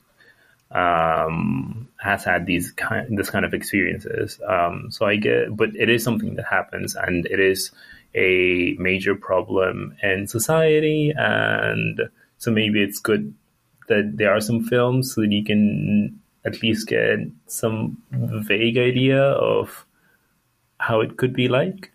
um, 0.71 1.89
has 2.01 2.25
had 2.25 2.47
these 2.47 2.71
kind, 2.71 3.19
this 3.19 3.29
kind 3.29 3.45
of 3.45 3.53
experiences. 3.53 4.41
Um, 4.49 4.91
so 4.91 5.05
I 5.05 5.17
get, 5.17 5.55
but 5.55 5.77
it 5.77 5.91
is 5.91 6.03
something 6.03 6.37
that 6.37 6.47
happens, 6.47 6.97
and 6.97 7.27
it 7.27 7.39
is 7.39 7.71
a 8.15 8.77
major 8.79 9.15
problem 9.15 9.95
in 10.03 10.27
society, 10.27 11.13
and 11.15 12.01
so 12.39 12.51
maybe 12.51 12.83
it's 12.83 13.01
good 13.01 13.35
that 13.89 14.17
there 14.17 14.35
are 14.35 14.41
some 14.41 14.65
films 14.65 15.15
so 15.15 15.21
that 15.21 15.33
you 15.33 15.45
can 15.45 16.19
at 16.47 16.63
least 16.63 16.89
get 16.89 17.19
some 17.47 18.01
vague 18.11 18.79
idea 18.79 19.23
of 19.23 19.85
how 20.79 21.03
it 21.03 21.19
could 21.19 21.35
be 21.35 21.49
like. 21.49 21.93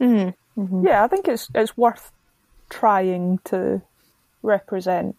Mm-hmm. 0.00 0.60
Mm-hmm. 0.60 0.86
Yeah, 0.86 1.04
I 1.04 1.08
think 1.08 1.28
it's 1.28 1.48
it's 1.54 1.76
worth 1.76 2.12
trying 2.68 3.38
to 3.44 3.82
represent 4.42 5.16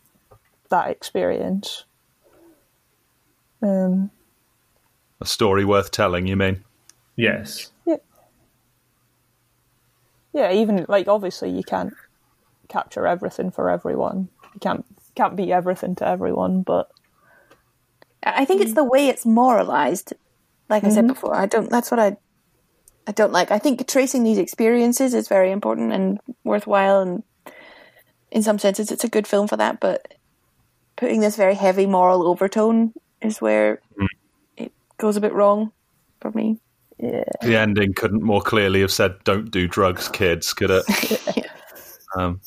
that 0.70 0.90
experience. 0.90 1.86
Um, 3.62 4.10
A 5.20 5.26
story 5.26 5.66
worth 5.66 5.92
telling, 5.92 6.26
you 6.28 6.36
mean? 6.36 6.64
Yes. 7.16 7.72
yeah, 7.86 7.98
yeah, 10.34 10.52
even 10.52 10.86
like 10.88 11.08
obviously 11.08 11.52
you 11.52 11.64
can't 11.64 11.94
capture 12.68 13.06
everything 13.06 13.52
for 13.52 13.70
everyone. 13.70 14.30
You 14.54 14.60
can't 14.60 14.86
can't 15.16 15.36
be 15.36 15.52
everything 15.52 15.96
to 15.96 16.08
everyone, 16.08 16.64
but 16.64 16.90
I 18.24 18.42
I 18.42 18.46
think 18.46 18.62
it's 18.62 18.72
mm. 18.72 18.76
the 18.76 18.84
way 18.84 19.08
it's 19.08 19.26
moralized. 19.26 20.14
Like 20.70 20.86
I 20.86 20.90
said 20.90 21.04
mm-hmm. 21.04 21.14
before, 21.14 21.36
I 21.36 21.46
don't. 21.46 21.70
That's 21.70 21.92
what 21.92 22.00
I. 22.00 22.18
I 23.08 23.12
don't 23.12 23.32
like. 23.32 23.52
I 23.52 23.60
think 23.60 23.86
tracing 23.88 24.24
these 24.24 24.38
experiences 24.38 25.14
is 25.14 25.28
very 25.28 25.52
important 25.52 25.92
and 25.92 26.20
worthwhile, 26.44 27.02
and 27.02 27.24
in 28.32 28.44
some 28.44 28.60
senses, 28.60 28.92
it's 28.92 29.04
a 29.04 29.10
good 29.10 29.28
film 29.28 29.48
for 29.48 29.58
that. 29.58 29.80
But 29.80 30.14
putting 30.96 31.20
this 31.20 31.36
very 31.36 31.56
heavy 31.56 31.86
moral 31.86 32.28
overtone 32.28 32.94
is 33.22 33.42
where 33.42 33.82
it 34.58 34.72
goes 34.98 35.18
a 35.18 35.22
bit 35.22 35.34
wrong 35.34 35.72
for 36.22 36.32
me. 36.32 36.60
Yeah. 37.00 37.24
The 37.42 37.58
ending 37.58 37.94
couldn't 37.94 38.22
more 38.22 38.42
clearly 38.42 38.82
have 38.82 38.92
said, 38.92 39.16
"Don't 39.24 39.50
do 39.50 39.68
drugs, 39.68 40.08
kids," 40.08 40.54
could 40.54 40.70
it? 40.70 41.48
Um, 42.14 42.42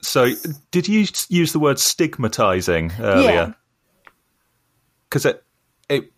so, 0.00 0.30
did 0.70 0.88
you 0.88 1.06
use 1.28 1.52
the 1.52 1.58
word 1.58 1.78
stigmatizing 1.78 2.92
earlier? 2.98 3.30
Yeah. 3.30 3.52
Because 5.08 5.26
it, 5.26 5.44
it, 5.88 6.12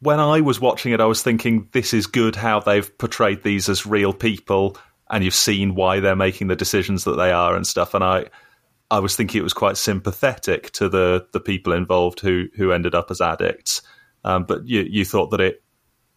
when 0.00 0.18
I 0.18 0.40
was 0.40 0.60
watching 0.60 0.92
it, 0.92 1.00
I 1.00 1.06
was 1.06 1.22
thinking 1.22 1.68
this 1.72 1.92
is 1.94 2.06
good 2.06 2.36
how 2.36 2.60
they've 2.60 2.98
portrayed 2.98 3.42
these 3.42 3.68
as 3.68 3.86
real 3.86 4.12
people, 4.12 4.76
and 5.10 5.22
you've 5.22 5.34
seen 5.34 5.74
why 5.74 6.00
they're 6.00 6.16
making 6.16 6.48
the 6.48 6.56
decisions 6.56 7.04
that 7.04 7.16
they 7.16 7.32
are 7.32 7.54
and 7.54 7.66
stuff. 7.66 7.94
And 7.94 8.02
I, 8.02 8.26
I 8.90 8.98
was 8.98 9.14
thinking 9.14 9.38
it 9.38 9.44
was 9.44 9.52
quite 9.52 9.76
sympathetic 9.76 10.70
to 10.72 10.88
the 10.88 11.26
the 11.32 11.40
people 11.40 11.72
involved 11.72 12.20
who 12.20 12.46
who 12.56 12.72
ended 12.72 12.94
up 12.94 13.10
as 13.10 13.20
addicts. 13.20 13.82
Um, 14.24 14.44
but 14.44 14.66
you 14.66 14.80
you 14.80 15.04
thought 15.04 15.30
that 15.30 15.40
it 15.40 15.62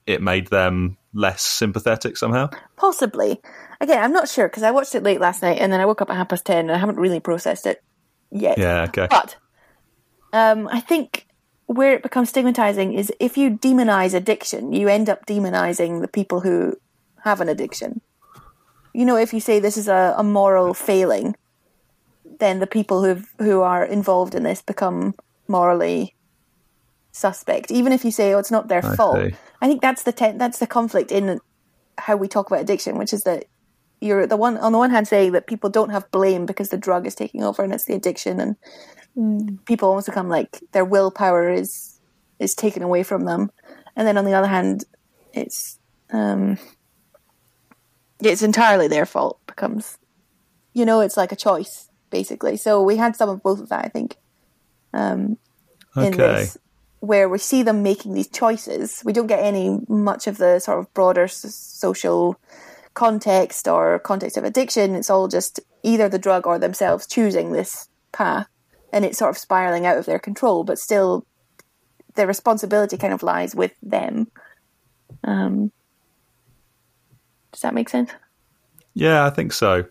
it 0.06 0.22
made 0.22 0.48
them 0.48 0.98
less 1.14 1.42
sympathetic 1.42 2.18
somehow. 2.18 2.50
Possibly. 2.78 3.42
Again, 3.80 4.02
I'm 4.02 4.14
not 4.14 4.30
sure 4.30 4.48
because 4.48 4.64
I 4.64 4.72
watched 4.72 4.96
it 4.96 5.04
late 5.04 5.20
last 5.20 5.42
night 5.42 5.60
and 5.60 5.72
then 5.72 5.82
I 5.82 5.86
woke 5.86 6.02
up 6.02 6.10
at 6.10 6.16
half 6.16 6.30
past 6.30 6.46
ten 6.46 6.60
and 6.60 6.72
I 6.72 6.78
haven't 6.78 6.98
really 6.98 7.20
processed 7.20 7.66
it 7.66 7.84
yet. 8.32 8.58
Yeah. 8.58 8.84
Okay. 8.84 9.08
But 9.10 9.36
um, 10.32 10.68
I 10.70 10.80
think 10.80 11.28
where 11.74 11.94
it 11.94 12.04
becomes 12.04 12.30
stigmatizing 12.30 12.94
is 12.94 13.12
if 13.20 13.38
you 13.38 13.52
demonize 13.52 14.14
addiction, 14.14 14.74
you 14.74 14.88
end 14.88 15.10
up 15.10 15.26
demonizing 15.26 16.02
the 16.02 16.08
people 16.08 16.42
who 16.42 16.78
have 17.24 17.42
an 17.42 17.50
addiction. 17.50 18.02
You 18.94 19.06
know, 19.06 19.18
if 19.18 19.34
you 19.34 19.40
say 19.40 19.60
this 19.60 19.78
is 19.78 19.88
a, 19.88 20.14
a 20.18 20.24
moral 20.24 20.74
failing, 20.74 21.36
then 22.40 22.60
the 22.60 22.68
people 22.68 23.04
who 23.04 23.24
who 23.40 23.62
are 23.62 23.84
involved 23.86 24.36
in 24.36 24.44
this 24.44 24.62
become 24.62 25.16
morally 25.48 26.16
suspect. 27.12 27.72
Even 27.72 27.92
if 27.94 28.06
you 28.06 28.12
say, 28.12 28.34
"Oh, 28.34 28.40
it's 28.40 28.52
not 28.52 28.68
their 28.68 28.86
I 28.86 28.96
fault," 28.96 29.18
see. 29.18 29.36
I 29.62 29.68
think 29.68 29.82
that's 29.82 30.04
the 30.04 30.12
te- 30.12 30.38
that's 30.38 30.60
the 30.60 30.68
conflict 30.68 31.12
in 31.12 31.40
how 31.98 32.16
we 32.16 32.28
talk 32.28 32.48
about 32.48 32.62
addiction, 32.62 32.98
which 32.98 33.14
is 33.14 33.24
that 33.24 33.46
you're 34.02 34.28
the 34.28 34.38
one 34.38 34.58
on 34.58 34.72
the 34.72 34.78
one 34.78 34.92
hand 34.92 35.08
saying 35.08 35.32
that 35.32 35.48
people 35.48 35.70
don't 35.70 35.90
have 35.90 36.12
blame 36.12 36.46
because 36.46 36.70
the 36.70 36.78
drug 36.78 37.08
is 37.08 37.16
taking 37.16 37.44
over 37.44 37.64
and 37.64 37.74
it's 37.74 37.86
the 37.86 37.96
addiction, 37.96 38.40
and 38.40 38.58
people 39.66 39.90
almost 39.90 40.08
become 40.08 40.30
like 40.30 40.60
their 40.72 40.86
willpower 40.86 41.50
is 41.50 42.00
is 42.40 42.56
taken 42.56 42.84
away 42.84 43.04
from 43.04 43.26
them, 43.26 43.52
and 43.96 44.08
then 44.08 44.18
on 44.18 44.26
the 44.26 44.34
other 44.34 44.48
hand, 44.48 44.84
it's 45.34 45.80
um, 46.12 46.58
it's 48.22 48.42
entirely 48.42 48.88
their 48.88 49.06
fault. 49.06 49.40
Becomes, 49.48 49.98
you 50.74 50.86
know, 50.86 51.00
it's 51.02 51.18
like 51.18 51.32
a 51.32 51.36
choice 51.38 51.90
basically. 52.10 52.56
So 52.58 52.82
we 52.84 52.98
had 52.98 53.16
some 53.16 53.28
of 53.28 53.42
both 53.42 53.60
of 53.60 53.70
that, 53.70 53.84
I 53.86 53.90
think, 53.90 54.18
um, 54.94 55.38
in 56.06 56.14
this, 56.44 56.58
where 57.00 57.28
we 57.28 57.40
see 57.40 57.64
them 57.64 57.82
making 57.82 58.14
these 58.14 58.28
choices. 58.28 59.02
We 59.04 59.14
don't 59.14 59.26
get 59.26 59.44
any 59.44 59.80
much 59.90 60.28
of 60.28 60.38
the 60.38 60.60
sort 60.60 60.78
of 60.78 60.94
broader 60.94 61.24
s- 61.24 61.56
social 61.56 62.40
context 62.94 63.68
or 63.68 63.98
context 63.98 64.38
of 64.38 64.44
addiction. 64.44 64.94
It's 64.94 65.10
all 65.10 65.28
just 65.28 65.60
either 65.82 66.08
the 66.08 66.20
drug 66.20 66.46
or 66.46 66.60
themselves 66.60 67.08
choosing 67.08 67.52
this 67.52 67.90
path, 68.12 68.48
and 68.94 69.04
it's 69.04 69.18
sort 69.18 69.32
of 69.32 69.38
spiraling 69.38 69.86
out 69.86 69.98
of 69.98 70.06
their 70.06 70.20
control. 70.20 70.64
But 70.64 70.80
still, 70.80 71.26
the 72.14 72.28
responsibility 72.28 72.96
kind 72.96 73.14
of 73.14 73.24
lies 73.24 73.56
with 73.56 73.74
them. 73.82 74.32
Um, 75.24 75.72
does 77.52 77.62
that 77.62 77.74
make 77.74 77.90
sense? 77.90 78.12
Yeah, 78.94 79.26
I 79.26 79.32
think 79.32 79.52
so. 79.52 79.86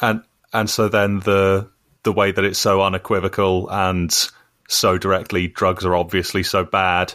And 0.00 0.22
and 0.52 0.68
so 0.68 0.88
then 0.88 1.20
the 1.20 1.70
the 2.02 2.12
way 2.12 2.32
that 2.32 2.44
it's 2.44 2.58
so 2.58 2.82
unequivocal 2.82 3.70
and 3.70 4.12
so 4.68 4.98
directly 4.98 5.46
drugs 5.46 5.84
are 5.84 5.94
obviously 5.94 6.42
so 6.42 6.64
bad 6.64 7.14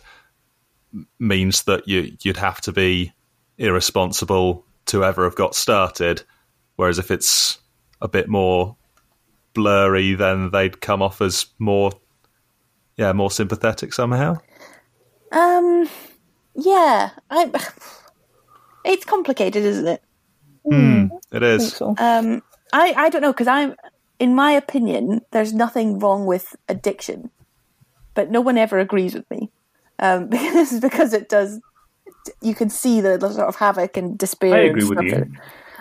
means 1.19 1.63
that 1.63 1.87
you 1.87 2.15
you'd 2.21 2.37
have 2.37 2.61
to 2.61 2.71
be 2.71 3.11
irresponsible 3.57 4.65
to 4.85 5.03
ever 5.03 5.23
have 5.23 5.35
got 5.35 5.55
started 5.55 6.21
whereas 6.75 6.99
if 6.99 7.09
it's 7.09 7.57
a 8.01 8.07
bit 8.07 8.29
more 8.29 8.77
blurry 9.55 10.13
then 10.13 10.51
they'd 10.51 10.79
come 10.81 11.01
off 11.01 11.21
as 11.21 11.47
more 11.57 11.91
yeah 12.97 13.11
more 13.13 13.31
sympathetic 13.31 13.91
somehow 13.93 14.35
Um, 15.31 15.89
yeah, 16.53 17.09
I. 17.29 17.51
It's 18.87 19.03
complicated, 19.03 19.63
isn't 19.65 19.87
it? 19.87 20.03
It 21.31 21.41
is. 21.41 21.73
I 21.73 21.75
so. 21.77 21.95
Um, 21.97 22.43
I 22.71 22.93
I 22.95 23.09
don't 23.09 23.21
know 23.23 23.33
because 23.33 23.47
I'm, 23.47 23.73
in 24.19 24.35
my 24.35 24.51
opinion, 24.51 25.21
there's 25.31 25.53
nothing 25.53 25.97
wrong 25.97 26.27
with 26.27 26.55
addiction, 26.69 27.31
but 28.13 28.29
no 28.29 28.41
one 28.41 28.59
ever 28.59 28.77
agrees 28.77 29.15
with 29.15 29.27
me, 29.31 29.49
um, 29.97 30.27
because 30.29 30.79
because 30.79 31.13
it 31.13 31.29
does. 31.29 31.59
You 32.41 32.53
can 32.53 32.69
see 32.69 33.01
the, 33.01 33.17
the 33.17 33.31
sort 33.31 33.47
of 33.47 33.55
havoc 33.55 33.97
and 33.97 34.17
despair. 34.19 34.53
I 34.53 34.59
and 34.59 34.69
agree 34.69 34.87
with 34.87 35.01
you. 35.01 35.11
that- 35.15 35.27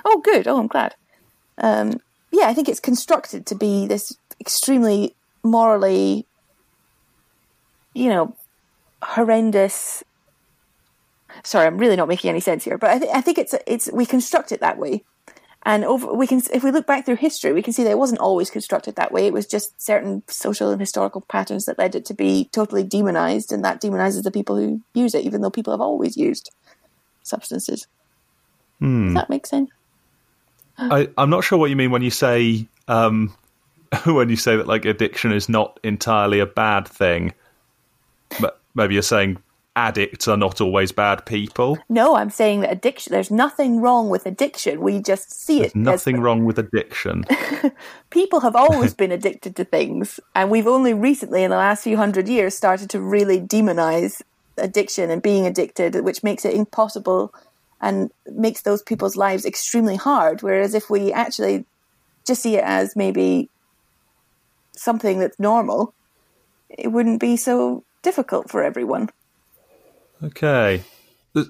Oh, 0.07 0.21
good. 0.25 0.49
Oh, 0.49 0.59
I'm 0.59 0.67
glad. 0.67 0.95
Um, 1.59 2.01
yeah, 2.35 2.49
I 2.49 2.55
think 2.55 2.69
it's 2.69 2.81
constructed 2.81 3.47
to 3.47 3.55
be 3.55 3.87
this 3.87 4.17
extremely 4.41 5.15
morally, 5.45 6.27
you 7.95 8.09
know, 8.09 8.35
horrendous. 9.03 10.03
Sorry, 11.45 11.67
I'm 11.67 11.79
really 11.79 11.97
not 11.97 12.09
making 12.09 12.31
any 12.31 12.41
sense 12.41 12.65
here, 12.65 12.77
but 12.77 12.91
I, 12.91 12.99
th- 12.99 13.11
I 13.15 13.21
think 13.21 13.39
it's 13.39 13.55
it's 13.67 13.91
we 13.93 14.05
construct 14.05 14.51
it 14.51 14.61
that 14.61 14.79
way, 14.79 15.05
and 15.63 15.85
over 15.85 16.13
we 16.13 16.27
can 16.27 16.43
if 16.53 16.65
we 16.65 16.73
look 16.73 16.87
back 16.87 17.07
through 17.07 17.17
history, 17.17 17.53
we 17.53 17.63
can 17.63 17.73
see 17.73 17.85
that 17.85 17.91
it 17.91 17.99
wasn't 17.99 18.21
always 18.21 18.51
constructed 18.51 18.97
that 18.97 19.13
way. 19.13 19.27
It 19.27 19.33
was 19.33 19.47
just 19.47 19.81
certain 19.81 20.25
social 20.27 20.71
and 20.71 20.81
historical 20.81 21.21
patterns 21.23 21.67
that 21.67 21.79
led 21.79 21.95
it 21.95 22.05
to 22.07 22.15
be 22.15 22.49
totally 22.53 22.83
demonized, 22.83 23.53
and 23.53 23.65
that 23.65 23.81
demonizes 23.81 24.25
the 24.25 24.33
people 24.33 24.57
who 24.57 24.83
use 24.93 25.15
it, 25.15 25.25
even 25.25 25.41
though 25.41 25.51
people 25.51 25.73
have 25.73 25.81
always 25.81 26.17
used 26.17 26.51
substances. 27.23 27.87
Hmm. 28.81 29.07
Does 29.07 29.15
that 29.15 29.31
make 29.31 29.47
sense? 29.47 29.71
I, 30.79 31.09
I'm 31.17 31.31
not 31.31 31.45
sure 31.45 31.59
what 31.59 31.71
you 31.71 31.77
mean 31.77 31.91
when 31.91 32.03
you 32.03 32.11
say 32.11 32.67
um, 32.89 33.35
when 34.05 34.29
you 34.29 34.37
say 34.37 34.57
that 34.57 34.67
like 34.67 34.85
addiction 34.85 35.33
is 35.33 35.49
not 35.49 35.79
entirely 35.83 36.41
a 36.41 36.47
bad 36.47 36.89
thing. 36.89 37.33
But 38.41 38.61
maybe 38.75 38.95
you're 38.95 39.03
saying 39.03 39.39
addicts 39.77 40.29
are 40.29 40.37
not 40.37 40.61
always 40.61 40.93
bad 40.93 41.25
people. 41.27 41.79
No, 41.89 42.17
I'm 42.17 42.31
saying 42.31 42.61
that 42.61 42.73
addiction. 42.73 43.13
There's 43.13 43.31
nothing 43.31 43.81
wrong 43.81 44.09
with 44.09 44.27
addiction. 44.27 44.81
We 44.81 45.01
just 45.01 45.31
see 45.33 45.61
it. 45.61 45.67
as- 45.67 45.75
Nothing 45.75 46.21
wrong 46.21 46.45
with 46.45 46.59
addiction. 46.59 47.25
people 48.11 48.41
have 48.41 48.57
always 48.57 48.95
been 48.95 49.13
addicted 49.13 49.57
to 49.57 49.65
things, 49.65 50.21
and 50.35 50.51
we've 50.51 50.67
only 50.67 50.95
recently, 50.95 51.43
in 51.43 51.51
the 51.51 51.57
last 51.57 51.83
few 51.85 51.97
hundred 51.97 52.29
years, 52.29 52.57
started 52.57 52.91
to 52.91 53.01
really 53.01 53.41
demonize 53.41 54.23
addiction 54.57 55.11
and 55.11 55.23
being 55.23 55.47
addicted, 55.47 55.97
which 56.05 56.23
makes 56.23 56.45
it 56.45 56.55
impossible 56.55 57.35
and 57.85 58.11
makes 58.27 58.63
those 58.63 58.83
people's 58.83 59.15
lives 59.15 59.45
extremely 59.45 59.95
hard. 59.95 60.43
Whereas 60.43 60.75
if 60.75 60.89
we 60.89 61.13
actually 61.13 61.67
just 62.27 62.43
see 62.43 62.57
it 62.57 62.65
as 62.65 62.97
maybe 62.97 63.51
something 64.75 65.19
that's 65.19 65.39
normal, 65.39 65.95
it 66.71 66.89
wouldn't 66.89 67.21
be 67.21 67.37
so 67.37 67.85
difficult 68.03 68.51
for 68.51 68.65
everyone. 68.65 69.11
Okay. 70.23 70.83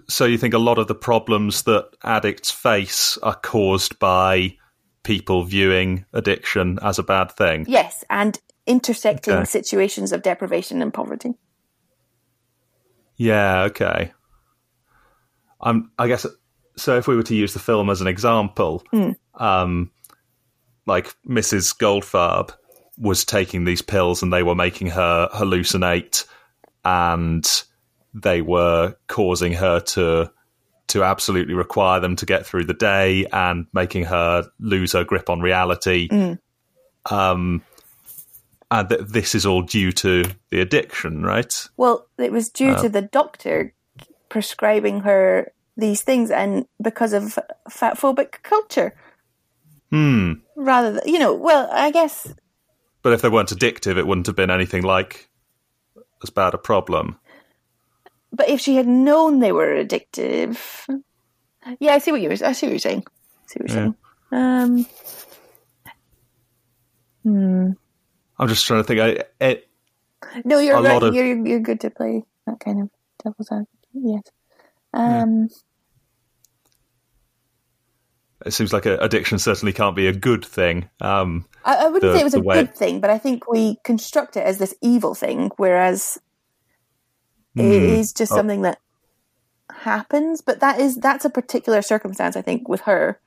So 0.08 0.24
you 0.24 0.36
think 0.36 0.54
a 0.54 0.58
lot 0.58 0.78
of 0.78 0.88
the 0.88 0.94
problems 0.96 1.62
that 1.62 1.88
addicts 2.02 2.50
face 2.50 3.16
are 3.18 3.36
caused 3.36 4.00
by 4.00 4.56
people 5.04 5.44
viewing 5.44 6.04
addiction 6.12 6.80
as 6.82 6.98
a 6.98 7.04
bad 7.04 7.30
thing? 7.30 7.64
Yes, 7.68 8.02
and 8.10 8.40
intersecting 8.66 9.34
Okay. 9.34 9.44
situations 9.44 10.10
of 10.10 10.22
deprivation 10.22 10.82
and 10.82 10.92
poverty. 10.92 11.34
Yeah, 13.16 13.62
okay. 13.64 14.12
I'm 15.64 15.90
I 15.98 16.06
guess 16.08 16.26
so 16.76 16.96
if 16.96 17.08
we 17.08 17.16
were 17.16 17.22
to 17.24 17.34
use 17.34 17.52
the 17.54 17.58
film 17.58 17.90
as 17.90 18.00
an 18.00 18.06
example, 18.06 18.84
um 19.34 19.90
like 20.86 21.14
Mrs. 21.26 21.76
Goldfarb 21.76 22.50
was 22.98 23.24
taking 23.24 23.64
these 23.64 23.82
pills 23.82 24.22
and 24.22 24.32
they 24.32 24.42
were 24.42 24.54
making 24.54 24.88
her 24.88 25.28
hallucinate 25.32 26.26
and 26.84 27.64
they 28.12 28.42
were 28.42 28.94
causing 29.08 29.54
her 29.54 29.80
to 29.80 30.30
to 30.88 31.02
absolutely 31.02 31.54
require 31.54 31.98
them 31.98 32.14
to 32.16 32.26
get 32.26 32.44
through 32.46 32.64
the 32.64 32.74
day 32.74 33.26
and 33.32 33.66
making 33.72 34.04
her 34.04 34.44
lose 34.60 34.92
her 34.92 35.02
grip 35.04 35.30
on 35.30 35.40
reality. 35.40 36.08
Um 37.10 37.62
and 38.70 38.88
th- 38.88 39.00
this 39.08 39.34
is 39.34 39.46
all 39.46 39.62
due 39.62 39.92
to 39.92 40.24
the 40.50 40.60
addiction, 40.60 41.22
right? 41.22 41.68
Well, 41.76 42.06
it 42.18 42.32
was 42.32 42.48
due 42.50 42.74
to 42.82 42.88
the 42.88 43.02
doctor 43.02 43.74
prescribing 44.28 45.00
her 45.00 45.52
these 45.76 46.02
things, 46.02 46.30
and 46.30 46.66
because 46.82 47.12
of 47.12 47.38
fat 47.70 47.96
phobic 47.98 48.42
culture, 48.42 48.94
Hmm. 49.90 50.32
rather 50.56 50.92
than 50.92 51.02
you 51.06 51.18
know. 51.18 51.34
Well, 51.34 51.68
I 51.72 51.90
guess 51.90 52.32
But 53.02 53.12
if 53.12 53.22
they 53.22 53.28
weren't 53.28 53.50
addictive, 53.50 53.96
it 53.98 54.06
wouldn't 54.06 54.26
have 54.26 54.36
been 54.36 54.50
anything 54.50 54.82
like 54.82 55.28
as 56.22 56.30
bad 56.30 56.54
a 56.54 56.58
problem. 56.58 57.18
but 58.32 58.48
if 58.48 58.60
she 58.60 58.74
had 58.76 58.86
known 58.88 59.38
they 59.40 59.52
were 59.52 59.84
addictive, 59.84 60.58
yeah, 61.78 61.92
I 61.94 61.98
see 61.98 62.10
what 62.12 62.20
you 62.20 62.28
were. 62.28 62.34
I 62.44 62.52
see 62.52 62.66
what 62.66 62.72
you're 62.72 62.78
saying. 62.78 63.04
I 63.06 63.46
see 63.46 63.58
what 63.60 63.70
you're 63.70 63.78
Yeah. 63.78 63.84
saying. 63.84 64.86
Um, 67.26 67.76
I'm 68.38 68.48
just 68.48 68.66
trying 68.66 68.80
to 68.82 68.84
think. 68.86 69.00
I, 69.00 69.24
it, 69.44 69.68
no, 70.44 70.58
you're 70.58 70.80
right. 70.82 71.02
of- 71.02 71.14
You're 71.14 71.46
you're 71.46 71.60
good 71.60 71.80
to 71.80 71.90
play 71.90 72.22
that 72.46 72.58
kind 72.60 72.82
of 72.82 72.90
devil's 73.22 73.50
advocate. 73.52 73.68
Yes. 73.92 74.22
Um, 74.94 75.48
It 78.44 78.52
seems 78.52 78.72
like 78.72 78.84
a, 78.86 78.96
addiction 78.98 79.38
certainly 79.38 79.72
can't 79.72 79.96
be 79.96 80.06
a 80.06 80.12
good 80.12 80.44
thing. 80.44 80.88
Um, 81.00 81.46
I, 81.64 81.76
I 81.76 81.84
wouldn't 81.88 82.02
the- 82.02 82.14
say 82.14 82.20
it 82.20 82.24
was 82.24 82.34
a 82.34 82.40
good 82.40 82.74
thing, 82.74 83.00
but 83.00 83.08
I 83.10 83.16
think 83.18 83.48
we 83.50 83.76
construct 83.84 84.36
it 84.36 84.40
as 84.44 84.58
this 84.58 84.74
evil 84.82 85.14
thing, 85.14 85.50
whereas 85.56 86.18
it 87.56 87.64
is 87.64 88.12
just 88.12 88.32
Oh. 88.32 88.36
something 88.36 88.62
that 88.62 88.78
happens. 89.70 90.42
But 90.42 90.60
that 90.60 90.78
is 90.78 90.96
that's 90.96 91.24
a 91.24 91.30
particular 91.30 91.80
circumstance, 91.80 92.36
I 92.36 92.42
think, 92.42 92.68
with 92.68 92.82
her 92.82 93.18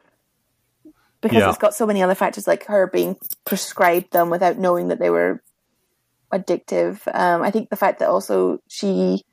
because 1.21 1.39
Yeah. 1.39 1.49
it's 1.49 1.57
got 1.57 1.73
so 1.73 1.87
many 1.87 2.03
other 2.03 2.13
factors, 2.15 2.45
like 2.47 2.65
her 2.65 2.85
being 2.85 3.15
prescribed 3.43 4.11
them 4.13 4.29
without 4.29 4.57
knowing 4.59 4.89
that 4.89 4.99
they 4.99 5.09
were 5.09 5.41
addictive. 6.31 6.99
Um, 7.11 7.41
I 7.41 7.49
think 7.49 7.69
the 7.69 7.75
fact 7.75 7.99
that 7.99 8.09
also 8.09 8.59
she 8.67 9.23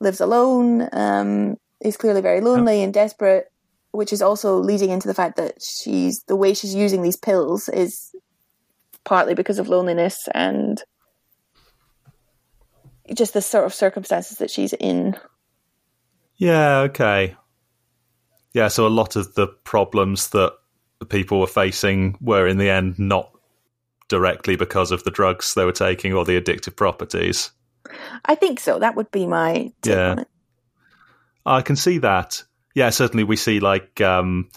lives 0.00 0.20
alone, 0.20 0.88
um, 0.92 1.56
is 1.80 1.96
clearly 1.96 2.20
very 2.20 2.40
lonely 2.40 2.82
and 2.82 2.92
desperate, 2.92 3.46
which 3.92 4.12
is 4.12 4.22
also 4.22 4.58
leading 4.58 4.90
into 4.90 5.08
the 5.08 5.14
fact 5.14 5.36
that 5.36 5.54
she's 5.62 6.22
the 6.24 6.36
way 6.36 6.54
she's 6.54 6.74
using 6.74 7.02
these 7.02 7.16
pills 7.16 7.68
is 7.68 8.14
partly 9.04 9.34
because 9.34 9.58
of 9.58 9.68
loneliness 9.68 10.28
and 10.34 10.82
just 13.12 13.34
the 13.34 13.42
sort 13.42 13.66
of 13.66 13.74
circumstances 13.74 14.38
that 14.38 14.50
she's 14.50 14.72
in. 14.74 15.16
yeah, 16.36 16.78
okay. 16.80 17.36
Yeah, 18.54 18.68
so 18.68 18.86
a 18.86 18.88
lot 18.88 19.16
of 19.16 19.34
the 19.34 19.48
problems 19.48 20.30
that 20.30 20.54
the 21.00 21.06
people 21.06 21.40
were 21.40 21.46
facing 21.46 22.16
were 22.20 22.46
in 22.46 22.56
the 22.56 22.70
end 22.70 22.98
not 22.98 23.30
directly 24.08 24.56
because 24.56 24.92
of 24.92 25.02
the 25.04 25.10
drugs 25.10 25.54
they 25.54 25.64
were 25.64 25.72
taking 25.72 26.12
or 26.12 26.24
the 26.24 26.40
addictive 26.40 26.76
properties. 26.76 27.50
I 28.24 28.34
think 28.34 28.60
so. 28.60 28.78
That 28.78 28.96
would 28.96 29.10
be 29.10 29.26
my 29.26 29.72
take 29.82 29.94
Yeah. 29.94 30.10
on 30.10 30.18
it. 30.20 30.28
I 31.46 31.62
can 31.62 31.76
see 31.76 31.98
that. 31.98 32.42
Yeah, 32.74 32.90
certainly 32.90 33.24
we 33.24 33.36
see 33.36 33.60
like 33.60 34.00
um 34.00 34.48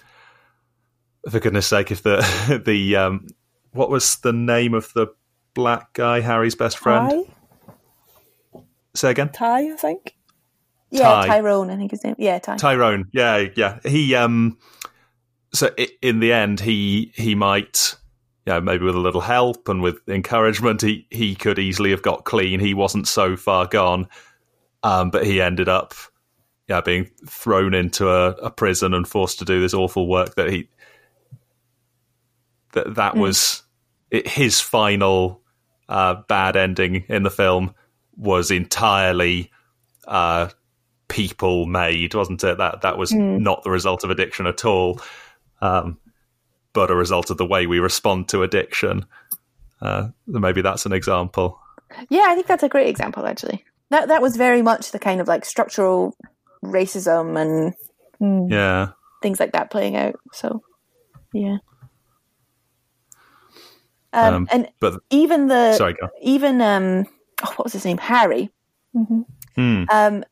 for 1.30 1.40
goodness 1.40 1.68
sake 1.68 1.92
if 1.92 2.04
the 2.04 2.62
the 2.66 2.96
um 2.96 3.28
what 3.72 3.90
was 3.90 4.16
the 4.18 4.34
name 4.34 4.74
of 4.74 4.92
the 4.94 5.08
black 5.54 5.94
guy, 5.94 6.22
Harry's 6.22 6.56
best 6.56 6.78
friend? 6.78 7.26
Ty? 7.26 8.62
Say 8.96 9.12
again? 9.12 9.30
Ty, 9.30 9.74
I 9.74 9.76
think. 9.76 10.16
Yeah, 10.90 11.04
Ty. 11.04 11.28
Tyrone, 11.28 11.70
I 11.70 11.76
think 11.76 11.92
his 11.92 12.04
name. 12.04 12.16
Yeah, 12.18 12.40
Ty. 12.40 12.56
Tyrone. 12.58 13.10
Yeah, 13.12 13.46
yeah. 13.56 13.80
He 13.84 14.16
um 14.16 14.58
so 15.54 15.70
in 16.02 16.20
the 16.20 16.32
end 16.34 16.60
he 16.62 17.12
he 17.16 17.36
might 17.36 17.96
yeah, 18.48 18.60
maybe 18.60 18.86
with 18.86 18.96
a 18.96 19.00
little 19.00 19.22
help 19.22 19.70
and 19.70 19.84
with 19.84 20.00
encouragement 20.08 20.82
he 20.82 21.06
he 21.12 21.36
could 21.36 21.60
easily 21.60 21.92
have 21.92 22.02
got 22.02 22.26
clean. 22.26 22.60
He 22.60 22.74
wasn't 22.74 23.08
so 23.08 23.36
far 23.36 23.68
gone. 23.68 24.08
Um 24.82 25.12
but 25.12 25.26
he 25.26 25.42
ended 25.42 25.70
up 25.70 25.94
yeah, 26.68 26.82
being 26.82 27.10
thrown 27.26 27.74
into 27.74 28.10
a, 28.10 28.30
a 28.32 28.52
prison 28.52 28.94
and 28.94 29.08
forced 29.08 29.40
to 29.40 29.46
do 29.46 29.62
this 29.62 29.74
awful 29.74 30.08
work 30.08 30.36
that 30.36 30.50
he 30.50 30.70
that 32.74 32.96
that 32.96 33.16
was 33.16 33.64
it, 34.12 34.28
his 34.28 34.60
final 34.60 35.42
uh, 35.90 36.16
bad 36.28 36.56
ending 36.56 37.06
in 37.08 37.24
the 37.24 37.32
film 37.32 37.74
was 38.16 38.52
entirely 38.52 39.52
uh, 40.08 40.50
people 41.08 41.66
made, 41.66 42.14
wasn't 42.14 42.44
it? 42.44 42.58
That 42.58 42.82
that 42.82 42.98
was 42.98 43.12
not 43.14 43.64
the 43.64 43.72
result 43.72 44.04
of 44.04 44.10
addiction 44.10 44.48
at 44.48 44.66
all, 44.66 45.02
um, 45.62 45.98
but 46.78 46.92
a 46.92 46.96
result 46.96 47.32
of 47.32 47.38
the 47.38 47.46
way 47.46 47.66
we 47.66 47.80
respond 47.80 48.30
to 48.30 48.44
addiction. 48.44 49.04
Uh, 49.82 50.10
maybe 50.28 50.62
that's 50.62 50.86
an 50.86 50.94
example. 50.94 51.60
Yeah, 52.10 52.26
I 52.28 52.36
think 52.36 52.46
that's 52.46 52.62
a 52.62 52.70
great 52.70 52.88
example 52.88 53.26
actually. 53.26 53.66
That 53.90 54.10
that 54.10 54.22
was 54.22 54.38
very 54.38 54.62
much 54.62 54.92
the 54.92 55.00
kind 55.00 55.20
of 55.20 55.28
like 55.28 55.44
structural 55.44 56.16
racism 56.64 57.36
and 57.42 57.74
Mm. 58.22 58.50
Yeah, 58.52 58.88
things 59.22 59.40
like 59.40 59.52
that 59.52 59.70
playing 59.70 59.96
out. 59.96 60.16
So, 60.34 60.62
yeah. 61.34 61.58
Um, 64.14 64.34
Um, 64.34 64.48
and 64.52 64.70
but 64.80 65.02
even 65.10 65.48
the 65.48 65.74
sorry, 65.74 65.94
go. 65.94 66.10
even 66.22 66.62
um, 66.62 67.06
oh, 67.44 67.54
what 67.58 67.66
was 67.66 67.74
his 67.74 67.86
name? 67.86 68.00
Harry. 68.00 68.50
Hmm. 69.56 69.84
Um, 69.90 70.24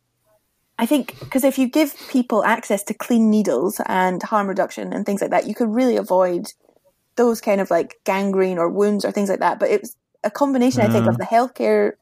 I 0.77 0.85
think 0.85 1.17
because 1.19 1.43
if 1.43 1.57
you 1.57 1.67
give 1.69 1.95
people 2.09 2.43
access 2.43 2.83
to 2.83 2.93
clean 2.93 3.29
needles 3.29 3.79
and 3.85 4.21
harm 4.21 4.47
reduction 4.47 4.91
and 4.91 5.05
things 5.05 5.21
like 5.21 5.31
that, 5.31 5.47
you 5.47 5.55
could 5.55 5.69
really 5.69 5.95
avoid 5.95 6.47
those 7.15 7.39
kind 7.39 7.61
of 7.61 7.71
like 7.71 7.99
gangrene 8.03 8.57
or 8.57 8.69
wounds 8.69 9.05
or 9.05 9.11
things 9.11 9.29
like 9.29 9.39
that. 9.39 9.59
But 9.59 9.71
it's 9.71 9.95
a 10.23 10.29
combination, 10.29 10.83
I 10.83 10.89
think, 10.89 11.07
of 11.07 11.17
the 11.17 11.23
healthcare 11.23 11.93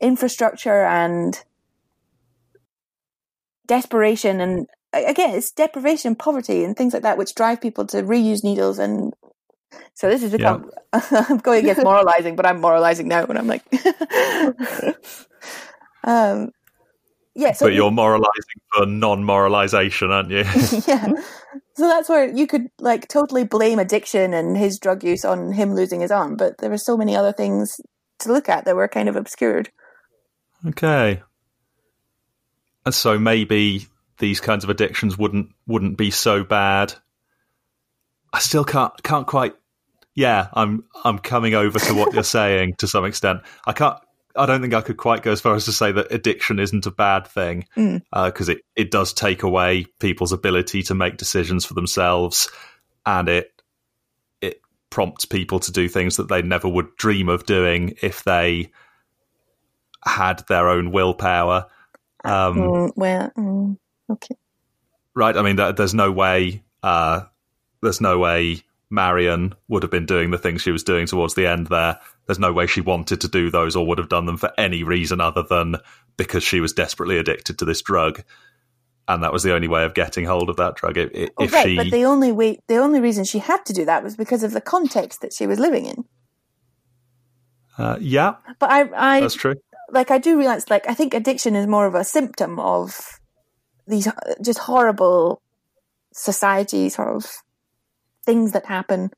infrastructure 0.00 0.84
and 0.84 1.42
desperation 3.66 4.40
and 4.40 4.66
again, 4.92 5.34
it's 5.34 5.50
deprivation 5.50 6.08
and 6.08 6.18
poverty 6.18 6.64
and 6.64 6.76
things 6.76 6.92
like 6.92 7.02
that 7.02 7.18
which 7.18 7.34
drive 7.34 7.60
people 7.60 7.86
to 7.86 8.02
reuse 8.02 8.44
needles 8.44 8.78
and 8.78 9.14
so 9.94 10.08
this 10.08 10.22
has 10.22 10.32
become 10.32 10.70
I'm 10.92 11.38
going 11.38 11.64
against 11.64 11.82
moralizing, 11.84 12.36
but 12.36 12.46
I'm 12.46 12.60
moralizing 12.60 13.08
now 13.08 13.24
and 13.24 13.38
I'm 13.38 13.46
like 13.46 13.64
um 16.04 16.52
yeah, 17.34 17.52
so 17.52 17.66
but 17.66 17.74
you're 17.74 17.90
moralizing 17.90 18.60
for 18.72 18.86
non-moralization, 18.86 20.10
aren't 20.10 20.30
you? 20.30 20.38
yeah. 20.86 21.12
So 21.76 21.88
that's 21.88 22.08
where 22.08 22.32
you 22.32 22.46
could 22.46 22.68
like 22.78 23.08
totally 23.08 23.44
blame 23.44 23.78
addiction 23.78 24.32
and 24.32 24.56
his 24.56 24.78
drug 24.78 25.02
use 25.02 25.24
on 25.24 25.52
him 25.52 25.74
losing 25.74 26.00
his 26.00 26.10
arm, 26.10 26.36
but 26.36 26.58
there 26.58 26.70
were 26.70 26.78
so 26.78 26.96
many 26.96 27.16
other 27.16 27.32
things 27.32 27.80
to 28.20 28.32
look 28.32 28.48
at 28.48 28.64
that 28.64 28.76
were 28.76 28.88
kind 28.88 29.08
of 29.08 29.16
obscured. 29.16 29.70
Okay. 30.66 31.22
And 32.84 32.94
so 32.94 33.18
maybe 33.18 33.86
these 34.18 34.40
kinds 34.40 34.64
of 34.64 34.70
addictions 34.70 35.18
wouldn't 35.18 35.50
wouldn't 35.66 35.98
be 35.98 36.10
so 36.10 36.44
bad. 36.44 36.94
I 38.32 38.38
still 38.38 38.64
can't 38.64 39.02
can't 39.02 39.26
quite. 39.26 39.54
Yeah, 40.14 40.48
I'm 40.52 40.84
I'm 41.04 41.18
coming 41.18 41.54
over 41.54 41.78
to 41.78 41.94
what 41.94 42.14
you're 42.14 42.22
saying 42.38 42.74
to 42.78 42.86
some 42.86 43.04
extent. 43.04 43.40
I 43.66 43.72
can't. 43.72 43.98
I 44.36 44.46
don't 44.46 44.60
think 44.60 44.74
I 44.74 44.80
could 44.80 44.96
quite 44.96 45.22
go 45.22 45.30
as 45.32 45.40
far 45.40 45.54
as 45.54 45.64
to 45.66 45.72
say 45.72 45.92
that 45.92 46.10
addiction 46.12 46.58
isn't 46.58 46.86
a 46.86 46.90
bad 46.90 47.26
thing 47.26 47.66
Mm. 47.76 48.02
because 48.26 48.48
it 48.48 48.62
it 48.76 48.90
does 48.90 49.12
take 49.12 49.42
away 49.42 49.86
people's 50.00 50.32
ability 50.32 50.82
to 50.84 50.94
make 50.94 51.16
decisions 51.16 51.64
for 51.64 51.74
themselves, 51.74 52.50
and 53.06 53.28
it 53.28 53.62
it 54.40 54.60
prompts 54.90 55.24
people 55.24 55.60
to 55.60 55.72
do 55.72 55.88
things 55.88 56.16
that 56.16 56.28
they 56.28 56.42
never 56.42 56.68
would 56.68 56.94
dream 56.96 57.28
of 57.28 57.46
doing 57.46 57.94
if 58.02 58.24
they 58.24 58.70
had 60.04 60.44
their 60.48 60.68
own 60.68 60.90
willpower. 60.90 61.66
Um, 62.24 62.56
Mm, 62.56 62.92
well, 62.96 63.30
mm, 63.36 63.78
okay. 64.10 64.36
right? 65.14 65.36
I 65.36 65.42
mean, 65.42 65.56
there- 65.56 65.72
there's 65.72 65.94
no 65.94 66.10
way, 66.12 66.62
uh, 66.82 67.22
there's 67.82 68.00
no 68.00 68.18
way 68.18 68.62
Marion 68.90 69.54
would 69.68 69.82
have 69.82 69.90
been 69.90 70.06
doing 70.06 70.30
the 70.30 70.38
things 70.38 70.62
she 70.62 70.70
was 70.72 70.84
doing 70.84 71.06
towards 71.06 71.34
the 71.34 71.46
end 71.46 71.66
there. 71.68 71.98
There's 72.26 72.38
no 72.38 72.52
way 72.52 72.66
she 72.66 72.80
wanted 72.80 73.20
to 73.22 73.28
do 73.28 73.50
those 73.50 73.76
or 73.76 73.86
would 73.86 73.98
have 73.98 74.08
done 74.08 74.26
them 74.26 74.36
for 74.36 74.52
any 74.58 74.82
reason 74.82 75.20
other 75.20 75.42
than 75.42 75.76
because 76.16 76.42
she 76.44 76.60
was 76.60 76.72
desperately 76.72 77.18
addicted 77.18 77.58
to 77.58 77.64
this 77.64 77.82
drug. 77.82 78.22
And 79.06 79.22
that 79.22 79.32
was 79.32 79.42
the 79.42 79.54
only 79.54 79.68
way 79.68 79.84
of 79.84 79.92
getting 79.94 80.24
hold 80.24 80.48
of 80.48 80.56
that 80.56 80.76
drug. 80.76 80.96
If, 80.96 81.30
Oh, 81.36 81.46
right, 81.48 81.66
she, 81.66 81.76
but 81.76 81.90
the 81.90 82.04
only 82.04 82.32
way, 82.32 82.58
the 82.68 82.76
only 82.76 83.00
reason 83.00 83.24
she 83.24 83.38
had 83.38 83.64
to 83.66 83.72
do 83.72 83.84
that 83.84 84.02
was 84.02 84.16
because 84.16 84.42
of 84.42 84.52
the 84.52 84.60
context 84.62 85.20
that 85.20 85.32
she 85.34 85.46
was 85.46 85.58
living 85.58 85.84
in. 85.86 86.04
uh, 87.76 87.98
yeah, 88.00 88.36
But 88.58 88.70
I, 88.70 89.16
I 89.16 89.20
that's 89.20 89.34
true. 89.34 89.56
like 89.90 90.10
I 90.10 90.18
do 90.18 90.38
realize 90.38 90.70
like 90.70 90.88
I 90.88 90.94
think 90.94 91.12
addiction 91.12 91.54
is 91.56 91.66
more 91.66 91.86
of 91.86 91.94
a 91.94 92.04
symptom 92.04 92.58
of 92.58 93.18
these 93.86 94.08
just 94.42 94.60
horrible 94.60 95.42
society 96.12 96.88
sort 96.88 97.16
of 97.16 97.26
things 98.24 98.52
that 98.52 98.66
happen. 98.66 99.10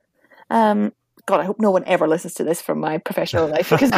Um, 0.50 0.92
God, 1.26 1.40
I 1.40 1.44
hope 1.44 1.58
no 1.58 1.72
one 1.72 1.82
ever 1.86 2.06
listens 2.06 2.34
to 2.34 2.44
this 2.44 2.62
from 2.62 2.78
my 2.78 2.98
professional 2.98 3.48
life 3.48 3.70
because 3.70 3.90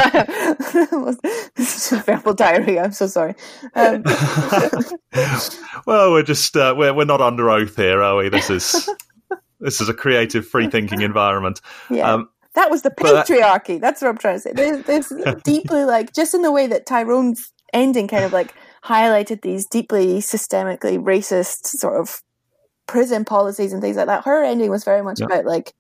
it's 1.57 1.89
just 1.91 2.07
verbal 2.07 2.33
diarrhea. 2.33 2.85
I'm 2.85 2.93
so 2.93 3.07
sorry. 3.07 3.35
Um, 3.75 4.03
well, 5.87 6.13
we're 6.13 6.23
just 6.23 6.57
uh, 6.57 6.75
we're 6.77 6.95
we're 6.95 7.05
not 7.05 7.21
under 7.21 7.51
oath 7.51 7.77
here, 7.77 8.03
are 8.03 8.17
we? 8.17 8.31
This 8.31 8.49
is 8.49 8.89
this 9.61 9.81
is 9.83 9.91
a 9.91 9.95
creative, 9.95 10.47
free 10.47 10.69
thinking 10.69 11.03
environment. 11.03 11.61
yeah. 11.91 12.15
Um, 12.15 12.31
that 12.55 12.71
was 12.71 12.81
the 12.83 12.91
but- 12.97 13.27
patriarchy. 13.27 13.79
That's 13.79 14.01
what 14.01 14.09
I'm 14.09 14.19
trying 14.19 14.37
to 14.37 14.41
say. 14.41 14.53
There's, 14.53 14.85
there's 14.85 15.13
deeply 15.43 15.85
like 15.85 16.15
just 16.15 16.35
in 16.35 16.43
the 16.43 16.51
way 16.51 16.67
that 16.67 16.87
Tyrone's 16.87 17.53
ending 17.75 18.09
kind 18.09 18.25
of 18.25 18.33
like 18.33 18.55
highlighted 18.85 19.43
these 19.43 19.67
deeply 19.67 20.19
systemically 20.19 20.99
racist 20.99 21.67
sort 21.67 22.01
of 22.01 22.23
prison 22.89 23.24
policies 23.24 23.72
and 23.72 23.80
things 23.80 23.97
like 23.97 24.07
that. 24.07 24.24
Her 24.24 24.43
ending 24.43 24.70
was 24.70 24.82
very 24.82 25.03
much 25.03 25.20
Yeah. 25.20 25.26
about 25.26 25.45
like 25.45 25.74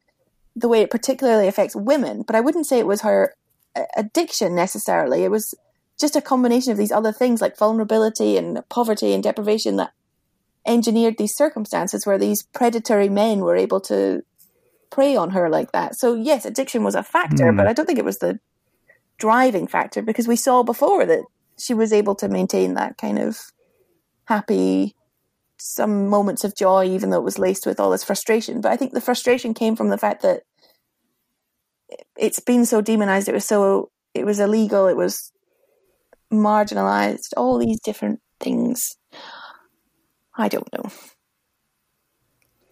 the 0.54 0.68
way 0.68 0.82
it 0.82 0.90
particularly 0.90 1.48
affects 1.48 1.74
women, 1.74 2.22
but 2.22 2.36
I 2.36 2.40
wouldn't 2.40 2.66
say 2.66 2.78
it 2.78 2.86
was 2.86 3.00
her 3.00 3.34
uh, 3.74 3.82
addiction 3.96 4.54
necessarily. 4.54 5.24
It 5.24 5.30
was 5.30 5.54
just 5.98 6.14
a 6.16 6.20
combination 6.20 6.70
of 6.70 6.78
these 6.78 6.92
other 6.92 7.10
things 7.12 7.40
like 7.40 7.56
vulnerability 7.58 8.36
and 8.36 8.62
poverty 8.68 9.12
and 9.14 9.22
deprivation 9.22 9.76
that 9.76 9.90
engineered 10.66 11.16
these 11.18 11.34
circumstances 11.34 12.06
where 12.06 12.18
these 12.18 12.42
predatory 12.52 13.08
men 13.08 13.40
were 13.40 13.56
able 13.56 13.80
to 13.80 14.22
prey 14.90 15.16
on 15.16 15.30
her 15.30 15.48
like 15.48 15.72
that. 15.72 15.96
So 15.96 16.14
yes, 16.14 16.44
addiction 16.44 16.84
was 16.84 16.94
a 16.94 17.02
factor, 17.02 17.50
Hmm. 17.50 17.56
but 17.56 17.66
I 17.66 17.72
don't 17.72 17.86
think 17.86 17.98
it 17.98 18.04
was 18.04 18.18
the 18.18 18.38
driving 19.18 19.66
factor 19.66 20.02
because 20.02 20.28
we 20.28 20.36
saw 20.36 20.62
before 20.62 21.04
that 21.06 21.24
she 21.58 21.74
was 21.74 21.92
able 21.92 22.14
to 22.16 22.28
maintain 22.28 22.74
that 22.74 22.96
kind 22.98 23.18
of 23.18 23.38
happy 24.26 24.94
some 25.58 26.08
moments 26.08 26.44
of 26.44 26.56
joy, 26.56 26.86
even 26.86 27.10
though 27.10 27.18
it 27.18 27.24
was 27.24 27.38
laced 27.38 27.66
with 27.66 27.80
all 27.80 27.90
this 27.90 28.04
frustration. 28.04 28.60
But 28.60 28.72
I 28.72 28.76
think 28.76 28.92
the 28.92 29.00
frustration 29.00 29.54
came 29.54 29.76
from 29.76 29.88
the 29.88 29.98
fact 29.98 30.22
that 30.22 30.42
it's 32.16 32.40
been 32.40 32.66
so 32.66 32.80
demonized. 32.80 33.28
It 33.28 33.34
was 33.34 33.44
so 33.44 33.90
it 34.14 34.24
was 34.24 34.40
illegal. 34.40 34.86
It 34.86 34.96
was 34.96 35.32
marginalized. 36.32 37.32
All 37.36 37.58
these 37.58 37.80
different 37.80 38.20
things. 38.40 38.96
I 40.36 40.48
don't 40.48 40.68
know. 40.72 40.90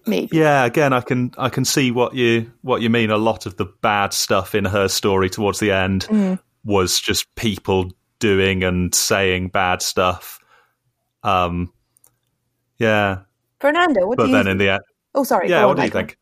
Maybe. 0.07 0.37
Yeah, 0.37 0.65
again, 0.65 0.93
I 0.93 1.01
can 1.01 1.33
I 1.37 1.49
can 1.49 1.65
see 1.65 1.91
what 1.91 2.15
you 2.15 2.53
what 2.63 2.81
you 2.81 2.91
mean. 2.91 3.11
A 3.11 3.17
lot 3.17 3.47
of 3.47 3.57
the 3.57 3.67
bad 3.83 4.13
stuff 4.13 4.55
in 4.55 4.65
her 4.65 4.89
story 4.89 5.29
towards 5.29 5.59
the 5.59 5.73
end 5.73 6.07
Mm. 6.09 6.39
was 6.65 7.01
just 7.01 7.27
people 7.35 7.91
doing 8.21 8.63
and 8.63 8.95
saying 8.95 9.49
bad 9.49 9.83
stuff. 9.83 10.39
Um, 11.25 11.73
yeah, 12.79 13.21
Fernando, 13.61 14.07
what 14.07 14.19
but 14.19 14.25
do 14.25 14.31
you? 14.31 14.37
then 14.37 14.47
in 14.49 14.59
the 14.59 14.71
end, 14.71 14.83
oh, 15.15 15.25
sorry. 15.25 15.49
yeah, 15.49 15.65
what 15.65 15.71
on, 15.71 15.77
do 15.77 15.83
you 15.85 15.91
think? 15.91 16.19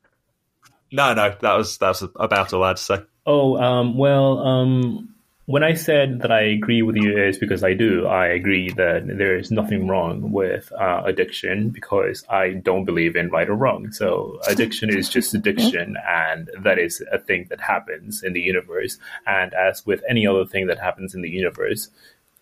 No, 0.93 1.15
no, 1.15 1.35
that 1.41 1.57
was 1.57 1.79
that 1.79 1.89
was 1.89 2.03
about 2.17 2.53
all 2.53 2.63
I 2.63 2.69
had 2.69 2.77
to 2.77 2.83
say. 2.83 3.03
Oh, 3.27 3.57
um, 3.57 3.97
well, 3.97 4.39
um, 4.39 5.15
when 5.47 5.63
I 5.63 5.75
said 5.75 6.21
that 6.21 6.33
I 6.33 6.41
agree 6.41 6.81
with 6.83 6.97
you 6.97 7.23
is 7.23 7.37
because 7.37 7.63
I 7.63 7.75
do. 7.75 8.07
I 8.07 8.29
agree 8.29 8.71
that 8.71 9.07
there 9.07 9.37
is 9.37 9.51
nothing 9.51 9.87
wrong 9.87 10.33
with 10.33 10.73
uh, 10.73 11.03
addiction 11.05 11.69
because 11.69 12.25
I 12.31 12.51
don't 12.51 12.87
believe 12.87 13.15
in 13.15 13.29
right 13.29 13.49
or 13.49 13.55
wrong. 13.55 13.93
So 13.93 14.39
addiction 14.49 14.89
is 14.89 15.09
just 15.11 15.35
addiction, 15.35 15.97
and 16.09 16.51
that 16.63 16.79
is 16.79 17.03
a 17.13 17.19
thing 17.19 17.47
that 17.51 17.61
happens 17.61 18.23
in 18.23 18.33
the 18.33 18.41
universe. 18.41 18.99
And 19.27 19.53
as 19.53 19.85
with 19.85 20.03
any 20.09 20.27
other 20.27 20.47
thing 20.47 20.67
that 20.69 20.79
happens 20.79 21.15
in 21.15 21.21
the 21.21 21.31
universe, 21.31 21.91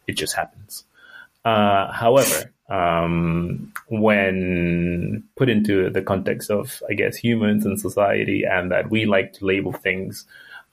it 0.06 0.12
just 0.12 0.36
happens. 0.36 0.84
Uh, 1.44 1.90
however, 1.92 2.52
um, 2.68 3.72
when 3.88 5.24
put 5.36 5.48
into 5.48 5.90
the 5.90 6.02
context 6.02 6.50
of, 6.50 6.82
I 6.88 6.94
guess, 6.94 7.16
humans 7.16 7.66
and 7.66 7.78
society, 7.78 8.44
and 8.44 8.70
that 8.70 8.90
we 8.90 9.06
like 9.06 9.34
to 9.34 9.46
label 9.46 9.72
things 9.72 10.24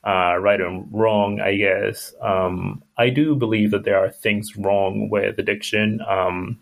uh, 0.06 0.38
right 0.38 0.62
and 0.62 0.88
wrong, 0.92 1.42
I 1.42 1.56
guess, 1.56 2.14
um, 2.22 2.84
I 2.98 3.10
do 3.10 3.36
believe 3.36 3.72
that 3.72 3.84
there 3.84 3.98
are 3.98 4.10
things 4.10 4.56
wrong 4.56 5.10
with 5.10 5.40
addiction 5.40 6.00
um, 6.08 6.60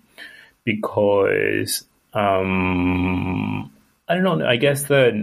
because 0.63 1.83
um, 2.13 3.71
I 4.07 4.15
don't 4.15 4.23
know. 4.23 4.47
I 4.47 4.55
guess 4.55 4.83
that 4.85 5.13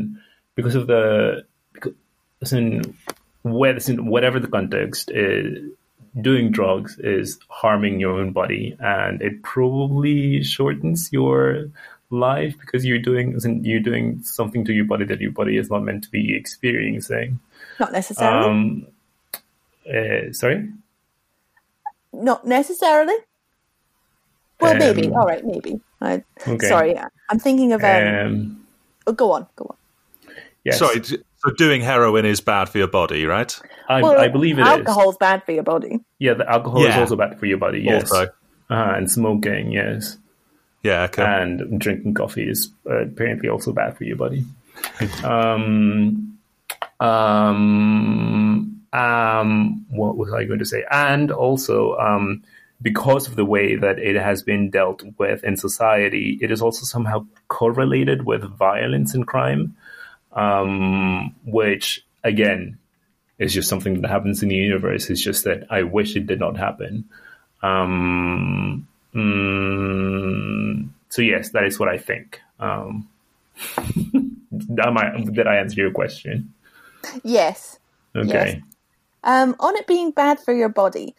because 0.55 0.75
of 0.75 0.87
the 0.87 1.45
because 1.73 2.53
in, 2.53 2.95
whatever 3.43 4.39
the 4.39 4.49
context 4.49 5.11
is, 5.11 5.73
doing 6.21 6.51
drugs 6.51 6.99
is 6.99 7.39
harming 7.49 8.01
your 8.01 8.19
own 8.21 8.33
body, 8.33 8.77
and 8.81 9.21
it 9.23 9.43
probably 9.43 10.43
shortens 10.43 11.13
your 11.13 11.67
life 12.11 12.55
because 12.61 12.85
you're 12.85 12.99
doing 12.99 13.39
you're 13.65 13.81
doing 13.81 14.23
something 14.23 14.65
to 14.65 14.73
your 14.73 14.85
body 14.85 15.05
that 15.05 15.21
your 15.21 15.33
body 15.33 15.57
is 15.57 15.71
not 15.71 15.83
meant 15.83 16.05
to 16.05 16.11
be 16.11 16.35
experiencing. 16.37 17.41
Not 17.81 17.93
necessarily. 17.93 18.47
Um, 18.49 18.87
uh, 19.89 20.33
sorry. 20.33 20.69
Not 22.13 22.47
necessarily. 22.47 23.17
Well, 24.61 24.77
maybe. 24.77 25.09
Um, 25.09 25.17
All 25.17 25.27
right, 25.27 25.45
maybe. 25.45 25.81
I, 26.01 26.23
Okay. 26.47 26.69
Sorry, 26.69 26.97
I'm 27.29 27.39
thinking 27.41 27.73
of. 27.73 27.83
Um, 27.83 28.07
Um, 28.07 28.67
oh, 29.09 29.13
go 29.13 29.33
on, 29.33 29.47
go 29.57 29.67
on. 29.71 30.33
yes. 30.65 30.79
Sorry, 30.79 31.01
d- 31.01 31.23
so 31.45 31.53
doing 31.53 31.81
heroin 31.81 32.25
is 32.25 32.41
bad 32.41 32.69
for 32.69 32.79
your 32.79 32.89
body, 32.89 33.27
right? 33.27 33.59
I, 33.89 34.03
Well, 34.03 34.19
I 34.19 34.29
believe 34.29 34.59
it 34.59 34.63
is. 34.63 34.69
alcohol's 34.69 35.17
bad 35.19 35.45
for 35.45 35.53
your 35.53 35.63
body. 35.63 36.01
Yeah, 36.19 36.35
the 36.35 36.51
alcohol 36.51 36.85
is 36.85 36.97
also 36.97 37.17
bad 37.17 37.39
for 37.39 37.47
your 37.47 37.59
body. 37.59 37.81
Yes. 37.81 38.11
Also, 38.11 38.31
Uh, 38.71 38.95
and 38.97 39.11
smoking, 39.11 39.73
yes. 39.73 40.17
yeah, 40.83 41.03
okay. 41.05 41.23
and 41.23 41.79
drinking 41.79 42.15
coffee 42.15 42.49
is 42.49 42.71
uh, 42.89 43.03
apparently 43.03 43.49
also 43.49 43.73
bad 43.73 43.97
for 43.97 44.05
your 44.05 44.17
body. 44.17 44.45
um, 45.25 46.39
um, 46.99 48.83
um, 48.93 49.87
what 49.91 50.17
was 50.17 50.33
I 50.33 50.45
going 50.45 50.61
to 50.61 50.65
say? 50.65 50.85
And 50.91 51.31
also, 51.31 51.97
um, 51.99 52.43
because 52.81 53.29
of 53.29 53.37
the 53.37 53.45
way 53.45 53.77
that 53.77 53.99
it 53.99 54.17
has 54.17 54.43
been 54.43 54.71
dealt 54.71 55.03
with 55.19 55.45
in 55.45 55.57
society, 55.57 56.39
it 56.41 56.51
is 56.51 56.63
also 56.63 56.85
somehow 56.85 57.27
correlated 57.49 58.25
with 58.25 58.43
violence 58.45 59.15
and 59.15 59.27
crime, 59.27 59.77
um, 60.35 61.35
which 61.45 62.05
again 62.23 62.79
is 63.39 63.53
just 63.53 63.69
something 63.69 64.01
that 64.01 64.09
happens 64.09 64.43
in 64.43 64.49
the 64.49 64.57
universe. 64.57 65.11
It's 65.11 65.23
just 65.23 65.45
that 65.45 65.67
I 65.71 65.83
wish 65.83 66.17
it 66.17 66.27
did 66.27 66.41
not 66.41 66.57
happen. 66.57 67.05
Um, 67.63 68.87
mm, 69.15 70.89
so 71.09 71.23
yes, 71.23 71.51
that 71.51 71.65
is 71.65 71.79
what 71.79 71.89
I 71.89 71.99
think. 71.99 72.41
Um, 72.61 73.09
I, 73.77 75.25
did 75.33 75.47
I 75.47 75.57
answer 75.57 75.81
your 75.81 75.91
question? 75.91 76.53
Yes. 77.23 77.79
Okay. 78.15 78.63
Um, 79.23 79.57
on 79.59 79.77
it 79.77 79.87
being 79.87 80.11
bad 80.11 80.39
for 80.39 80.53
your 80.53 80.69
body, 80.69 81.15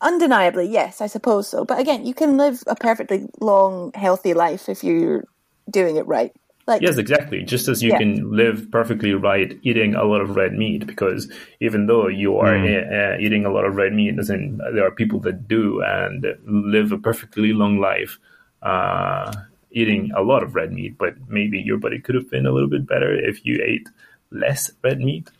undeniably, 0.00 0.68
yes, 0.68 1.00
I 1.00 1.06
suppose 1.06 1.48
so. 1.48 1.64
But 1.64 1.78
again, 1.78 2.04
you 2.04 2.14
can 2.14 2.36
live 2.36 2.62
a 2.66 2.74
perfectly 2.74 3.28
long, 3.40 3.92
healthy 3.94 4.34
life 4.34 4.68
if 4.68 4.82
you're 4.82 5.24
doing 5.70 5.96
it 5.96 6.06
right. 6.06 6.34
Like, 6.66 6.82
Yes, 6.82 6.98
exactly. 6.98 7.42
Just 7.44 7.68
as 7.68 7.80
you 7.82 7.90
Yeah. 7.92 7.98
can 7.98 8.36
live 8.36 8.70
perfectly 8.72 9.14
right 9.14 9.56
eating 9.62 9.94
a 9.94 10.02
lot 10.04 10.20
of 10.20 10.34
red 10.34 10.52
meat, 10.52 10.84
because 10.86 11.30
even 11.60 11.86
though 11.86 12.08
you 12.08 12.36
are 12.38 12.56
uh, 12.56 13.18
eating 13.20 13.44
a 13.46 13.50
lot 13.52 13.64
of 13.64 13.76
red 13.76 13.92
meat, 13.92 14.16
doesn't 14.16 14.58
there 14.58 14.84
are 14.86 14.90
people 14.90 15.20
that 15.20 15.46
do 15.46 15.80
and 15.82 16.26
live 16.44 16.90
a 16.92 16.98
perfectly 16.98 17.52
long 17.52 17.78
life 17.78 18.18
uh, 18.62 19.32
eating 19.70 20.10
a 20.16 20.22
lot 20.22 20.42
of 20.42 20.54
red 20.56 20.72
meat, 20.72 20.98
but 20.98 21.14
maybe 21.28 21.60
your 21.60 21.78
body 21.78 22.00
could 22.00 22.14
have 22.16 22.28
been 22.30 22.46
a 22.46 22.52
little 22.52 22.68
bit 22.68 22.86
better 22.86 23.14
if 23.14 23.44
you 23.46 23.62
ate 23.64 23.88
less 24.30 24.70
red 24.82 24.98
meat. 24.98 25.30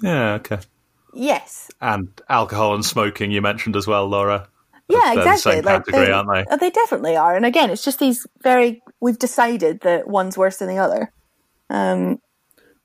yeah, 0.00 0.34
okay. 0.34 0.58
yes, 1.12 1.70
And 1.80 2.08
alcohol 2.28 2.74
and 2.74 2.84
smoking 2.84 3.32
you 3.32 3.42
mentioned 3.42 3.74
as 3.76 3.86
well, 3.86 4.06
Laura. 4.06 4.48
Yeah, 4.88 5.14
They're 5.14 5.24
the 5.24 5.30
exactly. 5.32 5.52
same 5.52 5.64
like 5.64 5.84
category, 5.84 6.12
aren't 6.12 6.28
they? 6.32 6.44
uh, 6.52 6.56
They 6.56 6.70
definitely 6.70 7.16
are. 7.16 7.34
And 7.36 7.44
again, 7.44 7.70
it's 7.70 7.84
just 7.84 7.98
these 7.98 8.26
very. 8.42 8.82
We've 9.00 9.18
decided 9.18 9.80
that 9.80 10.08
one's 10.08 10.38
worse 10.38 10.58
than 10.58 10.68
the 10.68 10.78
other. 10.78 11.12
Um, 11.70 12.20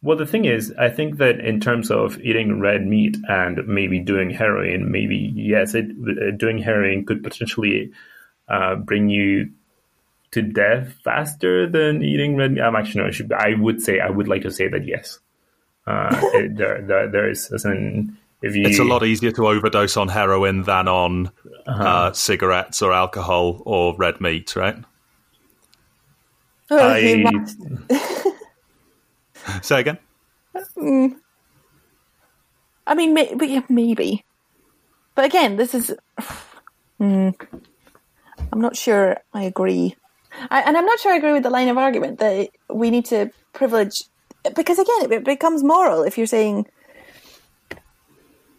Well, 0.01 0.17
the 0.17 0.25
thing 0.25 0.45
is, 0.45 0.73
I 0.77 0.89
think 0.89 1.17
that 1.17 1.39
in 1.39 1.59
terms 1.59 1.91
of 1.91 2.19
eating 2.19 2.59
red 2.59 2.85
meat 2.85 3.17
and 3.27 3.67
maybe 3.67 3.99
doing 3.99 4.31
heroin, 4.31 4.91
maybe 4.91 5.31
yes, 5.35 5.75
it, 5.75 5.85
uh, 5.91 6.31
doing 6.35 6.57
heroin 6.57 7.05
could 7.05 7.23
potentially 7.23 7.91
uh, 8.49 8.75
bring 8.75 9.09
you 9.09 9.51
to 10.31 10.41
death 10.41 10.93
faster 11.03 11.69
than 11.69 12.01
eating 12.03 12.35
red 12.35 12.53
meat. 12.53 12.61
I'm 12.61 12.75
actually 12.75 13.03
not 13.03 13.13
sure. 13.13 13.27
I 13.35 13.53
would 13.53 13.81
say 13.81 13.99
I 13.99 14.09
would 14.09 14.27
like 14.27 14.41
to 14.43 14.51
say 14.51 14.67
that 14.69 14.87
yes. 14.87 15.19
Uh, 15.85 16.09
it, 16.33 16.57
there, 16.57 16.81
there, 16.81 17.07
there 17.11 17.29
is 17.29 17.51
as 17.51 17.65
in 17.65 18.17
if 18.30 18.30
you 18.41 18.63
It's 18.65 18.79
a 18.79 18.83
lot 18.83 19.05
easier 19.05 19.31
to 19.31 19.47
overdose 19.47 19.97
on 19.97 20.07
heroin 20.07 20.63
than 20.63 20.87
on 20.87 21.31
uh, 21.67 22.11
cigarettes 22.11 22.81
or 22.81 22.91
alcohol 22.91 23.61
or 23.65 23.95
red 23.95 24.19
meat, 24.19 24.55
right? 24.55 24.77
oh, 26.71 26.91
okay, 26.91 27.23
I. 27.23 27.45
Say 29.61 29.81
again. 29.81 29.99
I 32.87 32.95
mean, 32.95 33.13
may, 33.13 33.33
but 33.35 33.49
yeah, 33.49 33.61
maybe. 33.69 34.25
But 35.15 35.25
again, 35.25 35.57
this 35.57 35.75
is. 35.75 35.95
Hmm. 36.97 37.29
I'm 38.51 38.59
not 38.59 38.75
sure 38.75 39.17
I 39.33 39.43
agree. 39.43 39.95
I, 40.49 40.61
and 40.61 40.75
I'm 40.75 40.85
not 40.85 40.99
sure 40.99 41.13
I 41.13 41.17
agree 41.17 41.31
with 41.31 41.43
the 41.43 41.49
line 41.49 41.67
of 41.67 41.77
argument 41.77 42.19
that 42.19 42.49
we 42.69 42.89
need 42.89 43.05
to 43.05 43.29
privilege. 43.53 44.03
Because 44.55 44.79
again, 44.79 45.03
it, 45.03 45.11
it 45.11 45.23
becomes 45.23 45.63
moral 45.63 46.03
if 46.03 46.17
you're 46.17 46.25
saying 46.25 46.65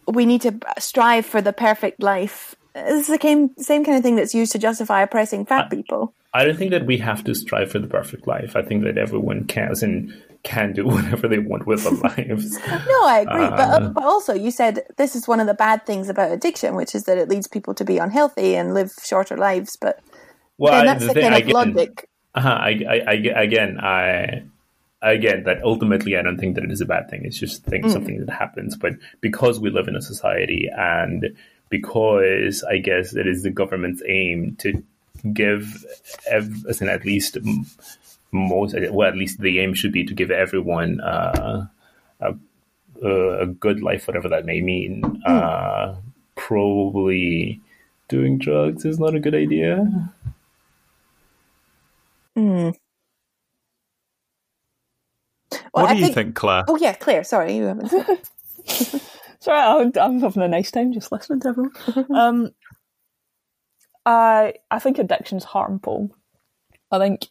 we 0.07 0.25
need 0.25 0.41
to 0.41 0.55
strive 0.79 1.25
for 1.25 1.41
the 1.41 1.53
perfect 1.53 2.01
life. 2.01 2.55
This 2.73 3.01
is 3.01 3.07
the 3.07 3.19
same, 3.21 3.51
same 3.57 3.85
kind 3.85 3.97
of 3.97 4.03
thing 4.03 4.15
that's 4.15 4.33
used 4.33 4.51
to 4.53 4.59
justify 4.59 5.01
oppressing 5.03 5.45
fat 5.45 5.69
people. 5.69 6.13
I 6.33 6.43
don't 6.45 6.57
think 6.57 6.71
that 6.71 6.87
we 6.87 6.97
have 6.97 7.23
to 7.25 7.35
strive 7.35 7.71
for 7.71 7.77
the 7.77 7.87
perfect 7.87 8.25
life. 8.25 8.55
I 8.55 8.63
think 8.63 8.83
that 8.85 8.97
everyone 8.97 9.45
can 9.45 9.71
and 9.83 10.11
can 10.41 10.73
do 10.73 10.85
whatever 10.87 11.27
they 11.27 11.37
want 11.37 11.67
with 11.67 11.83
their 11.83 11.93
lives. 11.93 12.57
No, 12.67 13.05
I 13.05 13.19
agree. 13.27 13.47
but, 13.49 13.59
uh, 13.59 13.89
but 13.89 14.03
also, 14.03 14.33
you 14.33 14.49
said 14.49 14.81
this 14.97 15.15
is 15.15 15.27
one 15.27 15.39
of 15.39 15.45
the 15.47 15.53
bad 15.53 15.85
things 15.85 16.09
about 16.09 16.31
addiction, 16.31 16.75
which 16.75 16.95
is 16.95 17.03
that 17.03 17.17
it 17.19 17.29
leads 17.29 17.47
people 17.47 17.75
to 17.75 17.85
be 17.85 17.99
unhealthy 17.99 18.55
and 18.55 18.73
live 18.73 18.91
shorter 19.03 19.37
lives. 19.37 19.75
But 19.79 19.99
Well, 20.57 20.83
that's 20.83 21.01
the 21.01 21.07
the 21.09 21.13
thing- 21.13 21.23
kind 21.23 21.35
of 21.35 21.41
again- 21.41 21.53
logic. 21.75 22.09
Uh-huh, 22.35 22.49
I, 22.49 22.69
I, 22.89 23.01
I, 23.07 23.41
again, 23.43 23.79
I, 23.79 24.43
again, 25.11 25.43
that 25.43 25.61
ultimately, 25.63 26.17
I 26.17 26.21
don't 26.21 26.37
think 26.37 26.55
that 26.55 26.63
it 26.63 26.71
is 26.71 26.81
a 26.81 26.85
bad 26.85 27.09
thing. 27.09 27.25
It's 27.25 27.37
just 27.37 27.63
think, 27.63 27.89
something 27.89 28.25
that 28.25 28.31
happens. 28.31 28.75
But 28.75 28.93
because 29.21 29.59
we 29.59 29.69
live 29.69 29.87
in 29.87 29.95
a 29.95 30.01
society, 30.01 30.69
and 30.75 31.35
because 31.69 32.63
I 32.63 32.77
guess 32.77 33.13
it 33.13 33.27
is 33.27 33.43
the 33.43 33.49
government's 33.49 34.01
aim 34.07 34.55
to 34.59 34.83
give, 35.33 35.85
ev- 36.29 36.65
as 36.67 36.81
in 36.81 36.89
at 36.89 37.05
least 37.05 37.37
m- 37.37 37.65
most, 38.31 38.75
well, 38.91 39.07
at 39.07 39.17
least 39.17 39.39
the 39.39 39.59
aim 39.59 39.73
should 39.73 39.91
be 39.91 40.05
to 40.05 40.13
give 40.13 40.31
everyone 40.31 41.01
uh, 41.01 41.67
a, 42.19 42.35
a 43.01 43.45
good 43.45 43.81
life, 43.81 44.07
whatever 44.07 44.29
that 44.29 44.45
may 44.45 44.61
mean. 44.61 45.21
Uh, 45.25 45.95
probably 46.35 47.61
doing 48.07 48.37
drugs 48.37 48.85
is 48.85 48.99
not 48.99 49.15
a 49.15 49.19
good 49.19 49.35
idea. 49.35 50.11
Mm. 52.37 52.75
What 55.73 55.89
do 55.89 55.97
you 55.97 56.13
think, 56.13 56.35
Claire? 56.35 56.63
Oh 56.67 56.75
yeah, 56.75 56.93
Claire. 56.93 57.23
Sorry, 57.23 57.55
you 57.55 57.65
haven't. 57.65 57.91
Sorry, 59.39 59.59
I'm, 59.59 59.91
I'm 59.99 60.21
having 60.21 60.43
a 60.43 60.47
nice 60.47 60.71
time 60.71 60.93
just 60.93 61.11
listening 61.11 61.41
to 61.41 61.49
everyone. 61.49 61.73
um, 62.15 62.51
I 64.05 64.53
I 64.69 64.79
think 64.79 64.99
addiction's 64.99 65.43
harmful. 65.43 66.15
I 66.91 66.99
think 66.99 67.27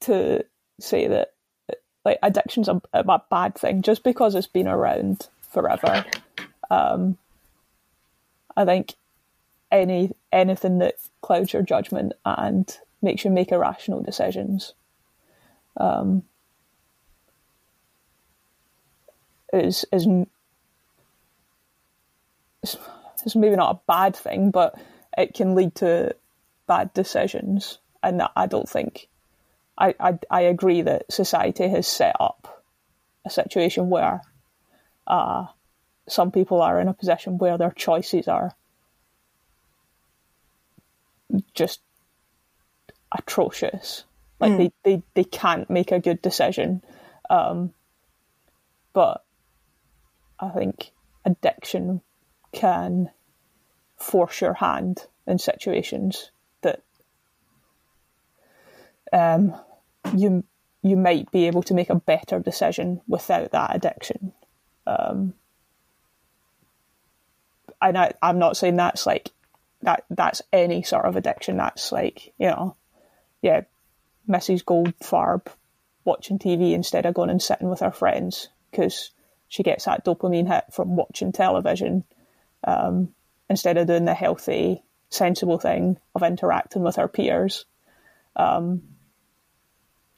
to 0.00 0.44
say 0.80 1.08
that 1.08 1.34
like 2.04 2.18
addiction's 2.22 2.68
a, 2.68 2.80
a 2.92 3.20
bad 3.30 3.54
thing 3.54 3.82
just 3.82 4.02
because 4.02 4.34
it's 4.34 4.46
been 4.46 4.68
around 4.68 5.28
forever. 5.50 6.04
Um, 6.70 7.18
I 8.56 8.64
think 8.64 8.94
any 9.70 10.12
anything 10.32 10.78
that 10.78 10.94
clouds 11.20 11.52
your 11.52 11.62
judgment 11.62 12.14
and 12.24 12.76
makes 13.02 13.24
you 13.24 13.30
make 13.30 13.52
irrational 13.52 14.02
decisions 14.02 14.74
um, 15.76 16.22
is 19.52 19.84
is 19.92 20.06
is 23.24 23.36
maybe 23.36 23.56
not 23.56 23.76
a 23.76 23.80
bad 23.86 24.16
thing, 24.16 24.50
but 24.50 24.78
it 25.16 25.34
can 25.34 25.54
lead 25.54 25.74
to 25.76 26.14
bad 26.66 26.92
decisions, 26.94 27.78
and 28.02 28.22
I 28.36 28.46
don't 28.46 28.68
think 28.68 29.08
I, 29.78 29.94
I, 30.00 30.18
I 30.30 30.40
agree 30.42 30.82
that 30.82 31.10
society 31.10 31.68
has 31.68 31.86
set 31.86 32.16
up 32.18 32.64
a 33.24 33.30
situation 33.30 33.90
where 33.90 34.22
uh, 35.06 35.46
some 36.08 36.32
people 36.32 36.60
are 36.60 36.80
in 36.80 36.88
a 36.88 36.94
position 36.94 37.38
where 37.38 37.56
their 37.56 37.70
choices 37.70 38.26
are 38.26 38.54
just 41.54 41.80
atrocious. 43.16 44.04
Like 44.40 44.52
mm. 44.52 44.58
they, 44.58 44.72
they, 44.82 45.02
they 45.14 45.24
can't 45.24 45.70
make 45.70 45.92
a 45.92 46.00
good 46.00 46.20
decision. 46.22 46.82
Um, 47.30 47.72
but 48.92 49.22
I 50.40 50.50
think 50.50 50.92
addiction 51.24 52.00
can 52.52 53.10
force 53.96 54.40
your 54.40 54.54
hand 54.54 55.06
in 55.26 55.38
situations 55.38 56.30
that 56.62 56.82
um, 59.12 59.54
you 60.14 60.44
you 60.82 60.96
might 60.96 61.30
be 61.32 61.46
able 61.46 61.62
to 61.64 61.74
make 61.74 61.90
a 61.90 61.96
better 61.96 62.38
decision 62.38 63.00
without 63.08 63.50
that 63.50 63.74
addiction. 63.74 64.32
Um, 64.86 65.34
and 67.82 67.98
I, 67.98 68.12
I'm 68.22 68.38
not 68.38 68.56
saying 68.56 68.76
that's 68.76 69.06
like 69.06 69.30
that. 69.82 70.04
That's 70.08 70.42
any 70.52 70.82
sort 70.82 71.04
of 71.04 71.16
addiction. 71.16 71.56
That's 71.56 71.92
like 71.92 72.32
you 72.38 72.46
know, 72.46 72.76
yeah, 73.42 73.62
Mrs. 74.28 74.64
Goldfarb 74.64 75.46
watching 76.04 76.38
TV 76.38 76.72
instead 76.72 77.06
of 77.06 77.14
going 77.14 77.30
and 77.30 77.42
sitting 77.42 77.68
with 77.68 77.80
her 77.80 77.90
friends 77.90 78.48
because 78.70 79.10
she 79.48 79.62
gets 79.62 79.86
that 79.86 80.04
dopamine 80.04 80.46
hit 80.46 80.64
from 80.72 80.96
watching 80.96 81.32
television 81.32 82.04
um, 82.64 83.14
instead 83.48 83.76
of 83.78 83.86
doing 83.86 84.04
the 84.04 84.14
healthy, 84.14 84.82
sensible 85.10 85.58
thing 85.58 85.98
of 86.14 86.22
interacting 86.22 86.82
with 86.82 86.96
her 86.96 87.08
peers. 87.08 87.64
Um, 88.36 88.82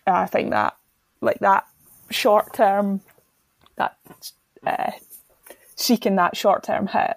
I 0.07 0.27
think 0.27 0.51
that 0.51 0.77
like 1.21 1.39
that 1.41 1.67
short 2.11 2.53
term, 2.53 3.01
that 3.77 3.97
uh, 4.67 4.93
seeking 5.77 6.17
that 6.17 6.37
short 6.37 6.65
term 6.65 6.89
hit 6.89 7.17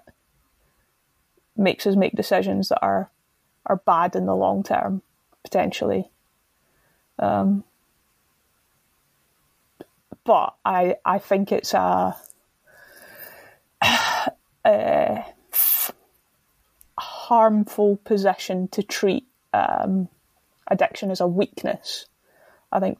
makes 1.56 1.88
us 1.88 1.96
make 1.96 2.14
decisions 2.14 2.70
that 2.70 2.80
are 2.82 3.10
are 3.66 3.78
bad 3.78 4.16
in 4.16 4.26
the 4.26 4.36
long 4.36 4.64
term 4.64 5.02
potentially. 5.44 6.10
Um, 7.20 7.64
but 10.26 10.56
I 10.66 10.96
I 11.06 11.20
think 11.20 11.52
it's 11.52 11.74
a, 11.74 12.16
a 14.66 15.26
harmful 16.98 17.98
position 17.98 18.68
to 18.70 18.84
treat 18.84 19.26
um, 19.54 20.08
addiction 20.68 21.12
as 21.12 21.22
a 21.22 21.28
weakness 21.28 22.08
I 22.74 22.80
think 22.80 22.98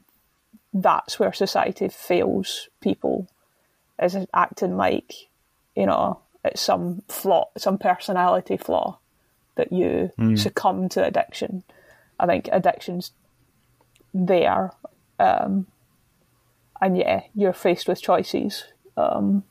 that's 0.72 1.18
where 1.18 1.32
society 1.32 1.88
fails 1.88 2.68
people 2.80 3.28
is 4.00 4.16
acting 4.32 4.76
like 4.76 5.12
you 5.74 5.86
know 5.86 6.20
it's 6.44 6.62
some 6.62 7.02
flaw, 7.08 7.48
some 7.58 7.78
personality 7.78 8.56
flaw 8.56 8.98
that 9.56 9.72
you 9.72 10.10
mm. 10.18 10.38
succumb 10.38 10.88
to 10.90 11.04
addiction. 11.04 11.64
I 12.18 12.26
think 12.26 12.48
addiction's 12.52 13.10
there, 14.12 14.72
um, 15.18 15.66
and 16.80 16.96
yeah, 16.96 17.22
you're 17.34 17.52
faced 17.52 17.88
with 17.88 18.02
choices 18.02 18.64
um, 18.96 19.44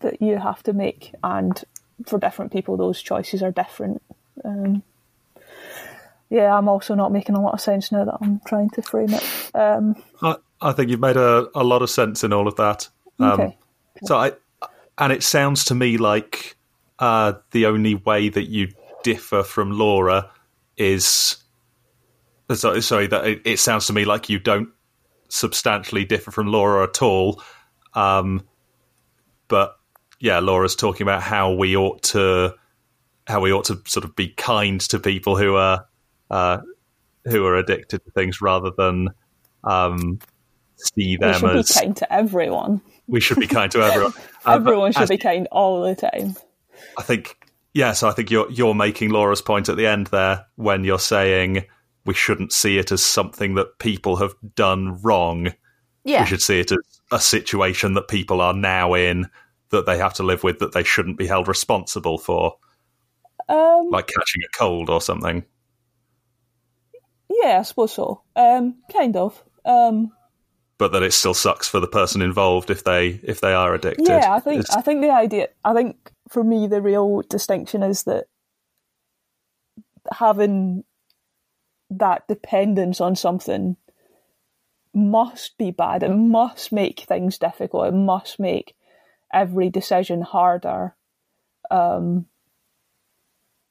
that 0.00 0.20
you 0.20 0.38
have 0.38 0.62
to 0.64 0.72
make, 0.72 1.14
and 1.22 1.62
for 2.06 2.18
different 2.18 2.52
people, 2.52 2.76
those 2.76 3.02
choices 3.02 3.42
are 3.42 3.52
different. 3.52 4.02
Um, 4.44 4.82
yeah, 6.30 6.56
I'm 6.56 6.68
also 6.68 6.94
not 6.94 7.12
making 7.12 7.34
a 7.34 7.40
lot 7.40 7.54
of 7.54 7.60
sense 7.60 7.90
now 7.90 8.04
that 8.04 8.18
I'm 8.20 8.40
trying 8.46 8.70
to 8.70 8.82
frame 8.82 9.12
it. 9.12 9.50
Um, 9.54 9.96
I, 10.22 10.36
I, 10.60 10.72
think 10.72 10.88
you've 10.88 11.00
made 11.00 11.16
a, 11.16 11.48
a 11.54 11.64
lot 11.64 11.82
of 11.82 11.90
sense 11.90 12.22
in 12.22 12.32
all 12.32 12.46
of 12.46 12.56
that. 12.56 12.88
Um, 13.18 13.40
okay. 13.40 13.58
So 14.04 14.16
I, 14.16 14.32
and 14.96 15.12
it 15.12 15.22
sounds 15.22 15.64
to 15.66 15.74
me 15.74 15.98
like 15.98 16.56
uh, 17.00 17.34
the 17.50 17.66
only 17.66 17.96
way 17.96 18.28
that 18.28 18.48
you 18.48 18.68
differ 19.02 19.42
from 19.42 19.72
Laura 19.72 20.30
is 20.76 21.36
sorry, 22.54 22.82
sorry 22.82 23.06
that 23.08 23.26
it, 23.26 23.42
it, 23.44 23.58
sounds 23.58 23.86
to 23.86 23.92
me 23.92 24.04
like 24.04 24.28
you 24.28 24.38
don't 24.38 24.70
substantially 25.28 26.04
differ 26.04 26.30
from 26.30 26.48
Laura 26.48 26.84
at 26.84 27.02
all. 27.02 27.42
Um, 27.94 28.42
but 29.48 29.76
yeah, 30.20 30.38
Laura's 30.38 30.76
talking 30.76 31.02
about 31.02 31.22
how 31.22 31.52
we 31.52 31.76
ought 31.76 32.02
to 32.04 32.54
how 33.26 33.40
we 33.40 33.52
ought 33.52 33.66
to 33.66 33.80
sort 33.86 34.04
of 34.04 34.16
be 34.16 34.28
kind 34.28 34.80
to 34.80 34.98
people 34.98 35.36
who 35.36 35.56
are 35.56 35.86
uh, 36.30 36.58
who 37.24 37.44
are 37.46 37.56
addicted 37.56 38.04
to 38.04 38.10
things 38.12 38.40
rather 38.40 38.70
than 38.76 39.08
um, 39.64 40.18
see 40.76 41.16
them 41.16 41.32
we 41.32 41.38
should 41.38 41.56
as 41.56 41.68
be 41.68 41.80
kind 41.80 41.96
to 41.96 42.12
everyone. 42.12 42.80
We 43.06 43.20
should 43.20 43.38
be 43.38 43.46
kind 43.46 43.70
to 43.72 43.82
everyone. 43.82 44.12
Uh, 44.42 44.54
everyone 44.54 44.90
should 44.92 45.10
be 45.10 45.18
kind 45.18 45.46
all 45.52 45.82
the 45.82 45.94
time. 45.94 46.34
I 46.96 47.02
think 47.02 47.46
yeah. 47.74 47.92
So 47.92 48.08
I 48.08 48.12
think 48.12 48.30
you're 48.30 48.50
you're 48.50 48.74
making 48.74 49.10
Laura's 49.10 49.42
point 49.42 49.68
at 49.68 49.76
the 49.76 49.86
end 49.86 50.06
there 50.06 50.46
when 50.56 50.82
you're 50.82 50.98
saying 50.98 51.66
we 52.10 52.14
shouldn't 52.14 52.52
see 52.52 52.76
it 52.76 52.90
as 52.90 53.04
something 53.04 53.54
that 53.54 53.78
people 53.78 54.16
have 54.16 54.34
done 54.56 55.00
wrong. 55.00 55.52
Yeah. 56.02 56.22
We 56.22 56.26
should 56.26 56.42
see 56.42 56.58
it 56.58 56.72
as 56.72 56.78
a 57.12 57.20
situation 57.20 57.94
that 57.94 58.08
people 58.08 58.40
are 58.40 58.52
now 58.52 58.94
in 58.94 59.30
that 59.68 59.86
they 59.86 59.96
have 59.98 60.14
to 60.14 60.24
live 60.24 60.42
with 60.42 60.58
that 60.58 60.72
they 60.72 60.82
shouldn't 60.82 61.18
be 61.18 61.28
held 61.28 61.46
responsible 61.46 62.18
for. 62.18 62.56
Um, 63.48 63.90
like 63.90 64.08
catching 64.08 64.42
a 64.42 64.58
cold 64.58 64.90
or 64.90 65.00
something. 65.00 65.44
Yeah, 67.28 67.60
I 67.60 67.62
suppose 67.62 67.92
so. 67.92 68.22
Um, 68.34 68.82
kind 68.92 69.14
of. 69.14 69.40
Um, 69.64 70.10
but 70.78 70.90
that 70.90 71.04
it 71.04 71.12
still 71.12 71.32
sucks 71.32 71.68
for 71.68 71.78
the 71.78 71.86
person 71.86 72.22
involved 72.22 72.70
if 72.70 72.82
they 72.82 73.20
if 73.22 73.40
they 73.40 73.52
are 73.52 73.72
addicted. 73.72 74.08
Yeah, 74.08 74.34
I 74.34 74.40
think 74.40 74.62
it's... 74.62 74.74
I 74.74 74.80
think 74.80 75.00
the 75.00 75.12
idea. 75.12 75.50
I 75.64 75.74
think 75.74 76.10
for 76.28 76.42
me 76.42 76.66
the 76.66 76.82
real 76.82 77.22
distinction 77.30 77.84
is 77.84 78.02
that 78.02 78.24
having 80.12 80.82
that 81.90 82.26
dependence 82.28 83.00
on 83.00 83.16
something 83.16 83.76
must 84.94 85.56
be 85.58 85.70
bad. 85.70 86.02
It 86.02 86.10
must 86.10 86.72
make 86.72 87.00
things 87.00 87.38
difficult. 87.38 87.88
It 87.88 87.94
must 87.94 88.40
make 88.40 88.74
every 89.32 89.70
decision 89.70 90.22
harder. 90.22 90.94
Um, 91.70 92.26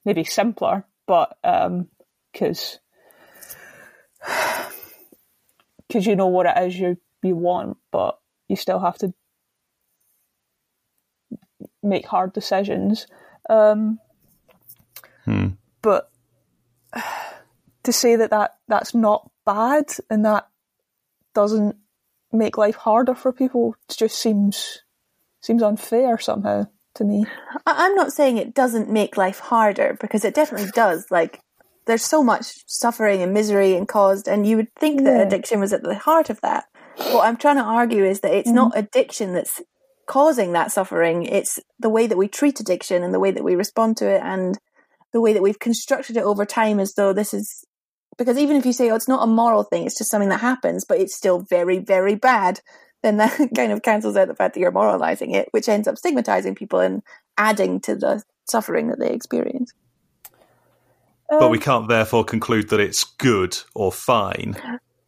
maybe 0.06 0.24
simpler, 0.24 0.86
but 1.06 1.38
because 1.42 1.64
um, 1.66 1.88
because 5.88 6.06
you 6.06 6.16
know 6.16 6.28
what 6.28 6.46
it 6.46 6.58
is 6.66 6.80
you 6.80 6.98
you 7.22 7.36
want, 7.36 7.78
but 7.92 8.20
you 8.48 8.56
still 8.56 8.80
have 8.80 8.98
to 9.00 9.14
make 11.84 12.06
hard 12.06 12.34
decisions. 12.34 13.08
Um, 13.50 14.00
hmm. 15.26 15.48
But 15.82 16.09
to 17.84 17.92
say 17.92 18.16
that, 18.16 18.32
that 18.32 18.58
that's 18.68 18.94
not 18.94 19.30
bad 19.46 19.86
and 20.10 20.26
that 20.26 20.48
doesn't 21.34 21.76
make 22.32 22.58
life 22.58 22.76
harder 22.76 23.16
for 23.16 23.32
people 23.32 23.76
just 23.88 24.18
seems 24.18 24.84
seems 25.42 25.64
unfair 25.64 26.18
somehow 26.18 26.68
to 26.96 27.04
me. 27.04 27.26
I'm 27.66 27.96
not 27.96 28.12
saying 28.12 28.38
it 28.38 28.54
doesn't 28.54 28.90
make 28.90 29.18
life 29.18 29.40
harder 29.40 29.98
because 30.00 30.26
it 30.26 30.34
definitely 30.34 30.72
does. 30.72 31.06
Like 31.10 31.40
there's 31.86 32.04
so 32.04 32.24
much 32.24 32.64
suffering 32.68 33.22
and 33.22 33.34
misery 33.34 33.76
and 33.76 33.88
caused, 33.88 34.28
and 34.28 34.46
you 34.46 34.58
would 34.58 34.74
think 34.76 35.04
that 35.04 35.26
addiction 35.26 35.60
was 35.60 35.74
at 35.74 35.84
the 35.84 35.96
heart 35.96 36.30
of 36.30 36.42
that. 36.42 36.66
What 36.98 37.26
I'm 37.26 37.38
trying 37.38 37.56
to 37.56 37.64
argue 37.64 38.04
is 38.04 38.20
that 38.20 38.34
it's 38.34 38.48
mm-hmm. 38.48 38.56
not 38.56 38.78
addiction 38.78 39.34
that's 39.34 39.62
causing 40.06 40.52
that 40.54 40.72
suffering. 40.72 41.24
It's 41.24 41.60
the 41.80 41.90
way 41.90 42.08
that 42.08 42.18
we 42.18 42.28
treat 42.28 42.60
addiction 42.60 43.04
and 43.04 43.14
the 43.14 43.20
way 43.20 43.32
that 43.32 43.44
we 43.44 43.56
respond 43.56 43.98
to 43.98 44.08
it 44.08 44.22
and 44.24 44.58
the 45.14 45.22
way 45.22 45.34
that 45.34 45.42
we've 45.42 45.60
constructed 45.60 46.18
it 46.18 46.24
over 46.24 46.46
time 46.46 46.80
as 46.80 46.94
though 46.94 47.14
this 47.14 47.34
is 47.34 47.66
Because 48.20 48.38
even 48.38 48.58
if 48.58 48.66
you 48.66 48.74
say, 48.74 48.92
oh, 48.92 48.96
it's 48.96 49.08
not 49.08 49.24
a 49.24 49.32
moral 49.32 49.64
thing, 49.64 49.86
it's 49.86 49.98
just 49.98 50.12
something 50.12 50.28
that 50.30 50.42
happens, 50.42 50.84
but 50.84 51.00
it's 51.00 51.16
still 51.16 51.40
very, 51.40 51.80
very 51.80 52.16
bad, 52.16 52.60
then 53.02 53.16
that 53.18 53.50
kind 53.56 53.72
of 53.72 53.82
cancels 53.82 54.18
out 54.18 54.28
the 54.28 54.36
fact 54.36 54.54
that 54.54 54.60
you're 54.60 54.72
moralizing 54.72 55.32
it, 55.32 55.48
which 55.52 55.70
ends 55.70 55.88
up 55.88 55.98
stigmatizing 55.98 56.54
people 56.54 56.82
and 56.82 57.02
adding 57.38 57.80
to 57.80 57.96
the 57.96 58.22
suffering 58.46 58.90
that 58.90 59.00
they 59.00 59.12
experience. 59.12 59.72
but 61.30 61.50
we 61.50 61.58
um, 61.58 61.64
can't 61.64 61.88
therefore 61.88 62.26
conclude 62.26 62.70
that 62.70 62.82
it's 62.82 63.06
good 63.06 63.58
or 63.74 63.90
fine. 63.90 64.58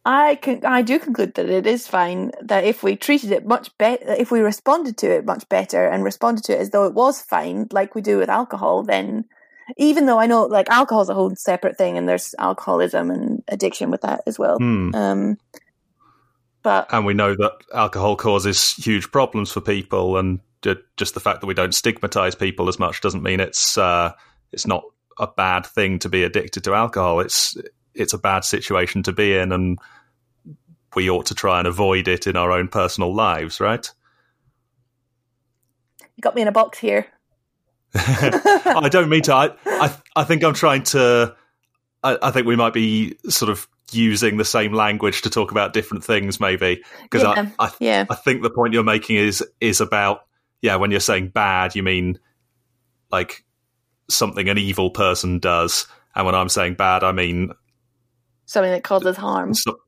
I 0.06 0.36
can, 0.36 0.64
I 0.64 0.80
do 0.80 0.98
conclude 0.98 1.34
that 1.34 1.50
it 1.50 1.66
is 1.66 1.86
fine 1.86 2.32
that 2.40 2.64
if 2.64 2.82
we 2.82 2.96
treated 2.96 3.30
it 3.30 3.46
much 3.46 3.76
better, 3.76 4.14
if 4.14 4.30
we 4.30 4.40
responded 4.40 4.96
to 4.98 5.10
it 5.14 5.26
much 5.26 5.46
better 5.50 5.86
and 5.86 6.02
responded 6.02 6.44
to 6.44 6.54
it 6.54 6.60
as 6.60 6.70
though 6.70 6.86
it 6.86 6.94
was 6.94 7.20
fine, 7.20 7.68
like 7.72 7.94
we 7.94 8.00
do 8.00 8.16
with 8.16 8.30
alcohol, 8.30 8.82
then 8.82 9.26
even 9.76 10.06
though 10.06 10.18
I 10.18 10.26
know 10.26 10.44
like 10.44 10.68
alcohol 10.70 11.02
is 11.02 11.08
a 11.08 11.14
whole 11.14 11.34
separate 11.36 11.76
thing 11.76 11.98
and 11.98 12.08
there's 12.08 12.34
alcoholism 12.38 13.10
and 13.10 13.42
addiction 13.48 13.90
with 13.90 14.02
that 14.02 14.22
as 14.26 14.38
well. 14.38 14.56
Hmm. 14.56 14.94
Um, 14.94 15.38
but 16.62 16.86
And 16.92 17.04
we 17.04 17.14
know 17.14 17.34
that 17.34 17.52
alcohol 17.74 18.16
causes 18.16 18.74
huge 18.74 19.10
problems 19.10 19.50
for 19.50 19.60
people, 19.60 20.16
and 20.16 20.40
just 20.96 21.14
the 21.14 21.20
fact 21.20 21.40
that 21.40 21.48
we 21.48 21.54
don't 21.54 21.74
stigmatize 21.74 22.36
people 22.36 22.68
as 22.68 22.78
much 22.78 23.00
doesn't 23.00 23.22
mean 23.22 23.40
it's 23.40 23.76
uh, 23.76 24.12
it's 24.52 24.66
not 24.66 24.84
a 25.18 25.26
bad 25.26 25.66
thing 25.66 25.98
to 26.00 26.08
be 26.08 26.22
addicted 26.22 26.64
to 26.64 26.74
alcohol. 26.74 27.18
It's 27.20 27.56
it's 27.94 28.12
a 28.12 28.18
bad 28.18 28.44
situation 28.44 29.02
to 29.04 29.12
be 29.12 29.36
in, 29.36 29.50
and 29.50 29.78
we 30.94 31.10
ought 31.10 31.26
to 31.26 31.34
try 31.34 31.58
and 31.58 31.66
avoid 31.66 32.06
it 32.06 32.28
in 32.28 32.36
our 32.36 32.52
own 32.52 32.68
personal 32.68 33.12
lives, 33.12 33.60
right? 33.60 33.90
you 36.16 36.20
got 36.20 36.34
me 36.34 36.42
in 36.42 36.48
a 36.48 36.52
box 36.52 36.78
here. 36.78 37.06
I 37.94 38.88
don't 38.90 39.08
mean 39.08 39.22
to. 39.22 39.34
I, 39.34 39.50
I, 39.66 39.94
I 40.16 40.24
think 40.24 40.42
I'm 40.44 40.54
trying 40.54 40.82
to. 40.84 41.34
I, 42.02 42.18
I 42.22 42.30
think 42.30 42.46
we 42.46 42.56
might 42.56 42.72
be 42.72 43.16
sort 43.28 43.50
of 43.50 43.68
using 43.92 44.38
the 44.38 44.44
same 44.44 44.72
language 44.72 45.22
to 45.22 45.30
talk 45.30 45.50
about 45.50 45.72
different 45.74 46.02
things, 46.04 46.40
maybe 46.40 46.82
because 47.02 47.22
Yeah, 47.22 47.50
I, 47.58 47.66
I, 47.66 47.72
yeah. 47.80 48.04
I 48.08 48.14
think 48.14 48.42
the 48.42 48.50
point 48.50 48.72
you're 48.72 48.82
making 48.82 49.16
is 49.16 49.44
is 49.60 49.80
about 49.80 50.22
yeah. 50.62 50.76
When 50.76 50.90
you're 50.90 51.00
saying 51.00 51.28
bad, 51.28 51.74
you 51.76 51.82
mean 51.82 52.18
like 53.10 53.44
something 54.08 54.48
an 54.48 54.58
evil 54.58 54.90
person 54.90 55.38
does, 55.38 55.86
and 56.14 56.24
when 56.26 56.34
I'm 56.34 56.48
saying 56.48 56.74
bad, 56.74 57.04
I 57.04 57.12
mean 57.12 57.52
Something 58.46 58.72
that 58.72 58.84
causes 58.84 59.16
harm. 59.16 59.54
so, 59.54 59.78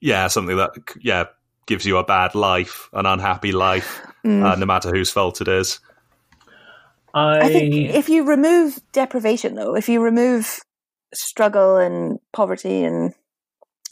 yeah, 0.00 0.28
something 0.28 0.56
that 0.56 0.70
yeah 1.00 1.24
gives 1.66 1.84
you 1.84 1.98
a 1.98 2.04
bad 2.04 2.34
life, 2.34 2.88
an 2.92 3.04
unhappy 3.06 3.52
life, 3.52 4.00
Mm. 4.24 4.44
uh, 4.44 4.56
no 4.56 4.66
matter 4.66 4.90
whose 4.90 5.10
fault 5.10 5.40
it 5.40 5.46
is. 5.48 5.78
I, 7.18 7.46
I 7.46 7.48
think 7.48 7.74
if 7.74 8.08
you 8.08 8.24
remove 8.24 8.78
deprivation, 8.92 9.54
though, 9.54 9.74
if 9.74 9.88
you 9.88 10.00
remove 10.00 10.60
struggle 11.14 11.76
and 11.76 12.18
poverty 12.32 12.84
and, 12.84 13.14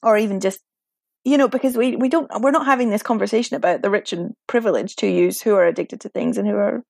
or 0.02 0.16
even 0.16 0.40
just, 0.40 0.60
you 1.24 1.38
know, 1.38 1.48
because 1.48 1.76
we, 1.76 1.96
we 1.96 2.08
don't, 2.08 2.30
we're 2.40 2.50
not 2.50 2.66
having 2.66 2.90
this 2.90 3.02
conversation 3.02 3.56
about 3.56 3.82
the 3.82 3.90
rich 3.90 4.12
and 4.12 4.34
privileged 4.46 5.00
who 5.00 5.08
use, 5.08 5.40
who 5.42 5.54
are 5.54 5.66
addicted 5.66 6.00
to 6.02 6.08
things 6.08 6.38
and 6.38 6.46
who 6.46 6.54
are, 6.56 6.82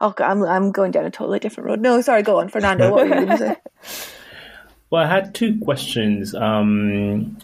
oh, 0.00 0.10
God, 0.10 0.30
I'm, 0.30 0.42
I'm 0.42 0.72
going 0.72 0.90
down 0.90 1.04
a 1.04 1.10
totally 1.10 1.38
different 1.38 1.68
road. 1.68 1.80
No, 1.80 2.00
sorry, 2.00 2.22
go 2.22 2.40
on, 2.40 2.48
Fernando. 2.48 2.90
What 2.90 3.02
were 3.02 3.08
you 3.08 3.26
going 3.26 3.28
to 3.28 3.38
say? 3.38 3.56
Well, 4.88 5.02
I 5.02 5.08
had 5.08 5.34
two 5.34 5.58
questions. 5.58 6.32
Um, 6.32 7.38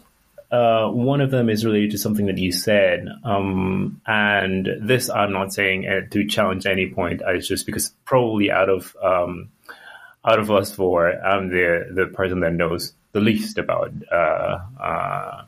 uh, 0.53 0.91
one 0.91 1.23
of 1.23 1.31
them 1.31 1.49
is 1.49 1.65
related 1.65 1.93
to 1.93 1.99
something 1.99 2.27
that 2.27 2.37
you 2.37 2.53
said, 2.53 3.09
um, 3.25 4.03
and 4.07 4.69
this 4.83 5.09
I'm 5.09 5.33
not 5.33 5.53
saying 5.55 5.89
uh, 5.89 6.03
to 6.11 6.27
challenge 6.27 6.67
any 6.67 6.91
point. 6.91 7.23
It's 7.27 7.49
just 7.49 7.65
because 7.65 7.95
probably 8.05 8.51
out 8.51 8.69
of 8.69 8.95
um, 9.03 9.49
out 10.25 10.39
of 10.39 10.51
us 10.51 10.75
four, 10.75 11.11
I'm 11.11 11.49
the 11.49 11.89
the 11.91 12.07
person 12.07 12.41
that 12.41 12.53
knows 12.53 12.93
the 13.13 13.21
least 13.21 13.57
about 13.57 13.93
uh, 14.13 14.59
uh, 14.79 15.45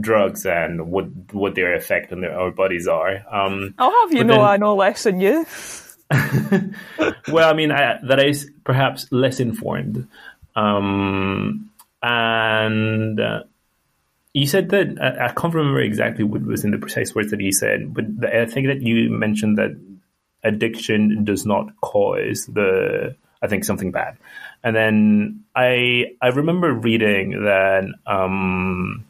drugs 0.00 0.44
and 0.44 0.90
what 0.90 1.06
what 1.32 1.54
their 1.54 1.76
effect 1.76 2.12
on 2.12 2.20
their, 2.20 2.36
our 2.36 2.50
bodies 2.50 2.88
are. 2.88 3.22
Um, 3.30 3.74
I'll 3.78 4.02
have 4.02 4.12
you 4.12 4.24
know 4.24 4.34
then- 4.34 4.44
I 4.44 4.56
know 4.56 4.74
less 4.74 5.04
than 5.04 5.20
you. 5.20 5.46
well, 7.28 7.48
I 7.48 7.52
mean, 7.52 7.70
I, 7.70 8.00
that 8.02 8.18
is 8.18 8.50
perhaps 8.64 9.06
less 9.12 9.38
informed. 9.40 10.08
Um, 10.56 11.70
and 12.02 13.20
uh, 13.20 13.42
you 14.38 14.46
said 14.46 14.68
that 14.70 15.00
I, 15.00 15.32
can't 15.32 15.52
remember 15.52 15.80
exactly 15.80 16.22
what 16.22 16.42
was 16.42 16.64
in 16.64 16.70
the 16.70 16.78
precise 16.78 17.14
words 17.14 17.32
that 17.32 17.40
you 17.40 17.52
said, 17.52 17.92
but 17.92 18.04
I 18.24 18.46
think 18.46 18.68
that 18.68 18.82
you 18.82 19.10
mentioned 19.10 19.58
that 19.58 19.76
addiction 20.44 21.24
does 21.24 21.44
not 21.44 21.68
cause 21.80 22.46
the, 22.46 23.16
I 23.42 23.48
think, 23.48 23.64
something 23.64 23.90
bad. 23.90 24.16
And 24.62 24.76
then 24.76 25.44
I 25.56 26.12
I 26.22 26.28
remember 26.28 26.72
reading 26.72 27.44
that 27.44 27.84
um, 28.06 29.04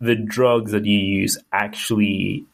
the 0.00 0.16
drugs 0.16 0.72
that 0.72 0.84
you 0.84 0.98
use 0.98 1.38
actually 1.50 2.44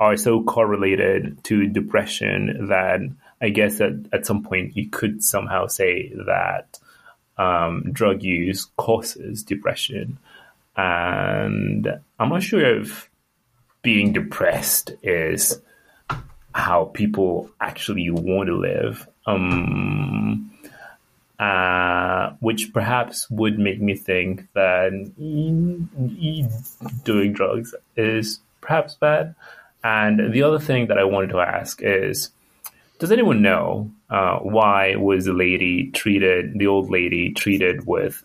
are 0.00 0.16
so 0.16 0.42
correlated 0.42 1.44
to 1.44 1.68
depression 1.68 2.66
that 2.68 3.00
I 3.40 3.50
guess 3.50 3.78
that 3.78 4.08
at 4.12 4.26
some 4.26 4.42
point 4.42 4.76
you 4.76 4.88
could 4.88 5.22
somehow 5.22 5.66
say 5.66 6.12
that 6.26 6.80
um, 7.38 7.92
drug 7.92 8.22
use 8.24 8.66
causes 8.76 9.44
depression. 9.44 10.18
And 10.76 11.86
I'm 12.18 12.28
not 12.28 12.42
sure 12.42 12.80
if 12.80 13.10
being 13.82 14.12
depressed 14.12 14.92
is 15.02 15.60
how 16.54 16.86
people 16.94 17.50
actually 17.60 18.10
want 18.10 18.48
to 18.48 18.56
live. 18.56 19.06
Um, 19.26 20.50
uh, 21.40 22.34
which 22.40 22.70
perhaps 22.74 23.30
would 23.30 23.58
make 23.58 23.80
me 23.80 23.94
think 23.94 24.46
that 24.52 24.92
doing 27.02 27.32
drugs 27.32 27.74
is 27.96 28.40
perhaps 28.60 28.94
bad. 28.94 29.34
And 29.82 30.34
the 30.34 30.42
other 30.42 30.58
thing 30.58 30.88
that 30.88 30.98
I 30.98 31.04
wanted 31.04 31.30
to 31.30 31.40
ask 31.40 31.80
is, 31.82 32.28
does 32.98 33.10
anyone 33.10 33.40
know 33.40 33.90
uh, 34.10 34.40
why 34.40 34.96
was 34.96 35.24
the 35.24 35.32
lady 35.32 35.90
treated, 35.92 36.58
the 36.58 36.66
old 36.66 36.90
lady 36.90 37.32
treated 37.32 37.86
with 37.86 38.22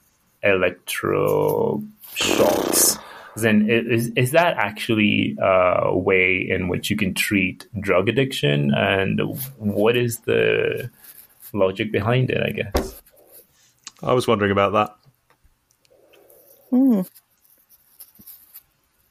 electroshocks? 2.16 2.99
Then 3.38 3.70
is 3.70 4.11
is 4.16 4.32
that 4.32 4.55
actually 4.57 5.38
uh, 5.41 5.82
a 5.84 5.97
way 5.97 6.47
in 6.49 6.70
which 6.70 6.89
you 6.89 6.95
can 6.95 7.13
treat 7.13 7.68
drug 7.80 8.07
addiction? 8.07 8.74
And 8.74 9.20
what 9.57 9.97
is 9.97 10.20
the 10.20 10.89
logic 11.51 11.91
behind 11.91 12.30
it? 12.30 12.41
I 12.41 12.51
guess. 12.51 13.01
I 14.01 14.13
was 14.13 14.28
wondering 14.28 14.51
about 14.51 14.74
that. 14.74 14.95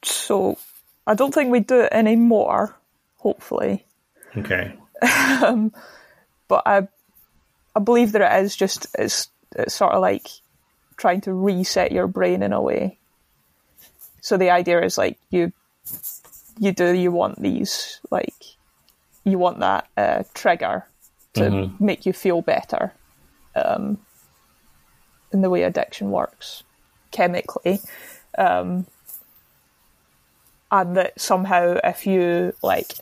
So 0.01 0.57
I 1.05 1.13
don't 1.13 1.33
think 1.33 1.51
we 1.51 1.59
do 1.59 1.81
it 1.81 1.89
anymore, 1.91 2.75
hopefully. 3.17 3.85
Okay. 4.37 4.73
But 6.47 6.61
I 6.65 6.87
I 7.75 7.79
believe 7.79 8.11
that 8.13 8.21
it 8.21 8.45
is 8.45 8.55
just 8.55 8.87
it's 8.97 9.29
it's 9.55 9.73
sort 9.73 9.93
of 9.93 10.01
like 10.01 10.27
trying 10.97 11.21
to 11.21 11.33
reset 11.33 11.91
your 11.91 12.07
brain 12.07 12.43
in 12.43 12.53
a 12.53 12.61
way. 12.61 12.97
So 14.21 14.37
the 14.37 14.49
idea 14.49 14.83
is 14.83 14.97
like 14.97 15.17
you 15.29 15.51
you 16.57 16.71
do 16.71 16.93
you 16.93 17.11
want 17.11 17.41
these 17.41 17.99
like 18.09 18.33
you 19.23 19.37
want 19.37 19.59
that 19.59 19.87
uh, 19.97 20.23
trigger 20.33 20.85
to 21.33 21.71
make 21.79 22.05
you 22.05 22.13
feel 22.13 22.41
better. 22.41 22.93
Um, 23.55 23.97
in 25.31 25.41
the 25.41 25.49
way 25.49 25.63
addiction 25.63 26.11
works 26.11 26.63
chemically. 27.11 27.79
Um, 28.37 28.85
and 30.71 30.97
that 30.97 31.19
somehow 31.19 31.79
if 31.83 32.05
you 32.07 32.53
like 32.61 32.93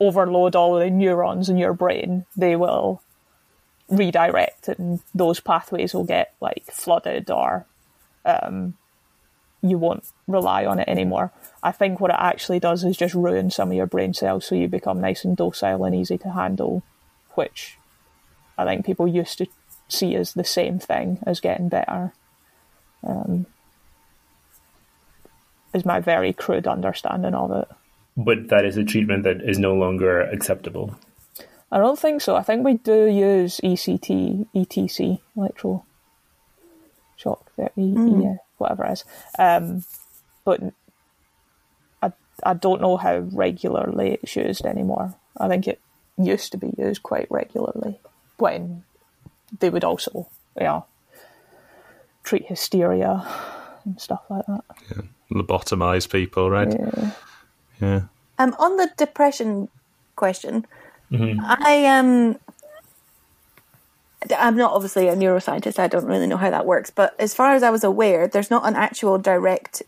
overload 0.00 0.56
all 0.56 0.78
the 0.78 0.90
neurons 0.90 1.48
in 1.48 1.56
your 1.56 1.72
brain, 1.72 2.26
they 2.36 2.56
will 2.56 3.02
redirect 3.88 4.68
and 4.68 5.00
those 5.14 5.40
pathways 5.40 5.94
will 5.94 6.04
get 6.04 6.34
like 6.40 6.64
flooded 6.66 7.30
or 7.30 7.66
um, 8.24 8.74
you 9.62 9.78
won't 9.78 10.04
rely 10.26 10.66
on 10.66 10.78
it 10.78 10.88
anymore. 10.88 11.32
I 11.62 11.72
think 11.72 12.00
what 12.00 12.10
it 12.10 12.16
actually 12.18 12.60
does 12.60 12.84
is 12.84 12.96
just 12.96 13.14
ruin 13.14 13.50
some 13.50 13.70
of 13.70 13.76
your 13.76 13.86
brain 13.86 14.14
cells 14.14 14.46
so 14.46 14.54
you 14.54 14.68
become 14.68 15.00
nice 15.00 15.24
and 15.24 15.36
docile 15.36 15.84
and 15.84 15.94
easy 15.94 16.18
to 16.18 16.32
handle, 16.32 16.82
which 17.34 17.78
I 18.56 18.64
think 18.64 18.84
people 18.84 19.08
used 19.08 19.38
to 19.38 19.46
see 19.88 20.14
as 20.14 20.34
the 20.34 20.44
same 20.44 20.78
thing 20.78 21.18
as 21.26 21.40
getting 21.40 21.68
better. 21.68 22.12
Um, 23.02 23.46
is 25.72 25.84
my 25.84 26.00
very 26.00 26.32
crude 26.32 26.66
understanding 26.66 27.34
of 27.34 27.50
it. 27.52 27.68
But 28.16 28.48
that 28.48 28.64
is 28.64 28.76
a 28.76 28.84
treatment 28.84 29.24
that 29.24 29.42
is 29.42 29.58
no 29.58 29.74
longer 29.74 30.20
acceptable. 30.20 30.98
I 31.70 31.78
don't 31.78 31.98
think 31.98 32.22
so. 32.22 32.34
I 32.36 32.42
think 32.42 32.64
we 32.64 32.74
do 32.74 33.06
use 33.06 33.60
ECT, 33.62 34.46
ETC, 34.54 35.20
electro 35.36 35.84
shock 37.16 37.52
therapy, 37.56 37.94
yeah, 38.22 38.36
whatever 38.56 38.86
it 38.86 38.92
is. 38.92 39.04
Um, 39.38 39.84
but 40.44 40.60
I, 42.02 42.12
I 42.44 42.54
don't 42.54 42.80
know 42.80 42.96
how 42.96 43.18
regularly 43.18 44.18
it's 44.22 44.34
used 44.34 44.64
anymore. 44.64 45.14
I 45.36 45.48
think 45.48 45.68
it 45.68 45.80
used 46.16 46.52
to 46.52 46.58
be 46.58 46.72
used 46.78 47.02
quite 47.02 47.26
regularly 47.30 47.98
when 48.38 48.84
they 49.60 49.68
would 49.68 49.84
also, 49.84 50.28
yeah, 50.58 50.82
treat 52.24 52.46
hysteria 52.46 53.26
and 53.84 54.00
stuff 54.00 54.22
like 54.30 54.46
that. 54.46 54.64
Yeah. 54.90 55.02
Lobotomize 55.30 56.08
people, 56.10 56.50
right? 56.50 56.72
Yeah. 56.72 57.10
Yeah. 57.80 58.00
Um, 58.38 58.54
on 58.58 58.76
the 58.76 58.90
depression 58.96 59.68
question, 60.16 60.66
I 61.12 61.86
um, 61.86 62.38
I'm 64.36 64.56
not 64.56 64.72
obviously 64.72 65.08
a 65.08 65.16
neuroscientist. 65.16 65.78
I 65.78 65.88
don't 65.88 66.04
really 66.04 66.26
know 66.26 66.36
how 66.36 66.50
that 66.50 66.66
works, 66.66 66.90
but 66.90 67.14
as 67.18 67.34
far 67.34 67.54
as 67.54 67.62
I 67.62 67.70
was 67.70 67.84
aware, 67.84 68.26
there's 68.26 68.50
not 68.50 68.66
an 68.66 68.74
actual 68.74 69.18
direct 69.18 69.82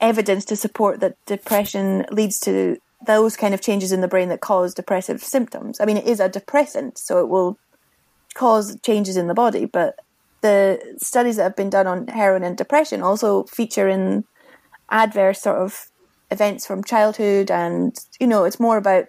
evidence 0.00 0.44
to 0.46 0.56
support 0.56 1.00
that 1.00 1.16
depression 1.26 2.04
leads 2.10 2.38
to 2.40 2.76
those 3.06 3.36
kind 3.36 3.54
of 3.54 3.60
changes 3.60 3.92
in 3.92 4.00
the 4.00 4.08
brain 4.08 4.28
that 4.28 4.40
cause 4.40 4.74
depressive 4.74 5.22
symptoms. 5.22 5.80
I 5.80 5.84
mean, 5.84 5.96
it 5.96 6.06
is 6.06 6.20
a 6.20 6.28
depressant, 6.28 6.98
so 6.98 7.20
it 7.20 7.28
will 7.28 7.58
cause 8.34 8.78
changes 8.80 9.16
in 9.16 9.28
the 9.28 9.34
body, 9.34 9.64
but 9.64 9.98
the 10.42 10.96
studies 10.98 11.36
that 11.36 11.44
have 11.44 11.56
been 11.56 11.70
done 11.70 11.86
on 11.86 12.08
heroin 12.08 12.44
and 12.44 12.56
depression 12.56 13.02
also 13.02 13.44
feature 13.44 13.88
in 13.88 14.24
adverse 14.90 15.40
sort 15.42 15.56
of 15.56 15.90
events 16.30 16.66
from 16.66 16.84
childhood 16.84 17.50
and 17.50 17.96
you 18.20 18.26
know 18.26 18.44
it's 18.44 18.60
more 18.60 18.76
about 18.76 19.06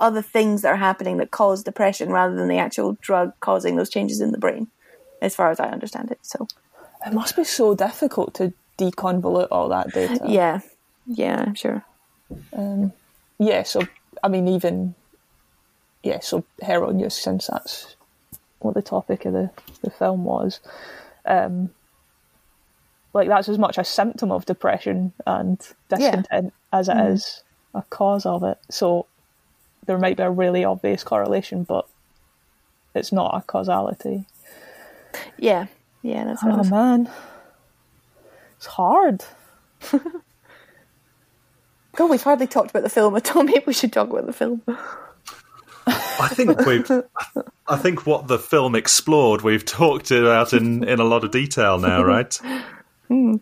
other 0.00 0.22
things 0.22 0.62
that 0.62 0.68
are 0.68 0.76
happening 0.76 1.16
that 1.18 1.30
cause 1.30 1.62
depression 1.62 2.10
rather 2.10 2.34
than 2.34 2.48
the 2.48 2.58
actual 2.58 2.96
drug 3.00 3.32
causing 3.40 3.76
those 3.76 3.90
changes 3.90 4.20
in 4.20 4.30
the 4.32 4.38
brain 4.38 4.68
as 5.22 5.34
far 5.34 5.50
as 5.50 5.58
i 5.60 5.68
understand 5.68 6.10
it 6.10 6.18
so 6.22 6.46
It 7.06 7.12
must 7.12 7.36
be 7.36 7.44
so 7.44 7.74
difficult 7.74 8.34
to 8.34 8.52
deconvolute 8.78 9.48
all 9.50 9.68
that 9.70 9.92
data. 9.92 10.20
yeah 10.28 10.60
yeah 11.06 11.44
i'm 11.46 11.54
sure 11.54 11.84
Um, 12.52 12.92
yeah, 13.38 13.62
so 13.62 13.82
I 14.24 14.28
mean, 14.28 14.48
even 14.48 14.94
yeah, 16.02 16.20
so 16.20 16.44
heroin 16.62 16.98
use, 16.98 17.14
since 17.14 17.46
that's 17.46 17.94
what 18.58 18.74
the 18.74 18.82
topic 18.82 19.24
of 19.26 19.32
the, 19.32 19.50
the 19.82 19.90
film 19.90 20.24
was, 20.24 20.60
um, 21.24 21.70
like 23.12 23.28
that's 23.28 23.48
as 23.48 23.58
much 23.58 23.78
a 23.78 23.84
symptom 23.84 24.32
of 24.32 24.44
depression 24.46 25.12
and 25.26 25.60
discontent 25.88 26.52
as 26.72 26.88
it 26.88 26.96
is 26.96 27.42
a 27.74 27.82
cause 27.82 28.26
of 28.26 28.42
it. 28.42 28.58
So 28.70 29.06
there 29.86 29.98
might 29.98 30.16
be 30.16 30.22
a 30.22 30.30
really 30.30 30.64
obvious 30.64 31.02
correlation, 31.04 31.62
but 31.64 31.86
it's 32.94 33.12
not 33.12 33.36
a 33.36 33.40
causality. 33.42 34.24
yeah 35.38 35.66
yeah 36.02 36.24
that's 36.24 36.42
what 36.42 36.52
I 36.52 36.54
Oh 36.56 36.58
was- 36.58 36.70
man, 36.70 37.10
it's 38.56 38.66
hard. 38.66 39.24
god 41.94 42.10
we've 42.10 42.22
hardly 42.22 42.46
talked 42.46 42.70
about 42.70 42.82
the 42.82 42.88
film 42.90 43.16
at 43.16 43.34
all 43.34 43.42
maybe 43.50 43.62
we 43.66 43.72
should 43.72 43.92
talk 43.92 44.10
about 44.10 44.26
the 44.26 44.32
film 44.32 44.62
I 45.88 46.28
think 46.28 46.58
we've. 46.66 46.90
I 47.68 47.76
think 47.76 48.06
what 48.06 48.26
the 48.26 48.38
film 48.40 48.74
explored, 48.74 49.42
we've 49.42 49.64
talked 49.64 50.10
about 50.10 50.52
in, 50.52 50.82
in 50.82 50.98
a 50.98 51.04
lot 51.04 51.22
of 51.24 51.30
detail 51.30 51.78
now, 51.78 52.02
right? 52.02 52.34
Hmm. 53.06 53.36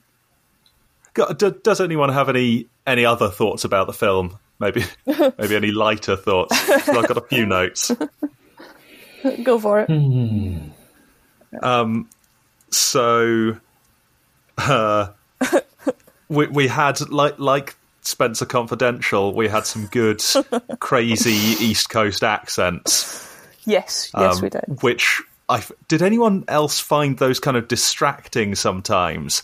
Go- 1.14 1.32
do- 1.32 1.58
Does 1.62 1.80
anyone 1.80 2.10
have 2.10 2.28
any 2.28 2.68
any 2.86 3.06
other 3.06 3.30
thoughts 3.30 3.64
about 3.64 3.86
the 3.86 3.92
film? 3.94 4.38
Maybe 4.60 4.84
maybe 5.06 5.56
any 5.56 5.70
lighter 5.72 6.16
thoughts? 6.16 6.58
'Cause 6.66 6.88
I've 6.88 7.08
got 7.08 7.16
a 7.18 7.22
few 7.28 7.46
notes. 7.46 7.90
go 9.42 9.58
for 9.58 9.80
it 9.80 9.90
um 11.62 12.08
So, 12.70 13.56
uh, 14.58 15.08
we 16.28 16.46
we 16.48 16.66
had 16.68 17.00
like 17.10 17.38
like 17.38 17.76
Spenser 18.02 18.44
Confidential, 18.46 19.32
we 19.34 19.48
had 19.48 19.64
some 19.66 19.86
good 19.86 20.22
crazy 20.80 21.32
East 21.64 21.88
Coast 21.90 22.22
accents. 22.24 23.30
Yes, 23.64 24.10
yes, 24.18 24.36
um, 24.36 24.42
we 24.42 24.50
did. 24.50 24.82
Which 24.82 25.22
I 25.48 25.62
did 25.88 26.02
anyone 26.02 26.44
else 26.48 26.80
find 26.80 27.16
those 27.18 27.38
kind 27.40 27.56
of 27.56 27.68
distracting 27.68 28.54
sometimes? 28.56 29.42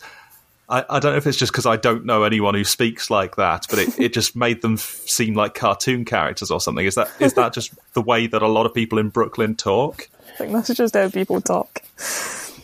I, 0.71 0.85
I 0.89 1.01
don't 1.01 1.12
know 1.12 1.18
if 1.18 1.27
it's 1.27 1.37
just 1.37 1.53
because 1.53 1.66
I 1.66 1.77
don't 1.77 2.05
know 2.05 2.23
anyone 2.23 2.55
who 2.55 2.64
speaks 2.64 3.11
like 3.11 3.37
that, 3.37 3.66
but 3.68 3.81
it, 3.81 3.99
it 3.99 4.12
just 4.12 4.37
made 4.37 4.62
them 4.62 4.75
f- 4.75 5.03
seem 5.07 5.35
like 5.35 5.55
cartoon 5.55 6.05
characters 6.05 6.51
or 6.51 6.61
something. 6.61 6.87
Is 6.87 6.95
that 6.95 7.11
is 7.18 7.35
that 7.35 7.53
just 7.53 7.73
the 7.95 8.01
way 8.01 8.27
that 8.29 8.41
a 8.41 8.49
lot 8.49 8.66
of 8.66 8.73
people 8.73 8.99
in 8.99 9.09
Brooklyn 9.09 9.57
talk? 9.57 10.09
I 10.35 10.37
think 10.37 10.53
that's 10.53 10.73
just 10.73 10.95
how 10.95 11.11
people 11.11 11.41
talk. 11.41 11.83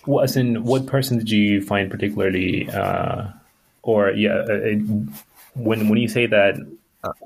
What, 0.04 0.22
as 0.22 0.36
in, 0.36 0.62
what 0.62 0.86
person 0.86 1.18
did 1.18 1.30
you 1.30 1.61
find 1.61 1.90
particularly, 1.90 2.70
uh, 2.70 3.26
or 3.82 4.12
yeah, 4.12 4.44
uh, 4.48 4.52
uh, 4.52 4.76
when 5.54 5.88
when 5.88 5.98
you 5.98 6.09
say 6.09 6.26
that, 6.26 6.54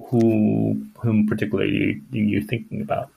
who 0.09 0.83
whom 0.99 1.27
particularly 1.27 2.01
are 2.13 2.17
you 2.17 2.41
thinking 2.41 2.81
about? 2.81 3.11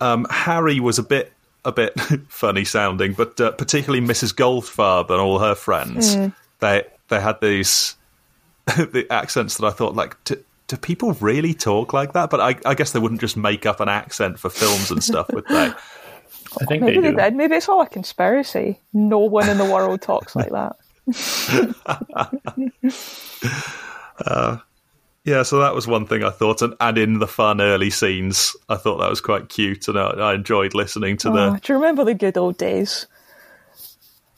Um, 0.00 0.26
Harry 0.30 0.80
was 0.80 0.98
a 0.98 1.02
bit 1.02 1.32
a 1.66 1.72
bit 1.72 1.98
funny 2.28 2.64
sounding, 2.64 3.12
but 3.12 3.38
uh, 3.38 3.50
particularly 3.52 4.04
Mrs. 4.04 4.34
Goldfarb 4.34 5.10
and 5.10 5.20
all 5.20 5.38
her 5.40 5.54
friends. 5.54 6.16
They 6.60 6.84
they 7.08 7.20
had 7.20 7.40
these 7.40 7.96
the 8.66 9.06
accents 9.10 9.58
that 9.58 9.66
I 9.66 9.70
thought 9.70 9.94
like. 9.94 10.22
Do, 10.24 10.42
do 10.68 10.76
people 10.76 11.12
really 11.14 11.54
talk 11.54 11.92
like 11.92 12.12
that? 12.14 12.28
But 12.28 12.40
I, 12.40 12.56
I 12.68 12.74
guess 12.74 12.90
they 12.90 12.98
wouldn't 12.98 13.20
just 13.20 13.36
make 13.36 13.66
up 13.66 13.78
an 13.78 13.88
accent 13.88 14.40
for 14.40 14.50
films 14.50 14.90
and 14.90 15.02
stuff, 15.02 15.30
would 15.32 15.46
they? 15.46 15.72
I 16.60 16.64
think 16.64 16.82
Maybe 16.82 17.00
they 17.00 17.10
they 17.12 17.22
did. 17.22 17.36
Maybe 17.36 17.54
it's 17.54 17.68
all 17.68 17.82
a 17.82 17.88
conspiracy. 17.88 18.80
No 18.92 19.18
one 19.18 19.48
in 19.48 19.58
the 19.58 19.64
world 19.64 20.02
talks 20.02 20.34
like 20.34 20.50
that. 20.50 20.76
Uh, 24.18 24.58
yeah, 25.24 25.42
so 25.42 25.58
that 25.58 25.74
was 25.74 25.86
one 25.86 26.06
thing 26.06 26.22
I 26.22 26.30
thought, 26.30 26.62
and, 26.62 26.74
and 26.80 26.96
in 26.96 27.18
the 27.18 27.26
fun 27.26 27.60
early 27.60 27.90
scenes, 27.90 28.56
I 28.68 28.76
thought 28.76 28.98
that 28.98 29.10
was 29.10 29.20
quite 29.20 29.48
cute, 29.50 29.88
and 29.88 29.98
I, 29.98 30.06
I 30.06 30.34
enjoyed 30.34 30.72
listening 30.72 31.16
to 31.18 31.28
Oh, 31.28 31.32
the 31.32 31.60
do 31.60 31.72
you 31.72 31.78
remember 31.78 32.04
the 32.04 32.14
good 32.14 32.38
old 32.38 32.56
days 32.56 33.06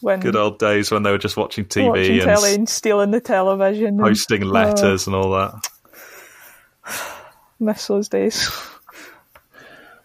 when 0.00 0.20
good 0.20 0.36
old 0.36 0.58
days 0.58 0.90
when 0.90 1.02
they 1.02 1.10
were 1.10 1.18
just 1.18 1.36
watching 1.36 1.64
TV 1.64 1.88
watching 1.88 2.12
and 2.14 2.22
telly 2.22 2.54
and 2.54 2.68
stealing 2.68 3.10
the 3.10 3.20
television? 3.20 3.86
and- 3.86 4.00
posting 4.00 4.42
letters 4.42 5.06
and 5.06 5.16
all 5.16 5.30
that. 5.32 5.68
miss 7.60 7.86
those 7.86 8.08
days. 8.08 8.50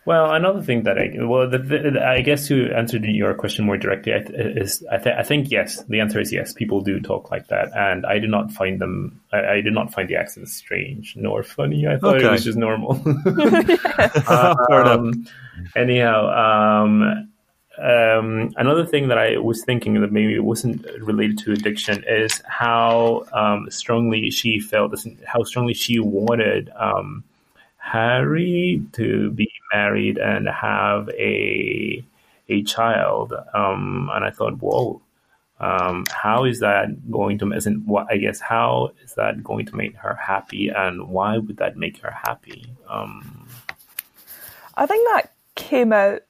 Well, 0.05 0.33
another 0.33 0.61
thing 0.61 0.83
that 0.83 0.97
I 0.97 1.13
well, 1.23 1.49
the, 1.49 1.59
the, 1.59 2.05
I 2.05 2.21
guess 2.21 2.47
to 2.49 2.69
answer 2.73 2.97
your 2.97 3.33
question 3.35 3.65
more 3.65 3.77
directly 3.77 4.11
I, 4.11 4.17
is 4.17 4.83
I, 4.91 4.97
th- 4.97 5.15
I 5.17 5.23
think 5.23 5.49
yes. 5.49 5.81
The 5.83 6.01
answer 6.01 6.19
is 6.19 6.33
yes. 6.33 6.51
People 6.51 6.81
do 6.81 6.99
talk 6.99 7.31
like 7.31 7.47
that, 7.47 7.69
and 7.73 8.05
I 8.05 8.19
did 8.19 8.29
not 8.29 8.51
find 8.51 8.81
them. 8.81 9.21
I, 9.31 9.45
I 9.45 9.61
did 9.61 9.71
not 9.71 9.93
find 9.93 10.09
the 10.09 10.17
accent 10.17 10.49
strange 10.49 11.15
nor 11.15 11.41
funny. 11.41 11.87
I 11.87 11.97
thought 11.97 12.21
it 12.21 12.29
was 12.29 12.43
just 12.43 12.57
normal. 12.57 12.95
Fair 13.23 13.23
enough. 14.81 14.87
um, 14.87 15.25
anyhow, 15.73 16.83
um, 16.83 17.29
um, 17.77 18.53
another 18.55 18.85
thing 18.85 19.07
that 19.07 19.17
I 19.17 19.37
was 19.37 19.63
thinking 19.63 19.99
that 20.01 20.11
maybe 20.11 20.37
wasn't 20.39 20.85
related 21.01 21.39
to 21.39 21.53
addiction 21.53 22.03
is 22.07 22.41
how 22.45 23.25
um, 23.33 23.69
strongly 23.71 24.29
she 24.29 24.59
felt, 24.59 24.93
how 25.25 25.43
strongly 25.43 25.73
she 25.73 25.99
wanted 25.99 26.69
um, 26.75 27.23
Harry 27.77 28.83
to 28.93 29.31
be 29.31 29.51
married 29.73 30.17
and 30.17 30.47
have 30.47 31.09
a 31.09 32.03
a 32.49 32.63
child. 32.63 33.33
Um, 33.53 34.09
and 34.13 34.23
I 34.23 34.29
thought, 34.29 34.61
whoa, 34.61 35.01
um, 35.59 36.05
how 36.11 36.45
is 36.45 36.59
that 36.59 37.09
going 37.09 37.39
to? 37.39 37.51
In, 37.51 37.85
what 37.85 38.07
I 38.11 38.17
guess, 38.17 38.39
how 38.39 38.91
is 39.03 39.15
that 39.15 39.43
going 39.43 39.65
to 39.67 39.75
make 39.75 39.95
her 39.95 40.13
happy, 40.13 40.69
and 40.69 41.09
why 41.09 41.37
would 41.39 41.57
that 41.57 41.75
make 41.75 41.97
her 41.99 42.11
happy? 42.11 42.67
Um, 42.87 43.47
I 44.75 44.85
think 44.85 45.07
that 45.09 45.33
came 45.55 45.91
out 45.91 46.21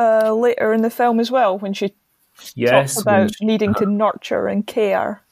uh, 0.00 0.32
later 0.32 0.72
in 0.72 0.80
the 0.80 0.90
film 0.90 1.20
as 1.20 1.30
well 1.30 1.58
when 1.58 1.74
she 1.74 1.94
yes, 2.54 2.94
talked 2.94 3.06
when 3.06 3.14
about 3.14 3.34
she- 3.36 3.44
needing 3.44 3.74
to 3.74 3.86
nurture 3.86 4.46
and 4.46 4.66
care, 4.66 5.22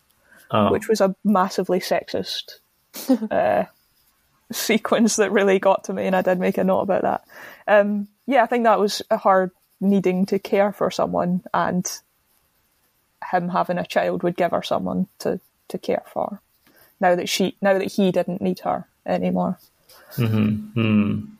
oh. 0.50 0.70
which 0.70 0.88
was 0.88 1.00
a 1.00 1.16
massively 1.24 1.80
sexist 1.80 2.58
uh, 3.30 3.64
sequence 4.52 5.16
that 5.16 5.32
really 5.32 5.58
got 5.58 5.84
to 5.84 5.94
me, 5.94 6.06
and 6.06 6.14
I 6.14 6.20
did 6.20 6.38
make 6.38 6.58
a 6.58 6.64
note 6.64 6.80
about 6.80 7.02
that. 7.02 7.24
Um, 7.66 8.08
yeah, 8.26 8.42
I 8.42 8.46
think 8.46 8.64
that 8.64 8.78
was 8.78 9.00
her 9.10 9.50
needing 9.80 10.26
to 10.26 10.38
care 10.38 10.72
for 10.72 10.90
someone, 10.90 11.42
and 11.54 11.90
him 13.32 13.48
having 13.48 13.78
a 13.78 13.86
child 13.86 14.22
would 14.22 14.36
give 14.36 14.50
her 14.50 14.62
someone 14.62 15.06
to, 15.20 15.40
to 15.68 15.78
care 15.78 16.04
for. 16.12 16.42
Now 17.00 17.14
that 17.14 17.28
she, 17.28 17.56
now 17.62 17.78
that 17.78 17.92
he 17.92 18.12
didn't 18.12 18.42
need 18.42 18.60
her 18.60 18.86
anymore. 19.06 19.58
Hmm. 20.14 21.37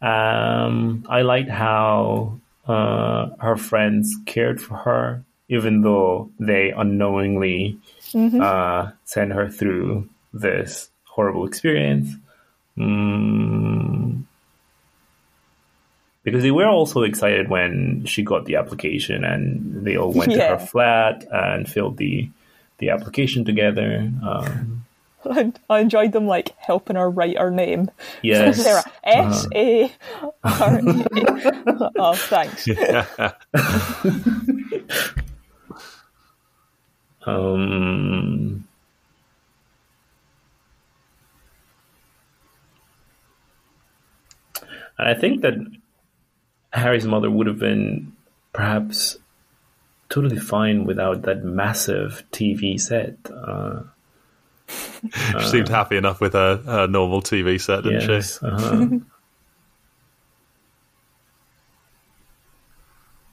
Um, 0.00 1.04
I 1.08 1.22
liked 1.22 1.50
how 1.50 2.40
uh, 2.66 3.30
her 3.40 3.56
friends 3.56 4.14
cared 4.26 4.60
for 4.60 4.76
her, 4.76 5.24
even 5.48 5.82
though 5.82 6.30
they 6.38 6.70
unknowingly 6.70 7.78
uh, 8.14 8.90
sent 9.04 9.32
her 9.32 9.48
through 9.48 10.08
this 10.32 10.90
horrible 11.04 11.46
experience. 11.46 12.14
Mm. 12.76 14.24
Because 16.22 16.42
they 16.42 16.50
were 16.50 16.68
also 16.68 17.02
excited 17.02 17.48
when 17.48 18.04
she 18.04 18.22
got 18.22 18.44
the 18.44 18.56
application, 18.56 19.24
and 19.24 19.84
they 19.84 19.96
all 19.96 20.12
went 20.12 20.32
to 20.32 20.40
her 20.40 20.58
flat 20.58 21.26
and 21.32 21.68
filled 21.68 21.96
the 21.96 22.30
the 22.78 22.90
application 22.90 23.44
together. 23.44 24.12
Um, 24.22 24.84
I 25.68 25.80
enjoyed 25.80 26.12
them 26.12 26.26
like 26.26 26.56
helping 26.58 26.96
her 26.96 27.10
write 27.10 27.38
her 27.38 27.50
name. 27.50 27.90
Yes. 28.22 28.56
Sarah 28.62 28.84
S 29.04 29.46
A 29.54 29.92
R 30.44 30.80
E. 30.80 31.04
Oh, 31.98 32.14
thanks. 32.14 32.68
Um, 37.26 38.66
I 44.98 45.12
think 45.12 45.42
that 45.42 45.56
Harry's 46.72 47.06
mother 47.06 47.30
would 47.30 47.46
have 47.46 47.58
been 47.58 48.16
perhaps 48.54 49.18
totally 50.08 50.38
fine 50.38 50.84
without 50.84 51.22
that 51.22 51.44
massive 51.44 52.22
TV 52.32 52.80
set. 52.80 53.16
Uh, 53.30 53.82
she 54.68 55.48
seemed 55.48 55.68
happy 55.68 55.96
enough 55.96 56.20
with 56.20 56.34
her, 56.34 56.56
her 56.58 56.86
normal 56.86 57.22
TV 57.22 57.60
set, 57.60 57.84
didn't 57.84 58.08
yes, 58.08 58.38
she? 58.38 58.46
uh-huh. 58.46 58.98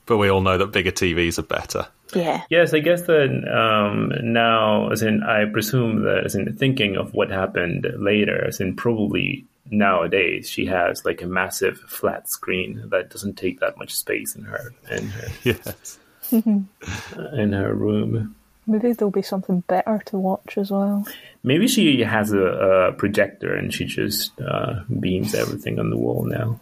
But 0.05 0.17
we 0.17 0.29
all 0.29 0.41
know 0.41 0.57
that 0.57 0.71
bigger 0.71 0.91
TVs 0.91 1.39
are 1.39 1.43
better. 1.43 1.88
Yeah. 2.13 2.43
Yes, 2.49 2.73
I 2.73 2.79
guess 2.79 3.01
that 3.03 3.29
um, 3.51 4.11
now, 4.21 4.91
as 4.91 5.01
in, 5.01 5.23
I 5.23 5.45
presume 5.45 6.03
that, 6.03 6.25
as 6.25 6.36
in 6.36 6.55
thinking 6.55 6.95
of 6.95 7.13
what 7.13 7.31
happened 7.31 7.88
later, 7.97 8.45
as 8.45 8.59
in 8.59 8.75
probably 8.75 9.45
nowadays, 9.71 10.47
she 10.49 10.67
has 10.67 11.03
like 11.05 11.21
a 11.21 11.27
massive 11.27 11.79
flat 11.79 12.29
screen 12.29 12.83
that 12.89 13.09
doesn't 13.09 13.36
take 13.36 13.59
that 13.61 13.77
much 13.77 13.95
space 13.95 14.36
in 14.36 14.43
her 14.43 14.73
in 14.91 15.07
her 15.07 15.27
Yes. 15.43 15.99
in 16.31 16.69
her 17.53 17.73
room. 17.73 18.36
Maybe 18.68 18.93
there'll 18.93 19.11
be 19.11 19.22
something 19.22 19.59
better 19.61 20.01
to 20.07 20.18
watch 20.18 20.57
as 20.57 20.72
well. 20.72 21.05
Maybe 21.43 21.68
she 21.68 22.01
has 22.01 22.32
a, 22.34 22.39
a 22.41 22.93
projector 22.93 23.53
and 23.53 23.74
she 23.74 23.86
just 23.86 24.32
uh, 24.41 24.82
beams 24.99 25.36
everything 25.36 25.80
on 25.80 25.91
the 25.91 25.97
wall 25.97 26.26
now. 26.26 26.59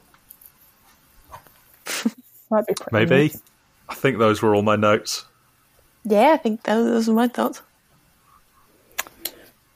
That'd 2.51 2.67
be 2.67 2.73
pretty 2.73 2.91
Maybe. 2.91 3.23
nice. 3.29 3.41
I 3.87 3.95
think 3.95 4.17
those 4.17 4.41
were 4.41 4.53
all 4.53 4.63
my 4.63 4.75
notes. 4.75 5.25
Yeah, 6.03 6.31
I 6.33 6.37
think 6.37 6.63
those, 6.63 6.85
those 6.85 7.09
are 7.09 7.13
my 7.13 7.27
thoughts. 7.29 7.61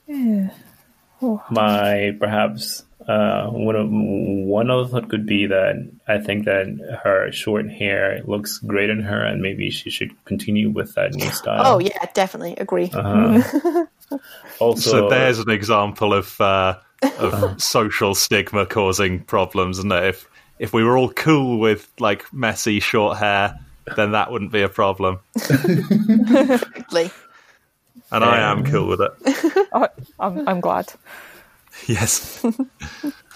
Yeah. 0.06 0.50
My 1.50 2.16
perhaps 2.18 2.84
uh, 3.08 3.46
one 3.48 3.74
of 3.74 3.88
one 3.90 4.70
other 4.70 4.86
thought 4.86 5.08
could 5.08 5.24
be 5.26 5.46
that 5.46 5.90
I 6.06 6.18
think 6.18 6.44
that 6.44 7.00
her 7.02 7.32
short 7.32 7.70
hair 7.70 8.20
looks 8.24 8.58
great 8.58 8.90
on 8.90 9.00
her, 9.00 9.24
and 9.24 9.40
maybe 9.40 9.70
she 9.70 9.88
should 9.88 10.12
continue 10.26 10.68
with 10.68 10.94
that 10.94 11.14
new 11.14 11.30
style. 11.30 11.62
Oh, 11.64 11.78
yeah, 11.78 12.04
definitely 12.14 12.54
agree. 12.56 12.90
Uh-huh. 12.92 13.86
Also, 14.58 14.90
So 14.90 15.08
there's 15.10 15.38
an 15.38 15.50
example 15.50 16.14
of 16.14 16.40
uh, 16.40 16.78
of 17.18 17.62
social 17.62 18.14
stigma 18.14 18.64
causing 18.64 19.22
problems, 19.22 19.78
isn't? 19.78 19.92
If 19.92 20.26
if 20.58 20.72
we 20.72 20.82
were 20.82 20.96
all 20.96 21.10
cool 21.10 21.58
with 21.58 21.86
like 22.00 22.32
messy 22.32 22.80
short 22.80 23.18
hair, 23.18 23.58
then 23.96 24.12
that 24.12 24.32
wouldn't 24.32 24.52
be 24.52 24.62
a 24.62 24.68
problem. 24.68 25.20
Exactly. 25.50 27.10
And 28.10 28.24
I 28.24 28.50
am 28.50 28.64
cool 28.64 28.88
with 28.88 29.00
it. 29.02 29.68
Oh, 29.72 29.86
I'm, 30.18 30.48
I'm 30.48 30.60
glad. 30.60 30.90
Yes. 31.86 32.44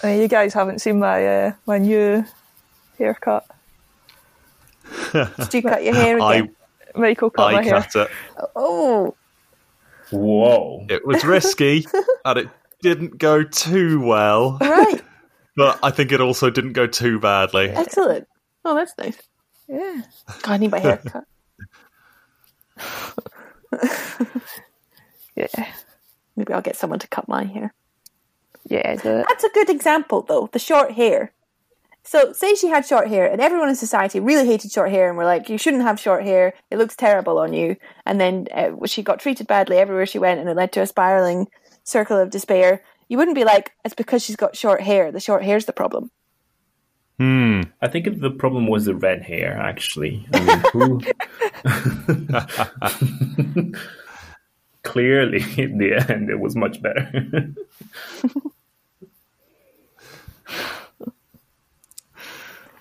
Uh, 0.03 0.09
you 0.09 0.27
guys 0.27 0.53
haven't 0.53 0.79
seen 0.79 0.99
my 0.99 1.25
uh, 1.25 1.51
my 1.65 1.77
new 1.77 2.25
haircut. 2.97 3.45
Did 5.13 5.53
you 5.53 5.61
cut 5.61 5.81
your 5.81 5.93
hair 5.95 6.19
I 6.21 6.35
again? 6.35 6.55
Michael 6.93 7.29
cut 7.29 7.53
my 7.53 7.59
I 7.59 7.63
hair. 7.63 7.81
cut 7.81 7.95
it. 7.95 8.09
Oh, 8.53 9.15
whoa. 10.11 10.85
It 10.89 11.07
was 11.07 11.23
risky, 11.23 11.85
and 12.25 12.37
it 12.39 12.49
didn't 12.81 13.17
go 13.17 13.43
too 13.45 14.01
well. 14.05 14.57
right. 14.59 15.01
But 15.55 15.79
I 15.81 15.91
think 15.91 16.11
it 16.11 16.19
also 16.19 16.49
didn't 16.49 16.73
go 16.73 16.85
too 16.85 17.17
badly. 17.21 17.69
Excellent. 17.69 18.27
Oh, 18.65 18.75
that's 18.75 18.93
nice. 18.97 19.17
Yeah. 19.69 20.01
God, 20.41 20.51
I 20.51 20.57
need 20.57 20.71
my 20.71 20.79
haircut. 20.79 21.23
Yeah. 25.35 25.47
Maybe 26.35 26.51
I'll 26.53 26.61
get 26.61 26.75
someone 26.75 26.99
to 26.99 27.07
cut 27.07 27.27
my 27.29 27.45
hair. 27.45 27.73
Yeah. 28.65 28.95
The, 28.95 29.25
That's 29.27 29.43
a 29.43 29.49
good 29.49 29.69
example, 29.69 30.21
though. 30.21 30.49
The 30.51 30.59
short 30.59 30.91
hair. 30.91 31.33
So, 32.05 32.33
say 32.33 32.55
she 32.55 32.67
had 32.67 32.85
short 32.85 33.07
hair, 33.07 33.31
and 33.31 33.39
everyone 33.39 33.69
in 33.69 33.75
society 33.75 34.19
really 34.19 34.45
hated 34.45 34.71
short 34.71 34.91
hair, 34.91 35.07
and 35.07 35.17
were 35.17 35.23
like, 35.23 35.47
"You 35.47 35.57
shouldn't 35.57 35.83
have 35.83 35.97
short 35.99 36.23
hair. 36.23 36.53
It 36.69 36.77
looks 36.77 36.97
terrible 36.97 37.37
on 37.37 37.53
you." 37.53 37.77
And 38.05 38.19
then 38.19 38.47
uh, 38.53 38.71
she 38.85 39.03
got 39.03 39.21
treated 39.21 39.47
badly 39.47 39.77
everywhere 39.77 40.05
she 40.05 40.19
went, 40.19 40.41
and 40.41 40.49
it 40.49 40.57
led 40.57 40.73
to 40.73 40.81
a 40.81 40.87
spiraling 40.87 41.47
circle 41.83 42.17
of 42.17 42.29
despair. 42.29 42.83
You 43.07 43.17
wouldn't 43.17 43.35
be 43.35 43.45
like, 43.45 43.71
"It's 43.85 43.95
because 43.95 44.21
she's 44.21 44.35
got 44.35 44.57
short 44.57 44.81
hair. 44.81 45.13
The 45.13 45.21
short 45.21 45.43
hair's 45.43 45.65
the 45.65 45.71
problem." 45.71 46.11
Hmm. 47.19 47.61
I 47.81 47.87
think 47.87 48.19
the 48.19 48.31
problem 48.31 48.67
was 48.67 48.83
the 48.83 48.95
red 48.95 49.21
hair. 49.21 49.57
Actually, 49.57 50.27
I 50.33 50.39
mean, 50.41 50.59
who? 50.73 50.99
Clearly, 54.83 55.41
in 55.57 55.77
the 55.77 55.93
end, 56.09 56.29
it 56.29 56.39
was 56.39 56.57
much 56.57 56.81
better. 56.81 57.53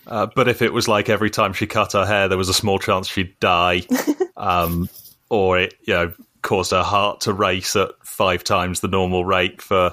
Uh, 0.05 0.27
but 0.27 0.49
if 0.49 0.61
it 0.63 0.73
was 0.73 0.89
like 0.89 1.09
every 1.09 1.31
time 1.31 1.53
she 1.53 1.67
cut 1.67 1.93
her 1.93 2.05
hair, 2.05 2.29
there 2.29 2.37
was 2.37 2.49
a 2.49 2.55
small 2.55 2.79
chance 2.79 3.07
she'd 3.07 3.39
die, 3.39 3.83
um, 4.37 4.89
or 5.31 5.59
it 5.59 5.75
you 5.85 5.95
know 5.95 6.13
caused 6.43 6.73
her 6.73 6.83
heart 6.83 7.21
to 7.21 7.33
race 7.33 7.77
at 7.77 7.91
five 8.03 8.43
times 8.43 8.81
the 8.81 8.89
normal 8.89 9.25
rate 9.25 9.63
for 9.63 9.93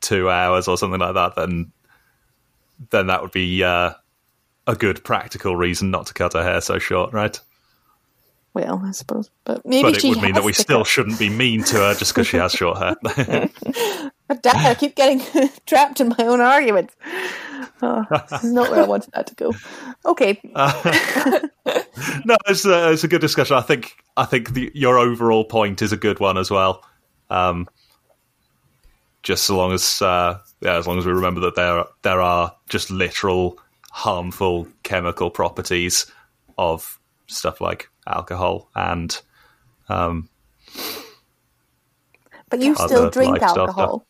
two 0.00 0.30
hours 0.30 0.66
or 0.66 0.78
something 0.78 0.98
like 0.98 1.14
that, 1.14 1.36
then 1.36 1.70
then 2.90 3.08
that 3.08 3.22
would 3.22 3.30
be 3.30 3.62
uh, 3.62 3.92
a 4.66 4.74
good 4.74 5.04
practical 5.04 5.54
reason 5.56 5.90
not 5.90 6.06
to 6.06 6.14
cut 6.14 6.32
her 6.32 6.42
hair 6.42 6.60
so 6.60 6.78
short, 6.78 7.12
right? 7.12 7.38
Well, 8.54 8.82
I 8.84 8.92
suppose, 8.92 9.30
but 9.44 9.64
maybe 9.64 9.82
But 9.82 10.04
it 10.04 10.08
would 10.08 10.22
mean 10.22 10.34
that 10.34 10.42
we 10.42 10.52
still 10.52 10.80
cut- 10.80 10.86
shouldn't 10.88 11.18
be 11.18 11.28
mean 11.28 11.62
to 11.64 11.76
her 11.76 11.94
just 11.94 12.12
because 12.12 12.26
she 12.26 12.38
has 12.38 12.52
short 12.52 12.78
hair. 12.78 13.50
God 14.28 14.42
damn 14.42 14.56
it, 14.56 14.68
I 14.68 14.74
keep 14.74 14.94
getting 14.94 15.48
trapped 15.66 16.00
in 16.00 16.08
my 16.10 16.24
own 16.24 16.40
arguments. 16.40 16.94
Oh, 17.80 18.04
this 18.30 18.44
is 18.44 18.52
not 18.52 18.70
where 18.70 18.82
I 18.82 18.86
wanted 18.86 19.12
that 19.14 19.26
to 19.28 19.34
go. 19.34 19.54
Okay, 20.04 20.40
no, 22.24 22.36
it's 22.46 22.64
a, 22.64 22.92
it's 22.92 23.04
a 23.04 23.08
good 23.08 23.20
discussion. 23.20 23.56
I 23.56 23.62
think 23.62 23.96
I 24.16 24.24
think 24.24 24.52
the, 24.52 24.70
your 24.74 24.98
overall 24.98 25.44
point 25.44 25.80
is 25.80 25.92
a 25.92 25.96
good 25.96 26.20
one 26.20 26.36
as 26.36 26.50
well. 26.50 26.84
Um, 27.30 27.68
just 29.22 29.44
so 29.44 29.56
long 29.56 29.72
as 29.72 30.02
uh, 30.02 30.38
yeah, 30.60 30.76
as 30.76 30.86
long 30.86 30.98
as 30.98 31.06
we 31.06 31.12
remember 31.12 31.40
that 31.40 31.54
there 31.54 31.84
there 32.02 32.20
are 32.20 32.54
just 32.68 32.90
literal 32.90 33.58
harmful 33.90 34.68
chemical 34.82 35.30
properties 35.30 36.06
of 36.56 36.98
stuff 37.26 37.60
like 37.60 37.88
alcohol 38.06 38.68
and 38.74 39.20
um, 39.88 40.28
but 42.50 42.60
you 42.60 42.74
still 42.74 43.10
drink 43.10 43.42
alcohol, 43.42 44.06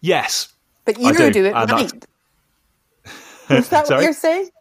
yes, 0.00 0.52
but 0.84 0.98
you 0.98 1.12
do, 1.12 1.30
do 1.30 1.44
it 1.46 1.54
and 1.54 1.70
right. 1.70 1.92
Is 3.50 3.68
that 3.70 3.88
what 3.88 4.02
you're 4.02 4.12
saying? 4.12 4.50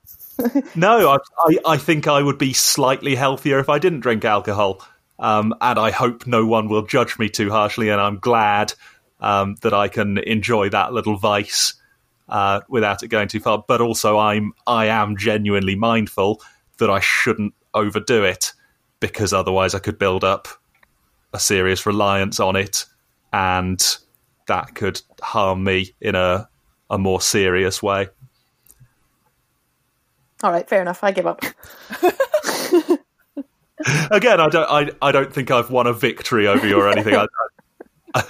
No, 0.75 1.09
I, 1.09 1.17
I, 1.39 1.57
I 1.73 1.77
think 1.77 2.07
I 2.07 2.21
would 2.21 2.37
be 2.37 2.53
slightly 2.53 3.15
healthier 3.15 3.57
if 3.57 3.69
I 3.69 3.79
didn't 3.79 4.01
drink 4.01 4.23
alcohol. 4.23 4.83
Um, 5.17 5.55
and 5.61 5.79
I 5.79 5.89
hope 5.89 6.27
no 6.27 6.45
one 6.45 6.69
will 6.69 6.83
judge 6.83 7.17
me 7.17 7.27
too 7.27 7.49
harshly. 7.49 7.89
And 7.89 7.99
I'm 7.99 8.19
glad 8.19 8.73
um, 9.19 9.55
that 9.61 9.73
I 9.73 9.87
can 9.87 10.19
enjoy 10.19 10.69
that 10.69 10.93
little 10.93 11.17
vice 11.17 11.73
uh, 12.29 12.61
without 12.69 13.03
it 13.03 13.07
going 13.07 13.27
too 13.27 13.39
far. 13.39 13.63
But 13.67 13.81
also, 13.81 14.17
I'm 14.17 14.53
I 14.65 14.87
am 14.87 15.17
genuinely 15.17 15.75
mindful 15.75 16.41
that 16.77 16.89
I 16.89 16.99
shouldn't 16.99 17.53
overdo 17.73 18.23
it 18.23 18.53
because 18.99 19.33
otherwise 19.33 19.73
I 19.73 19.79
could 19.79 19.97
build 19.97 20.23
up 20.23 20.47
a 21.33 21.39
serious 21.39 21.85
reliance 21.85 22.39
on 22.39 22.55
it, 22.55 22.85
and 23.33 23.83
that 24.47 24.75
could 24.75 25.01
harm 25.21 25.63
me 25.63 25.93
in 26.01 26.15
a 26.15 26.49
a 26.89 26.97
more 26.97 27.21
serious 27.21 27.83
way. 27.83 28.07
All 30.43 30.51
right, 30.51 30.67
fair 30.67 30.81
enough. 30.81 31.03
I 31.03 31.11
give 31.11 31.25
up. 31.25 31.41
again, 34.11 34.39
I 34.39 34.47
don't, 34.49 34.69
I, 34.69 34.91
I 35.01 35.11
don't 35.11 35.33
think 35.33 35.51
I've 35.51 35.71
won 35.71 35.87
a 35.87 35.93
victory 35.93 36.47
over 36.47 36.67
you 36.67 36.79
or 36.79 36.89
anything. 36.89 37.15
I, 37.15 37.27
I, 38.13 38.21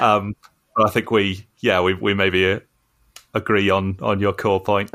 um, 0.00 0.36
but 0.76 0.86
I 0.86 0.90
think 0.90 1.10
we, 1.10 1.46
yeah, 1.58 1.80
we, 1.80 1.94
we 1.94 2.14
maybe 2.14 2.52
uh, 2.52 2.60
agree 3.34 3.70
on 3.70 3.98
on 4.00 4.20
your 4.20 4.32
core 4.32 4.60
point. 4.60 4.90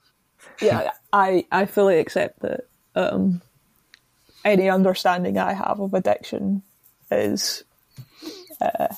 yeah, 0.60 0.90
I, 1.12 1.46
I 1.50 1.66
fully 1.66 1.98
accept 1.98 2.40
that 2.40 2.66
um, 2.94 3.40
any 4.44 4.68
understanding 4.68 5.38
I 5.38 5.54
have 5.54 5.80
of 5.80 5.94
addiction 5.94 6.62
is 7.10 7.64
uh, 8.60 8.88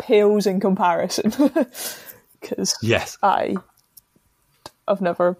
pales 0.00 0.46
in 0.46 0.60
comparison. 0.60 1.32
Because 2.40 2.74
Yes, 2.80 3.18
I 3.22 3.56
have 4.88 5.02
never 5.02 5.36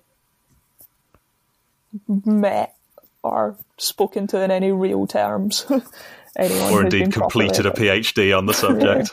met 2.06 2.76
or 3.22 3.56
spoken 3.78 4.26
to 4.26 4.42
in 4.42 4.50
any 4.50 4.70
real 4.70 5.06
terms 5.06 5.64
anyone 6.36 6.72
or 6.72 6.82
indeed 6.82 7.10
completed 7.10 7.64
a 7.64 7.70
PhD 7.70 8.36
on 8.36 8.44
the 8.44 8.52
subject. 8.64 9.12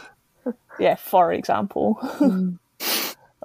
yeah, 0.80 0.96
for 0.96 1.32
example. 1.32 1.98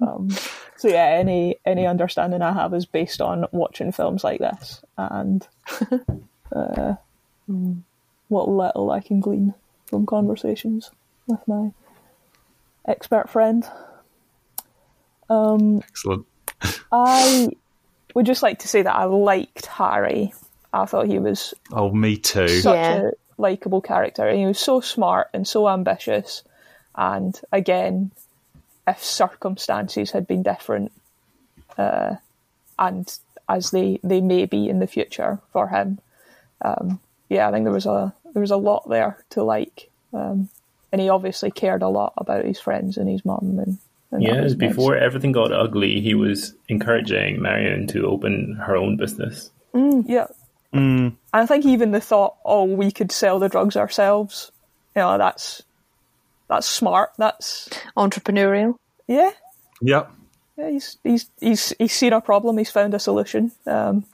um, 0.01 0.29
so 0.77 0.89
yeah, 0.89 1.07
any 1.07 1.57
any 1.65 1.87
understanding 1.87 2.43
I 2.43 2.53
have 2.53 2.75
is 2.75 2.85
based 2.85 3.21
on 3.21 3.47
watching 3.53 3.93
films 3.93 4.25
like 4.25 4.41
this 4.41 4.83
and 4.99 5.47
uh, 6.53 6.95
what 8.29 8.49
little 8.49 8.91
I 8.91 8.99
can 9.01 9.21
glean 9.21 9.55
from 9.87 10.05
conversations 10.05 10.91
with 11.29 11.47
my 11.47 11.71
expert 12.87 13.29
friend. 13.31 13.65
Excellent. 15.31 16.27
I 16.93 17.49
would 18.15 18.27
just 18.27 18.43
like 18.43 18.61
to 18.61 18.69
say 18.69 18.83
that 18.83 18.95
I 18.95 19.05
liked 19.05 19.67
Harry. 19.67 20.33
I 20.73 20.85
thought 20.87 21.07
he 21.07 21.19
was 21.19 21.55
Oh, 21.73 21.91
me 21.91 22.17
too. 22.17 22.49
such 22.49 22.75
Yeah. 22.75 23.09
a 23.09 23.11
likable 23.39 23.81
character. 23.81 24.27
And 24.27 24.39
he 24.39 24.47
was 24.47 24.59
so 24.59 24.81
smart 24.81 25.29
and 25.33 25.47
so 25.47 25.69
ambitious. 25.69 26.43
And 26.95 27.39
again, 27.51 28.11
if 28.87 29.03
circumstances 29.03 30.11
had 30.11 30.27
been 30.27 30.43
different, 30.43 30.93
uh, 31.79 32.17
and 32.79 33.19
as 33.49 33.71
they, 33.71 33.99
they 34.03 34.21
may 34.21 34.45
be 34.47 34.69
in 34.69 34.79
the 34.79 34.87
future 34.87 35.39
for 35.53 35.69
him, 35.69 35.99
um, 36.63 37.01
yeah, 37.29 37.49
I 37.49 37.53
think 37.53 37.65
there 37.65 37.73
was 37.73 37.87
a 37.87 38.13
there 38.35 38.41
was 38.41 38.51
a 38.51 38.57
lot 38.57 38.89
there 38.89 39.19
to 39.31 39.43
like. 39.43 39.91
Um, 40.13 40.49
and 40.93 41.01
he 41.01 41.09
obviously 41.09 41.51
cared 41.51 41.83
a 41.83 41.89
lot 41.89 42.13
about 42.17 42.45
his 42.45 42.61
friends 42.61 42.97
and 42.99 43.09
his 43.09 43.25
mum 43.25 43.59
and, 43.59 43.79
and 44.11 44.23
Yes, 44.23 44.43
was 44.45 44.57
nice. 44.57 44.69
before 44.69 44.97
everything 44.97 45.33
got 45.33 45.53
ugly, 45.53 46.01
he 46.01 46.15
was 46.15 46.55
encouraging 46.69 47.41
Marion 47.41 47.87
to 47.89 48.07
open 48.07 48.57
her 48.67 48.77
own 48.77 48.97
business. 48.97 49.51
Yeah. 49.75 50.27
I 50.75 51.47
think 51.47 51.65
even 51.67 51.91
the 51.93 52.01
thought, 52.01 52.37
oh, 52.45 52.65
we 52.65 52.91
could 52.93 53.13
sell 53.13 53.39
the 53.39 53.49
drugs 53.49 53.77
ourselves, 53.77 54.51
you 54.97 55.03
know, 55.03 55.19
that's 55.19 55.63
that's 56.49 56.67
smart. 56.67 57.13
That's 57.19 57.69
Entrepreneurial. 57.97 58.77
yeah, 59.09 59.31
Yep. 59.81 60.11
yeah. 60.59 60.71
He's 60.71 60.99
he's 61.03 61.31
he's 61.41 61.73
he's 61.79 61.93
seen 61.95 62.13
a 62.13 62.21
problem. 62.21 62.59
He's 62.59 62.71
found 62.71 62.93
a 62.95 62.99
solution. 62.99 63.53
Um, 63.67 64.05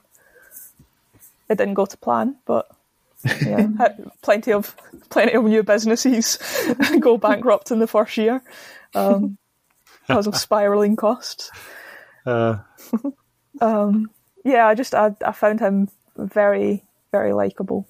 it 1.49 1.57
didn't 1.57 1.73
go 1.73 1.85
to 1.85 1.97
plan, 1.97 2.35
but 2.45 2.69
yeah, 3.25 3.67
plenty 4.21 4.53
of 4.53 4.75
plenty 5.09 5.33
of 5.33 5.43
new 5.43 5.63
businesses 5.63 6.37
go 6.99 7.17
bankrupt 7.17 7.71
in 7.71 7.79
the 7.79 7.87
first 7.87 8.17
year 8.17 8.41
um, 8.95 9.37
because 10.07 10.27
of 10.27 10.37
spiraling 10.37 10.95
costs. 10.95 11.51
Uh, 12.25 12.57
Yeah, 14.45 14.67
I 14.67 14.75
just 14.75 14.95
I, 14.95 15.15
I 15.25 15.31
found 15.31 15.59
him 15.59 15.89
very 16.17 16.83
very 17.11 17.33
likable. 17.33 17.87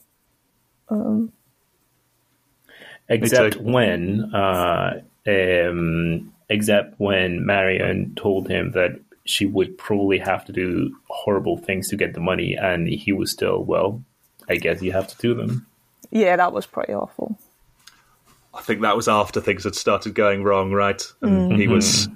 Except 3.09 3.57
when, 3.57 4.34
uh, 4.36 5.01
um, 5.27 6.32
except 6.49 6.99
when 6.99 7.45
Marion 7.45 8.13
told 8.15 8.47
him 8.47 8.71
that 8.71 8.99
she 9.25 9.45
would 9.45 9.77
probably 9.77 10.19
have 10.19 10.45
to 10.45 10.51
do 10.51 10.95
horrible 11.09 11.57
things 11.57 11.88
to 11.89 11.97
get 11.97 12.13
the 12.13 12.19
money, 12.19 12.55
and 12.55 12.88
he 12.88 13.11
was 13.11 13.32
still, 13.32 13.63
well, 13.63 14.03
I 14.50 14.56
guess 14.56 14.82
you 14.82 14.91
have 14.91 15.08
to 15.08 15.18
do 15.18 15.34
them. 15.34 15.66
Yeah, 16.12 16.36
that 16.36 16.54
was 16.54 16.66
pretty 16.66 16.93
awful. 16.93 17.38
I 18.54 18.62
think 18.62 18.82
that 18.82 18.95
was 18.95 19.08
after 19.08 19.39
things 19.39 19.64
had 19.64 19.76
started 19.76 20.16
going 20.16 20.43
wrong, 20.43 20.72
right? 20.72 21.02
And 21.22 21.56
he 21.56 21.68
was 21.68 22.10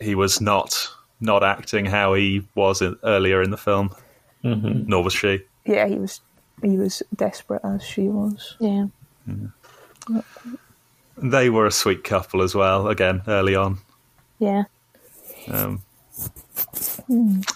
he 0.00 0.14
was 0.14 0.40
not 0.40 0.88
not 1.20 1.44
acting 1.44 1.84
how 1.84 2.14
he 2.14 2.46
was 2.54 2.82
in, 2.82 2.96
earlier 3.04 3.42
in 3.42 3.50
the 3.50 3.56
film. 3.56 3.94
Mm-hmm. 4.42 4.88
Nor 4.88 5.04
was 5.04 5.12
she. 5.12 5.42
Yeah, 5.66 5.86
he 5.86 5.96
was 5.96 6.20
he 6.62 6.76
was 6.78 7.02
desperate 7.14 7.60
as 7.64 7.82
she 7.84 8.08
was. 8.08 8.56
Yeah. 8.58 8.86
They 11.16 11.50
were 11.50 11.66
a 11.66 11.70
sweet 11.70 12.04
couple 12.04 12.42
as 12.42 12.54
well. 12.54 12.88
Again, 12.88 13.22
early 13.28 13.54
on. 13.54 13.78
Yeah. 14.38 14.64
Um, 15.48 15.82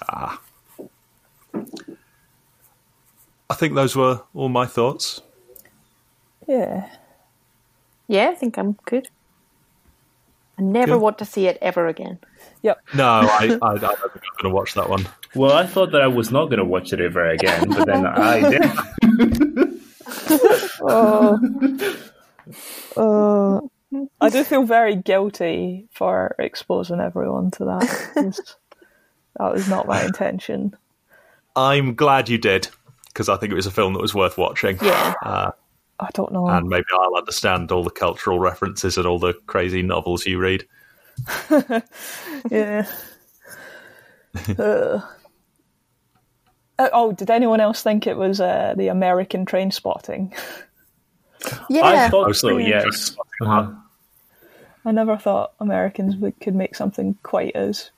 ah. 0.09 0.41
I 3.49 3.55
think 3.55 3.75
those 3.75 3.95
were 3.97 4.23
all 4.35 4.49
my 4.49 4.67
thoughts. 4.67 5.21
Yeah. 6.49 6.89
Yeah, 8.09 8.31
I 8.31 8.35
think 8.35 8.59
I'm 8.59 8.73
good. 8.85 9.09
I 10.59 10.63
never 10.63 10.93
Good. 10.95 11.01
want 11.03 11.19
to 11.19 11.25
see 11.25 11.47
it 11.49 11.59
ever 11.61 11.87
again. 11.87 12.19
Yep. 12.63 12.79
No, 12.95 13.05
I, 13.05 13.59
I, 13.63 13.69
I 13.73 13.79
don't 13.79 13.81
think 13.81 14.25
I'm 14.25 14.43
going 14.43 14.45
to 14.45 14.51
watch 14.51 14.75
that 14.75 14.89
one. 14.89 15.07
Well, 15.35 15.53
I 15.53 15.67
thought 15.67 15.93
that 15.93 16.01
I 16.03 16.07
was 16.07 16.31
not 16.31 16.47
going 16.47 16.59
to 16.59 16.65
watch 16.65 16.93
it 16.93 17.01
ever 17.01 17.29
again, 17.29 17.69
but 17.69 17.85
then 17.87 18.07
I 18.07 18.41
did. 18.51 18.63
Uh, 20.81 21.37
I 24.21 24.29
do 24.31 24.45
feel 24.45 24.65
very 24.65 24.97
guilty 24.97 25.89
for 25.93 26.35
exposing 26.39 27.01
everyone 27.01 27.51
to 27.53 27.65
that. 27.67 28.11
'cause 28.15 28.57
that 29.39 29.53
was 29.53 29.69
not 29.69 29.87
my 29.87 30.05
intention. 30.05 30.75
I'm 31.55 31.95
glad 31.95 32.29
you 32.29 32.39
did 32.39 32.69
because 33.17 33.31
I 33.31 33.39
think 33.39 33.51
it 33.51 33.57
was 33.57 33.65
a 33.65 33.71
film 33.71 33.95
that 33.95 34.03
was 34.03 34.15
worth 34.15 34.37
watching. 34.37 34.77
Yeah. 34.83 35.15
Uh, 35.23 35.51
I 35.99 36.11
don't 36.13 36.33
know. 36.33 36.47
and 36.49 36.69
maybe 36.69 36.85
I'll 36.93 37.17
understand 37.17 37.73
all 37.73 37.83
the 37.83 37.89
cultural 37.89 38.39
references 38.39 38.99
and 38.99 39.07
all 39.07 39.19
the 39.19 39.33
crazy 39.47 39.81
novels 39.81 40.27
you 40.27 40.39
read. 40.39 40.67
yeah. 42.51 42.87
Uh. 44.59 45.01
Uh, 46.79 46.91
oh, 46.93 47.11
did 47.13 47.31
anyone 47.31 47.59
else 47.59 47.83
think 47.83 48.07
it 48.07 48.19
was 48.19 48.39
uh, 48.39 48.75
the 48.77 48.89
American 48.89 49.47
Trainspotting? 49.47 50.37
Yeah. 51.71 51.85
I 51.85 52.09
thought 52.09 52.35
so, 52.35 52.57
yes. 52.57 53.17
Uh-huh. 53.41 53.71
I 54.85 54.91
never 54.91 55.17
thought 55.17 55.53
Americans 55.61 56.17
would, 56.17 56.41
could 56.41 56.57
make 56.57 56.75
something 56.75 57.17
quite 57.23 57.55
as 57.55 57.91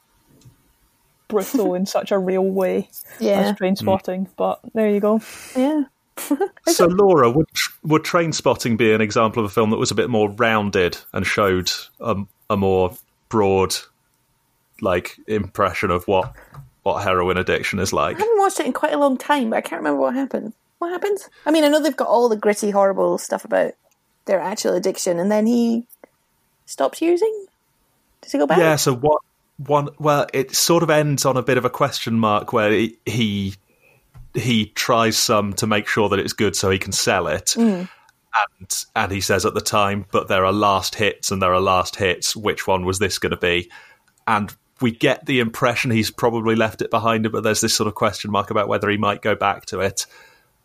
brutal 1.29 1.75
in 1.75 1.87
such 1.87 2.11
a 2.11 2.19
real 2.19 2.45
way 2.45 2.89
yeah. 3.21 3.41
as 3.41 3.57
train 3.57 3.75
mm. 3.75 3.79
spotting, 3.79 4.29
but 4.37 4.61
there 4.75 4.91
you 4.91 5.01
go. 5.01 5.21
Yeah. 5.57 5.85
So, 6.67 6.87
Laura, 6.87 7.31
would 7.31 7.49
would 7.85 8.03
Trainspotting 8.03 8.77
be 8.77 8.93
an 8.93 9.01
example 9.01 9.43
of 9.43 9.51
a 9.51 9.53
film 9.53 9.71
that 9.71 9.79
was 9.79 9.91
a 9.91 9.95
bit 9.95 10.11
more 10.11 10.29
rounded 10.31 10.99
and 11.13 11.27
showed 11.27 11.71
a, 12.01 12.17
a 12.51 12.57
more 12.57 12.95
broad, 13.29 13.75
like 14.81 15.17
impression 15.27 15.91
of 15.91 16.07
what 16.07 16.35
what 16.83 17.03
heroin 17.03 17.39
addiction 17.39 17.79
is 17.79 17.93
like? 17.93 18.17
I 18.17 18.21
haven't 18.21 18.39
watched 18.39 18.61
it 18.61 18.67
in 18.67 18.73
quite 18.73 18.93
a 18.93 18.99
long 18.99 19.17
time, 19.17 19.51
but 19.51 19.57
I 19.57 19.61
can't 19.63 19.81
remember 19.81 20.01
what 20.01 20.15
happened. 20.15 20.53
What 20.79 20.91
happens? 20.91 21.29
I 21.47 21.51
mean, 21.51 21.65
I 21.65 21.69
know 21.69 21.81
they've 21.81 21.97
got 21.97 22.09
all 22.09 22.29
the 22.29 22.37
gritty, 22.37 22.71
horrible 22.71 23.19
stuff 23.19 23.45
about 23.45 23.73
their 24.27 24.41
actual 24.41 24.75
addiction, 24.75 25.19
and 25.19 25.33
then 25.33 25.47
he 25.47 25.87
stops 26.67 27.01
using. 27.01 27.47
Does 28.21 28.33
he 28.33 28.39
go 28.39 28.47
back? 28.47 28.59
Yeah. 28.59 28.77
So 28.77 28.95
what? 28.95 29.23
One. 29.59 29.89
Well, 29.99 30.27
it 30.33 30.55
sort 30.55 30.83
of 30.83 30.91
ends 30.91 31.25
on 31.25 31.37
a 31.37 31.43
bit 31.43 31.59
of 31.59 31.65
a 31.65 31.71
question 31.71 32.19
mark 32.19 32.53
where 32.53 32.71
he 32.71 32.99
he, 33.05 33.55
he 34.35 34.67
tries 34.67 35.19
some 35.19 35.53
to 35.55 35.67
make 35.67 35.87
sure 35.87 36.09
that 36.09 36.19
it's 36.19 36.33
good 36.33 36.57
so 36.57 36.71
he 36.71 36.79
can 36.79 36.93
sell 36.93 37.27
it. 37.27 37.55
And 37.57 38.85
and 38.95 39.13
he 39.13 39.21
says 39.21 39.45
at 39.45 39.55
the 39.55 39.61
time, 39.61 40.07
but 40.13 40.29
there 40.29 40.45
are 40.45 40.53
last 40.53 40.95
hits 40.95 41.31
and 41.31 41.43
there 41.43 41.53
are 41.53 41.61
last 41.61 41.97
hits. 41.97 42.37
Which 42.37 42.67
one 42.67 42.85
was 42.85 42.99
this 42.99 43.19
going 43.19 43.31
to 43.31 43.37
be? 43.37 43.71
And 44.27 44.55
we 44.81 44.93
get 44.93 45.27
the 45.27 45.41
impression 45.41 45.91
he's 45.91 46.11
probably 46.11 46.55
left 46.55 46.83
it 46.83 46.91
behind 46.91 47.27
him, 47.27 47.33
but 47.33 47.43
there's 47.43 47.61
this 47.61 47.75
sort 47.75 47.89
of 47.89 47.97
question 47.97 48.31
mark 48.31 48.51
about 48.51 48.69
whether 48.69 48.89
he 48.89 48.97
might 48.97 49.23
go 49.23 49.35
back 49.35 49.67
to 49.67 49.81
it. 49.81 50.07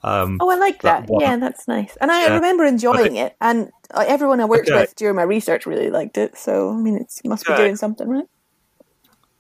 Oh, 0.04 0.38
I 0.42 0.56
like 0.56 0.82
That 0.82 1.08
that. 1.08 1.22
Yeah, 1.22 1.38
that's 1.38 1.68
nice. 1.68 1.98
And 2.02 2.12
I 2.12 2.26
Yeah. 2.26 2.36
remember 2.36 2.66
enjoying 2.66 3.16
it, 3.16 3.36
and 3.40 3.72
uh, 3.90 4.04
everyone 4.06 4.42
I 4.42 4.46
worked 4.46 4.70
Okay. 4.70 4.82
with 4.82 4.96
during 4.96 5.16
my 5.16 5.24
research 5.24 5.66
really 5.66 5.90
liked 5.90 6.18
it. 6.18 6.38
So, 6.38 6.72
I 6.72 6.76
mean, 6.76 6.98
it 6.98 7.10
must 7.24 7.48
be 7.48 7.56
doing 7.56 7.78
something, 7.78 8.08
right? 8.08 8.26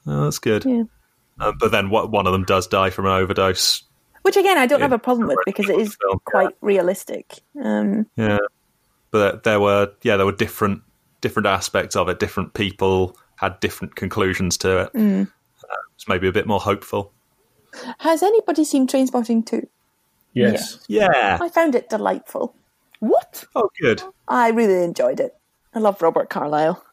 Oh, 0.05 0.25
that's 0.25 0.39
good. 0.39 0.65
Yeah. 0.65 0.83
Uh, 1.39 1.51
but 1.59 1.71
then 1.71 1.89
what, 1.89 2.11
one 2.11 2.27
of 2.27 2.33
them 2.33 2.43
does 2.43 2.67
die 2.67 2.89
from 2.89 3.05
an 3.05 3.11
overdose. 3.13 3.83
Which 4.23 4.37
again, 4.37 4.57
I 4.57 4.65
don't 4.67 4.81
have 4.81 4.93
a 4.93 4.99
problem 4.99 5.27
with 5.27 5.37
because 5.45 5.69
it 5.69 5.79
is 5.79 5.95
Film, 6.01 6.19
yeah. 6.25 6.31
quite 6.31 6.55
realistic. 6.61 7.39
Um, 7.61 8.07
Yeah, 8.15 8.37
but 9.11 9.43
there 9.43 9.59
were 9.59 9.91
yeah 10.01 10.15
there 10.15 10.25
were 10.25 10.31
different 10.31 10.81
different 11.19 11.47
aspects 11.47 11.95
of 11.95 12.07
it. 12.07 12.19
Different 12.19 12.53
people 12.53 13.17
had 13.35 13.59
different 13.59 13.95
conclusions 13.95 14.57
to 14.59 14.83
it. 14.83 14.91
Uh, 14.95 15.25
it's 15.95 16.07
maybe 16.07 16.27
a 16.27 16.31
bit 16.31 16.47
more 16.47 16.59
hopeful. 16.59 17.11
has 17.99 18.23
anybody 18.23 18.63
seen 18.63 18.87
Trainspotting 18.87 19.45
2? 19.45 19.67
Yes. 20.33 20.79
Yeah. 20.87 21.37
I 21.41 21.49
found 21.49 21.75
it 21.75 21.89
delightful. 21.89 22.55
What? 22.99 23.43
Oh, 23.55 23.69
good. 23.81 24.01
I 24.27 24.49
really 24.49 24.83
enjoyed 24.83 25.19
it. 25.19 25.35
I 25.73 25.79
love 25.79 26.01
Robert 26.01 26.29
Carlyle. 26.29 26.83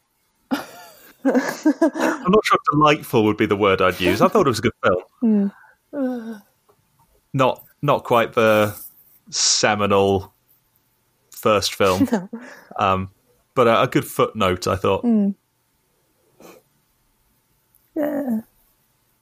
I'm 1.23 2.31
not 2.31 2.43
sure 2.45 2.57
if 2.57 2.61
delightful 2.71 3.23
would 3.25 3.37
be 3.37 3.45
the 3.45 3.55
word 3.55 3.79
I'd 3.81 3.99
use. 3.99 4.21
I 4.21 4.27
thought 4.27 4.47
it 4.47 4.49
was 4.49 4.57
a 4.59 4.63
good 4.63 4.73
film. 4.83 5.03
Not 7.33 7.63
not 7.81 8.03
quite 8.03 8.33
the 8.33 8.75
seminal 9.29 10.33
first 11.31 11.75
film, 11.75 12.07
um, 12.79 13.09
but 13.55 13.67
a, 13.67 13.83
a 13.83 13.87
good 13.87 14.05
footnote. 14.05 14.67
I 14.67 14.75
thought 14.75 15.05
Yeah. 17.95 18.41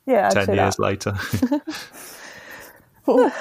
Yeah, 0.05 0.27
I'd 0.27 0.31
ten 0.31 0.45
say 0.47 0.55
years 0.55 0.77
that. 0.77 0.81
later. 0.81 1.13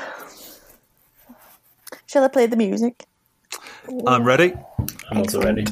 Shall 2.06 2.24
I 2.24 2.28
play 2.28 2.46
the 2.46 2.56
music? 2.56 3.06
I'm 4.06 4.24
ready. 4.24 4.54
I'm 5.10 5.18
also 5.18 5.40
ready. 5.40 5.64